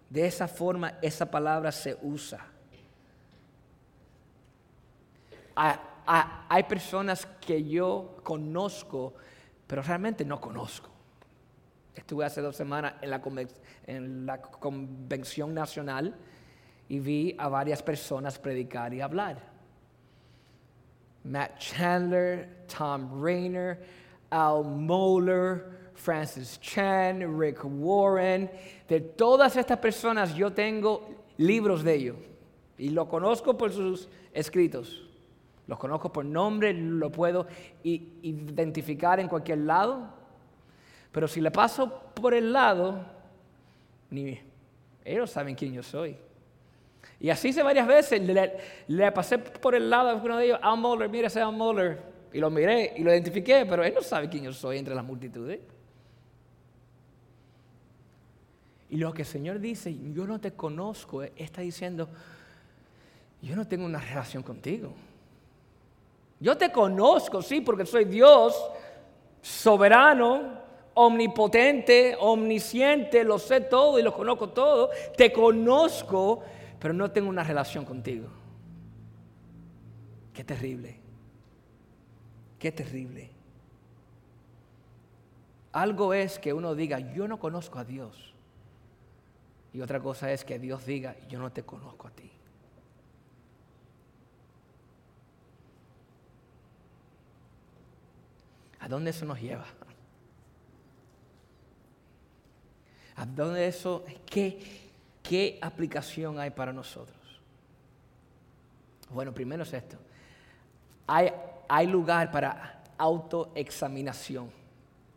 De 0.08 0.26
esa 0.26 0.48
forma 0.48 0.98
esa 1.02 1.30
palabra 1.30 1.70
se 1.70 1.96
usa. 2.02 2.46
hay 5.54 6.62
personas 6.64 7.26
que 7.40 7.62
yo 7.62 8.16
conozco, 8.22 9.14
pero 9.66 9.82
realmente 9.82 10.24
no 10.24 10.40
conozco. 10.40 10.88
Estuve 11.94 12.24
hace 12.24 12.40
dos 12.40 12.56
semanas 12.56 12.94
en 13.86 14.24
la, 14.26 14.40
convención 14.40 15.52
nacional 15.52 16.16
y 16.88 16.98
vi 16.98 17.36
a 17.38 17.48
varias 17.48 17.82
personas 17.82 18.38
predicar 18.38 18.94
y 18.94 19.02
hablar. 19.02 19.51
Matt 21.24 21.58
Chandler, 21.58 22.48
Tom 22.66 23.22
Rayner, 23.22 23.78
Al 24.30 24.64
Moeller, 24.64 25.92
Francis 25.94 26.58
Chan, 26.60 27.38
Rick 27.38 27.60
Warren. 27.64 28.50
De 28.88 29.00
todas 29.00 29.56
estas 29.56 29.78
personas 29.78 30.34
yo 30.34 30.52
tengo 30.52 31.24
libros 31.36 31.82
de 31.82 31.94
ellos 31.94 32.16
y 32.78 32.90
lo 32.90 33.08
conozco 33.08 33.56
por 33.56 33.72
sus 33.72 34.08
escritos. 34.32 35.08
Los 35.66 35.78
conozco 35.78 36.12
por 36.12 36.24
nombre, 36.24 36.74
lo 36.74 37.10
puedo 37.12 37.46
identificar 37.82 39.20
en 39.20 39.28
cualquier 39.28 39.58
lado. 39.58 40.08
Pero 41.12 41.28
si 41.28 41.40
le 41.40 41.50
paso 41.50 42.02
por 42.14 42.34
el 42.34 42.52
lado, 42.52 43.04
ni 44.10 44.40
ellos 45.04 45.30
saben 45.30 45.54
quién 45.54 45.72
yo 45.72 45.82
soy. 45.82 46.16
Y 47.22 47.30
así 47.30 47.48
hice 47.48 47.62
varias 47.62 47.86
veces. 47.86 48.20
Le, 48.88 49.12
pasé 49.12 49.38
por 49.38 49.76
el 49.76 49.88
lado 49.88 50.10
a 50.10 50.14
uno 50.16 50.36
de 50.38 50.46
ellos, 50.46 50.58
Al 50.60 50.76
Moller, 50.76 51.08
mira 51.08 51.28
ese 51.28 51.40
Al 51.40 51.54
Moller. 51.54 52.02
Y 52.32 52.38
lo 52.40 52.50
miré 52.50 52.94
y 52.96 53.04
lo 53.04 53.12
identifiqué, 53.12 53.64
pero 53.64 53.84
él 53.84 53.94
no 53.94 54.02
sabe 54.02 54.28
quién 54.28 54.42
yo 54.42 54.52
soy 54.52 54.78
entre 54.78 54.92
las 54.92 55.04
multitudes. 55.04 55.60
Y 58.90 58.96
lo 58.96 59.14
que 59.14 59.22
el 59.22 59.28
Señor 59.28 59.60
dice, 59.60 59.96
yo 60.12 60.26
no 60.26 60.40
te 60.40 60.52
conozco, 60.52 61.22
está 61.22 61.60
diciendo, 61.60 62.08
yo 63.40 63.54
no 63.54 63.68
tengo 63.68 63.86
una 63.86 64.00
relación 64.00 64.42
contigo. 64.42 64.92
Yo 66.40 66.56
te 66.56 66.72
conozco, 66.72 67.40
sí, 67.40 67.60
porque 67.60 67.86
soy 67.86 68.04
Dios 68.04 68.60
soberano, 69.40 70.58
omnipotente, 70.94 72.16
omnisciente, 72.18 73.22
lo 73.22 73.38
sé 73.38 73.60
todo 73.60 73.98
y 73.98 74.02
lo 74.02 74.12
conozco 74.12 74.48
todo, 74.48 74.90
te 75.16 75.32
conozco, 75.32 76.42
pero 76.82 76.94
no 76.94 77.12
tengo 77.12 77.28
una 77.28 77.44
relación 77.44 77.84
contigo. 77.84 78.26
Qué 80.34 80.42
terrible, 80.42 80.98
qué 82.58 82.72
terrible. 82.72 83.30
Algo 85.70 86.12
es 86.12 86.40
que 86.40 86.52
uno 86.52 86.74
diga, 86.74 86.98
yo 86.98 87.28
no 87.28 87.38
conozco 87.38 87.78
a 87.78 87.84
Dios. 87.84 88.34
Y 89.72 89.80
otra 89.80 90.00
cosa 90.00 90.32
es 90.32 90.44
que 90.44 90.58
Dios 90.58 90.84
diga, 90.84 91.14
yo 91.28 91.38
no 91.38 91.52
te 91.52 91.62
conozco 91.62 92.08
a 92.08 92.10
ti. 92.10 92.32
¿A 98.80 98.88
dónde 98.88 99.10
eso 99.10 99.24
nos 99.24 99.40
lleva? 99.40 99.66
¿A 103.14 103.24
dónde 103.24 103.68
eso? 103.68 104.04
¿Qué, 104.26 104.81
¿Qué 105.22 105.58
aplicación 105.62 106.38
hay 106.38 106.50
para 106.50 106.72
nosotros? 106.72 107.16
Bueno, 109.10 109.32
primero 109.32 109.62
es 109.62 109.72
esto. 109.72 109.96
Hay, 111.06 111.32
hay 111.68 111.86
lugar 111.86 112.30
para 112.30 112.82
autoexaminación. 112.98 114.50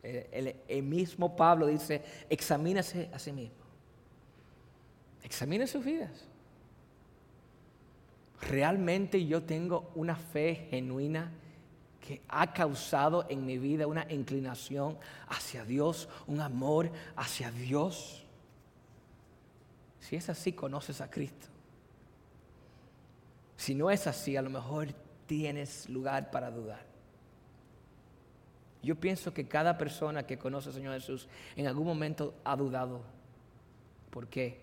El, 0.03 0.83
mismo 0.83 1.35
Pablo 1.35 1.65
dice, 1.67 2.03
examínase 2.29 3.09
a 3.11 3.17
sí 3.17 3.31
mismo. 3.31 3.65
Examine 5.23 5.65
sus 5.65 5.83
vidas. 5.83 6.25
¿Realmente 8.41 9.25
yo 9.25 9.41
tengo 9.41 9.91
una 9.95 10.15
fe 10.15 10.67
genuina 10.69 11.31
que 11.99 12.21
ha 12.27 12.53
causado 12.53 13.25
en 13.29 13.45
mi 13.45 13.57
vida 13.57 13.87
una 13.87 14.05
inclinación 14.11 14.97
hacia 15.27 15.65
Dios, 15.65 16.07
un 16.27 16.39
amor 16.39 16.91
hacia 17.15 17.49
Dios. 17.49 18.24
Si 20.07 20.15
es 20.15 20.29
así, 20.29 20.53
conoces 20.53 21.01
a 21.01 21.09
Cristo. 21.09 21.47
Si 23.57 23.73
no 23.73 23.89
es 23.89 24.05
así, 24.05 24.37
a 24.37 24.43
lo 24.43 24.51
mejor 24.51 24.89
tienes 25.25 25.89
lugar 25.89 26.29
para 26.29 26.51
dudar. 26.51 26.85
Yo 28.83 28.95
pienso 28.95 29.33
que 29.33 29.47
cada 29.47 29.79
persona 29.79 30.27
que 30.27 30.37
conoce 30.37 30.69
al 30.69 30.75
Señor 30.75 30.93
Jesús 30.93 31.27
en 31.55 31.65
algún 31.65 31.87
momento 31.87 32.35
ha 32.43 32.55
dudado. 32.55 33.01
¿Por 34.11 34.27
qué? 34.27 34.61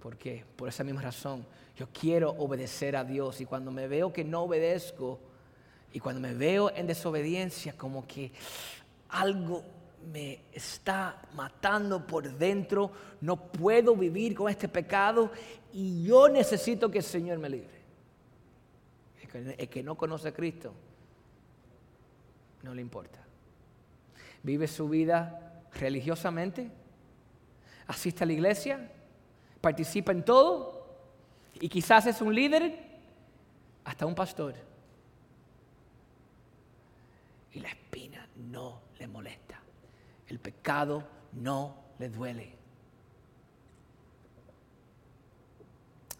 ¿Por 0.00 0.16
qué? 0.16 0.46
Por 0.56 0.70
esa 0.70 0.82
misma 0.82 1.02
razón. 1.02 1.44
Yo 1.76 1.86
quiero 1.92 2.30
obedecer 2.30 2.96
a 2.96 3.04
Dios 3.04 3.42
y 3.42 3.44
cuando 3.44 3.70
me 3.70 3.86
veo 3.86 4.14
que 4.14 4.24
no 4.24 4.44
obedezco, 4.44 5.20
Y 5.92 6.00
cuando 6.00 6.20
me 6.20 6.34
veo 6.34 6.70
en 6.74 6.86
desobediencia, 6.86 7.74
como 7.74 8.06
que 8.06 8.30
algo 9.08 9.64
me 10.12 10.40
está 10.52 11.22
matando 11.34 12.06
por 12.06 12.30
dentro, 12.30 12.90
no 13.20 13.36
puedo 13.36 13.94
vivir 13.96 14.34
con 14.34 14.50
este 14.50 14.68
pecado 14.68 15.30
y 15.72 16.04
yo 16.04 16.28
necesito 16.28 16.90
que 16.90 16.98
el 16.98 17.04
Señor 17.04 17.38
me 17.38 17.48
libre. 17.48 17.78
El 19.32 19.68
que 19.68 19.82
no 19.82 19.94
conoce 19.94 20.28
a 20.28 20.32
Cristo 20.32 20.72
no 22.62 22.74
le 22.74 22.80
importa. 22.80 23.18
Vive 24.42 24.66
su 24.66 24.88
vida 24.88 25.62
religiosamente, 25.74 26.70
asiste 27.86 28.24
a 28.24 28.26
la 28.26 28.32
iglesia, 28.32 28.90
participa 29.60 30.12
en 30.12 30.24
todo 30.24 30.86
y 31.60 31.68
quizás 31.68 32.06
es 32.06 32.20
un 32.20 32.34
líder, 32.34 32.88
hasta 33.84 34.06
un 34.06 34.14
pastor. 34.14 34.54
Y 37.52 37.60
la 37.60 37.68
espina 37.68 38.28
no 38.36 38.80
le 38.98 39.08
molesta. 39.08 39.47
El 40.28 40.38
pecado 40.38 41.02
no 41.32 41.74
le 41.98 42.08
duele. 42.08 42.52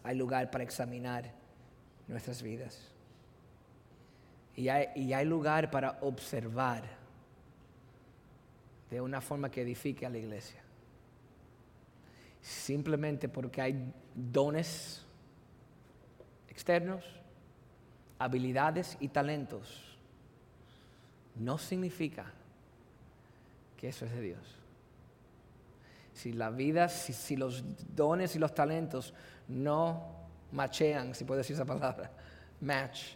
Hay 0.03 0.15
lugar 0.15 0.49
para 0.49 0.63
examinar 0.63 1.31
nuestras 2.07 2.41
vidas. 2.41 2.89
Y 4.55 4.67
hay, 4.67 5.25
lugar 5.25 5.71
para 5.71 5.99
observar 6.01 6.83
de 8.89 8.99
una 8.99 9.21
forma 9.21 9.49
que 9.49 9.61
edifique 9.61 10.05
a 10.05 10.09
la 10.09 10.17
iglesia. 10.17 10.61
Simplemente 12.41 13.29
porque 13.29 13.61
hay 13.61 13.93
dones 14.13 15.05
externos, 16.49 17.05
habilidades 18.17 18.97
y 18.99 19.07
talentos, 19.07 19.97
no 21.35 21.57
significa 21.57 22.33
que 23.79 23.87
eso 23.87 24.03
es 24.03 24.11
de 24.11 24.21
Dios. 24.21 24.59
Si 26.13 26.33
la 26.33 26.49
vida, 26.49 26.89
si, 26.89 27.37
los 27.37 27.63
dones 27.95 28.35
y 28.35 28.39
los 28.39 28.53
talentos 28.53 29.13
no 29.47 30.27
machean, 30.51 31.15
si 31.15 31.23
puedo 31.23 31.37
decir 31.37 31.53
esa 31.53 31.63
palabra, 31.63 32.11
match, 32.59 33.13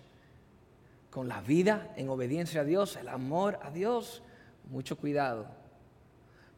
con 1.09 1.27
la 1.27 1.41
vida 1.41 1.93
en 1.97 2.07
obediencia 2.07 2.61
a 2.61 2.63
Dios, 2.63 2.95
el 2.95 3.09
amor 3.09 3.59
a 3.61 3.71
Dios, 3.71 4.23
mucho 4.69 4.97
cuidado, 4.97 5.47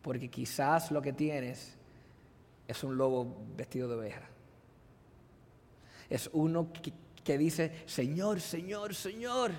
porque 0.03 0.29
quizás 0.29 0.91
lo 0.91 1.01
que 1.01 1.11
tienes 1.11 1.75
es 2.67 2.83
un 2.83 2.95
lobo 2.95 3.35
vestido 3.57 3.87
de 3.87 3.95
oveja. 3.95 4.29
Es 6.11 6.29
uno 6.31 6.71
que, 7.23 7.37
dice, 7.39 7.81
Señor, 7.87 8.39
Señor, 8.39 8.93
Señor. 8.93 9.49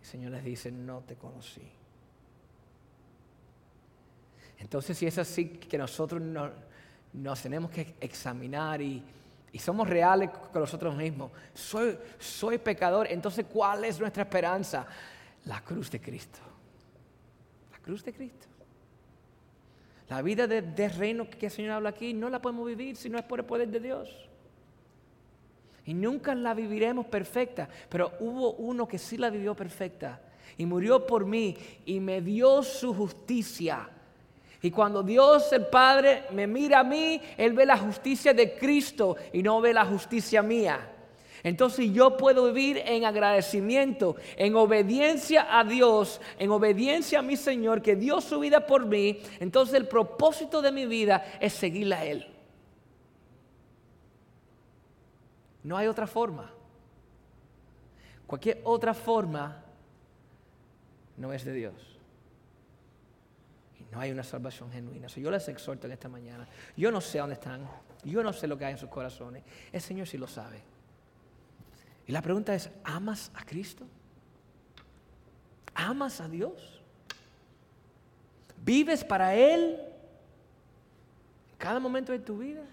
El 0.00 0.06
Señor 0.06 0.32
les 0.32 0.44
dice, 0.44 0.72
no 0.72 1.02
te 1.02 1.16
conocí. 1.16 1.75
Entonces, 4.58 4.96
si 4.96 5.06
es 5.06 5.18
así 5.18 5.48
que 5.48 5.76
nosotros 5.76 6.22
nos 7.12 7.42
tenemos 7.42 7.70
que 7.70 7.94
examinar 8.00 8.80
y, 8.80 9.02
somos 9.58 9.88
reales 9.88 10.28
con 10.52 10.60
nosotros 10.60 10.94
mismos. 10.94 11.30
Soy, 11.54 12.58
pecador, 12.58 13.06
entonces 13.10 13.46
¿cuál 13.50 13.86
es 13.86 13.98
nuestra 13.98 14.24
esperanza? 14.24 14.86
La 15.46 15.62
cruz 15.62 15.90
de 15.90 15.98
Cristo. 15.98 16.40
La 17.72 17.78
cruz 17.78 18.04
de 18.04 18.12
Cristo. 18.12 18.46
La 20.10 20.20
vida 20.20 20.46
de, 20.46 20.88
reino 20.90 21.28
que 21.30 21.46
el 21.46 21.52
Señor 21.52 21.72
habla 21.72 21.88
aquí 21.88 22.12
no 22.12 22.28
la 22.28 22.42
podemos 22.42 22.66
vivir 22.66 22.96
si 22.96 23.08
no 23.08 23.18
es 23.18 23.24
por 23.24 23.40
el 23.40 23.46
poder 23.46 23.68
de 23.68 23.80
Dios. 23.80 24.28
Y 25.86 25.94
nunca 25.94 26.34
la 26.34 26.52
viviremos 26.52 27.06
perfecta, 27.06 27.66
pero 27.88 28.12
hubo 28.20 28.52
uno 28.54 28.86
que 28.86 28.98
sí 28.98 29.16
la 29.16 29.30
vivió 29.30 29.54
perfecta 29.54 30.20
y 30.58 30.66
murió 30.66 31.06
por 31.06 31.24
mí 31.24 31.56
y 31.86 31.98
me 31.98 32.20
dio 32.20 32.62
su 32.62 32.92
justicia 32.92 33.88
y 34.66 34.72
cuando 34.72 35.04
Dios 35.04 35.52
el 35.52 35.66
Padre 35.66 36.24
me 36.32 36.48
mira 36.48 36.80
a 36.80 36.82
mí, 36.82 37.22
Él 37.36 37.52
ve 37.52 37.64
la 37.64 37.78
justicia 37.78 38.34
de 38.34 38.56
Cristo 38.56 39.14
y 39.32 39.40
no 39.40 39.60
ve 39.60 39.72
la 39.72 39.84
justicia 39.84 40.42
mía. 40.42 40.92
Entonces 41.44 41.92
yo 41.92 42.16
puedo 42.16 42.52
vivir 42.52 42.78
en 42.84 43.04
agradecimiento, 43.04 44.16
en 44.34 44.56
obediencia 44.56 45.56
a 45.56 45.62
Dios, 45.62 46.20
en 46.40 46.50
obediencia 46.50 47.20
a 47.20 47.22
mi 47.22 47.36
Señor, 47.36 47.80
que 47.80 47.94
dio 47.94 48.20
su 48.20 48.40
vida 48.40 48.66
por 48.66 48.86
mí. 48.86 49.20
Entonces 49.38 49.76
el 49.76 49.86
propósito 49.86 50.60
de 50.60 50.72
mi 50.72 50.84
vida 50.84 51.24
es 51.40 51.52
seguirle 51.52 51.94
a 51.94 52.04
Él. 52.04 52.26
No 55.62 55.76
hay 55.76 55.86
otra 55.86 56.08
forma. 56.08 56.50
Cualquier 58.26 58.62
otra 58.64 58.94
forma 58.94 59.62
no 61.16 61.32
es 61.32 61.44
de 61.44 61.52
Dios. 61.52 61.95
No 63.96 64.02
hay 64.02 64.10
una 64.10 64.22
salvación 64.22 64.70
genuina. 64.70 65.06
yo 65.06 65.30
les 65.30 65.48
exhorto 65.48 65.86
en 65.86 65.94
esta 65.94 66.06
mañana. 66.06 66.46
Yo 66.76 66.90
no 66.90 67.00
sé 67.00 67.16
dónde 67.16 67.32
están. 67.32 67.66
Yo 68.04 68.22
no 68.22 68.30
sé 68.30 68.46
lo 68.46 68.58
que 68.58 68.66
hay 68.66 68.72
en 68.72 68.78
sus 68.78 68.90
corazones. 68.90 69.42
El 69.72 69.80
Señor 69.80 70.06
sí 70.06 70.18
lo 70.18 70.26
sabe. 70.26 70.60
Y 72.06 72.12
la 72.12 72.20
pregunta 72.20 72.54
es, 72.54 72.68
¿amas 72.84 73.32
a 73.34 73.42
Cristo? 73.46 73.86
¿Amas 75.74 76.20
a 76.20 76.28
Dios? 76.28 76.82
¿Vives 78.62 79.02
para 79.02 79.34
Él 79.34 79.80
cada 81.56 81.80
momento 81.80 82.12
de 82.12 82.18
tu 82.18 82.36
vida? 82.36 82.64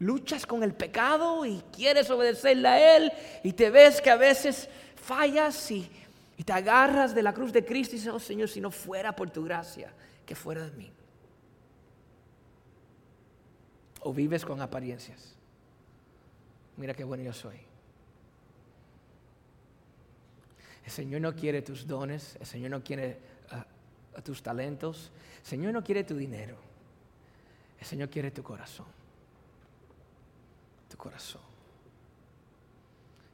luchas 0.00 0.44
con 0.44 0.62
el 0.62 0.74
pecado 0.74 1.46
y 1.46 1.62
quieres 1.74 2.10
obedecerle 2.10 2.68
a 2.68 2.96
Él 2.96 3.10
y 3.42 3.54
te 3.54 3.70
ves 3.70 4.02
que 4.02 4.10
a 4.10 4.16
veces 4.16 4.68
fallas 4.96 5.70
y 5.70 5.90
y 6.36 6.44
te 6.44 6.52
agarras 6.52 7.14
de 7.14 7.22
la 7.22 7.32
cruz 7.32 7.52
de 7.52 7.64
Cristo 7.64 7.94
y 7.94 7.98
dices, 7.98 8.12
oh 8.12 8.18
Señor, 8.18 8.48
si 8.48 8.60
no 8.60 8.70
fuera 8.70 9.14
por 9.14 9.30
tu 9.30 9.44
gracia, 9.44 9.92
que 10.26 10.34
fuera 10.34 10.64
de 10.64 10.70
mí. 10.72 10.92
O 14.00 14.12
vives 14.12 14.44
con 14.44 14.60
apariencias. 14.60 15.36
Mira 16.76 16.92
qué 16.92 17.04
bueno 17.04 17.22
yo 17.22 17.32
soy. 17.32 17.56
El 20.84 20.90
Señor 20.90 21.20
no 21.20 21.34
quiere 21.34 21.62
tus 21.62 21.86
dones, 21.86 22.36
el 22.40 22.46
Señor 22.46 22.70
no 22.70 22.82
quiere 22.82 23.18
ah, 23.50 23.66
tus 24.22 24.42
talentos, 24.42 25.10
el 25.38 25.46
Señor 25.46 25.72
no 25.72 25.82
quiere 25.82 26.04
tu 26.04 26.16
dinero, 26.16 26.56
el 27.78 27.86
Señor 27.86 28.10
quiere 28.10 28.30
tu 28.30 28.42
corazón. 28.42 28.86
Tu 30.90 30.96
corazón. 30.96 31.53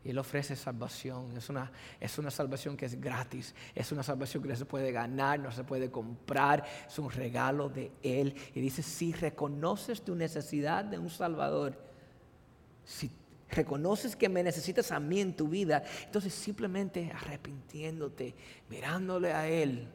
Él 0.05 0.19
ofrece 0.19 0.57
salvación. 0.57 1.37
Es 1.37 1.49
una, 1.51 1.71
es 2.01 2.19
una 2.19 2.31
salvación 2.31 2.77
que 2.77 2.87
es 2.87 3.01
gratis. 3.01 3.55
Es 3.75 3.93
una 3.93 4.03
salvación 4.03 4.43
que 4.43 4.49
no 4.49 4.57
se 4.57 4.65
puede 4.65 4.93
ganar, 4.93 5.39
no 5.39 5.53
se 5.53 5.65
puede 5.65 5.91
comprar. 5.91 6.65
Es 6.87 6.99
un 6.99 7.11
regalo 7.11 7.69
de 7.69 7.93
Él. 8.03 8.35
Y 8.55 8.61
dice, 8.61 8.83
si 8.83 9.13
reconoces 9.13 10.03
tu 10.03 10.15
necesidad 10.15 10.85
de 10.85 10.99
un 10.99 11.11
Salvador, 11.11 11.79
si 12.85 13.11
reconoces 13.51 14.17
que 14.17 14.29
me 14.29 14.43
necesitas 14.43 14.91
a 14.91 15.01
mí 15.01 15.21
en 15.21 15.37
tu 15.37 15.49
vida, 15.49 15.83
entonces 16.05 16.33
simplemente 16.33 17.13
arrepintiéndote, 17.15 18.35
mirándole 18.71 19.33
a 19.33 19.49
Él, 19.49 19.87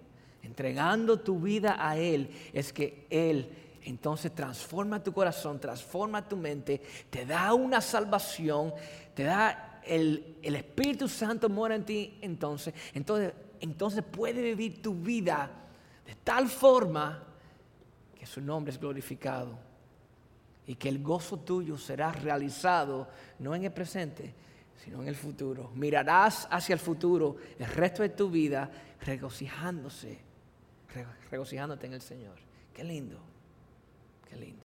entregando 0.43 1.19
tu 1.19 1.39
vida 1.39 1.77
a 1.79 1.97
Él, 1.97 2.29
es 2.53 2.71
que 2.71 3.07
Él 3.09 3.49
entonces 3.85 4.33
transforma 4.33 5.03
tu 5.03 5.13
corazón, 5.13 5.59
transforma 5.59 6.27
tu 6.27 6.35
mente, 6.35 6.81
te 7.09 7.25
da 7.25 7.53
una 7.53 7.81
salvación, 7.81 8.73
te 9.13 9.23
da 9.23 9.74
el, 9.85 10.37
Espíritu 10.41 11.07
Santo 11.07 11.49
mora 11.49 11.75
en 11.75 11.85
ti, 11.85 12.17
entonces, 12.21 12.73
entonces, 12.93 13.33
entonces 13.59 14.03
puede 14.03 14.41
vivir 14.41 14.81
tu 14.81 14.95
vida 14.95 15.49
de 16.05 16.15
tal 16.15 16.47
forma 16.47 17.23
que 18.17 18.25
su 18.25 18.41
nombre 18.41 18.71
es 18.71 18.79
glorificado 18.79 19.57
y 20.67 20.75
que 20.75 20.89
el 20.89 21.01
gozo 21.01 21.39
tuyo 21.39 21.77
será 21.77 22.11
realizado 22.11 23.07
no 23.39 23.53
en 23.55 23.65
el 23.65 23.71
presente, 23.71 24.33
sino 24.83 25.01
en 25.01 25.07
el 25.07 25.15
futuro. 25.15 25.71
Mirarás 25.75 26.47
hacia 26.49 26.73
el 26.73 26.79
futuro 26.79 27.37
el 27.57 27.67
resto 27.67 28.01
de 28.01 28.09
tu 28.09 28.29
vida 28.29 28.69
regocijándose, 29.01 30.19
regocijándote 31.29 31.87
en 31.87 31.93
el 31.93 32.01
Señor. 32.01 32.35
Qué 32.73 32.83
lindo, 32.83 33.19
qué 34.29 34.35
lindo. 34.35 34.53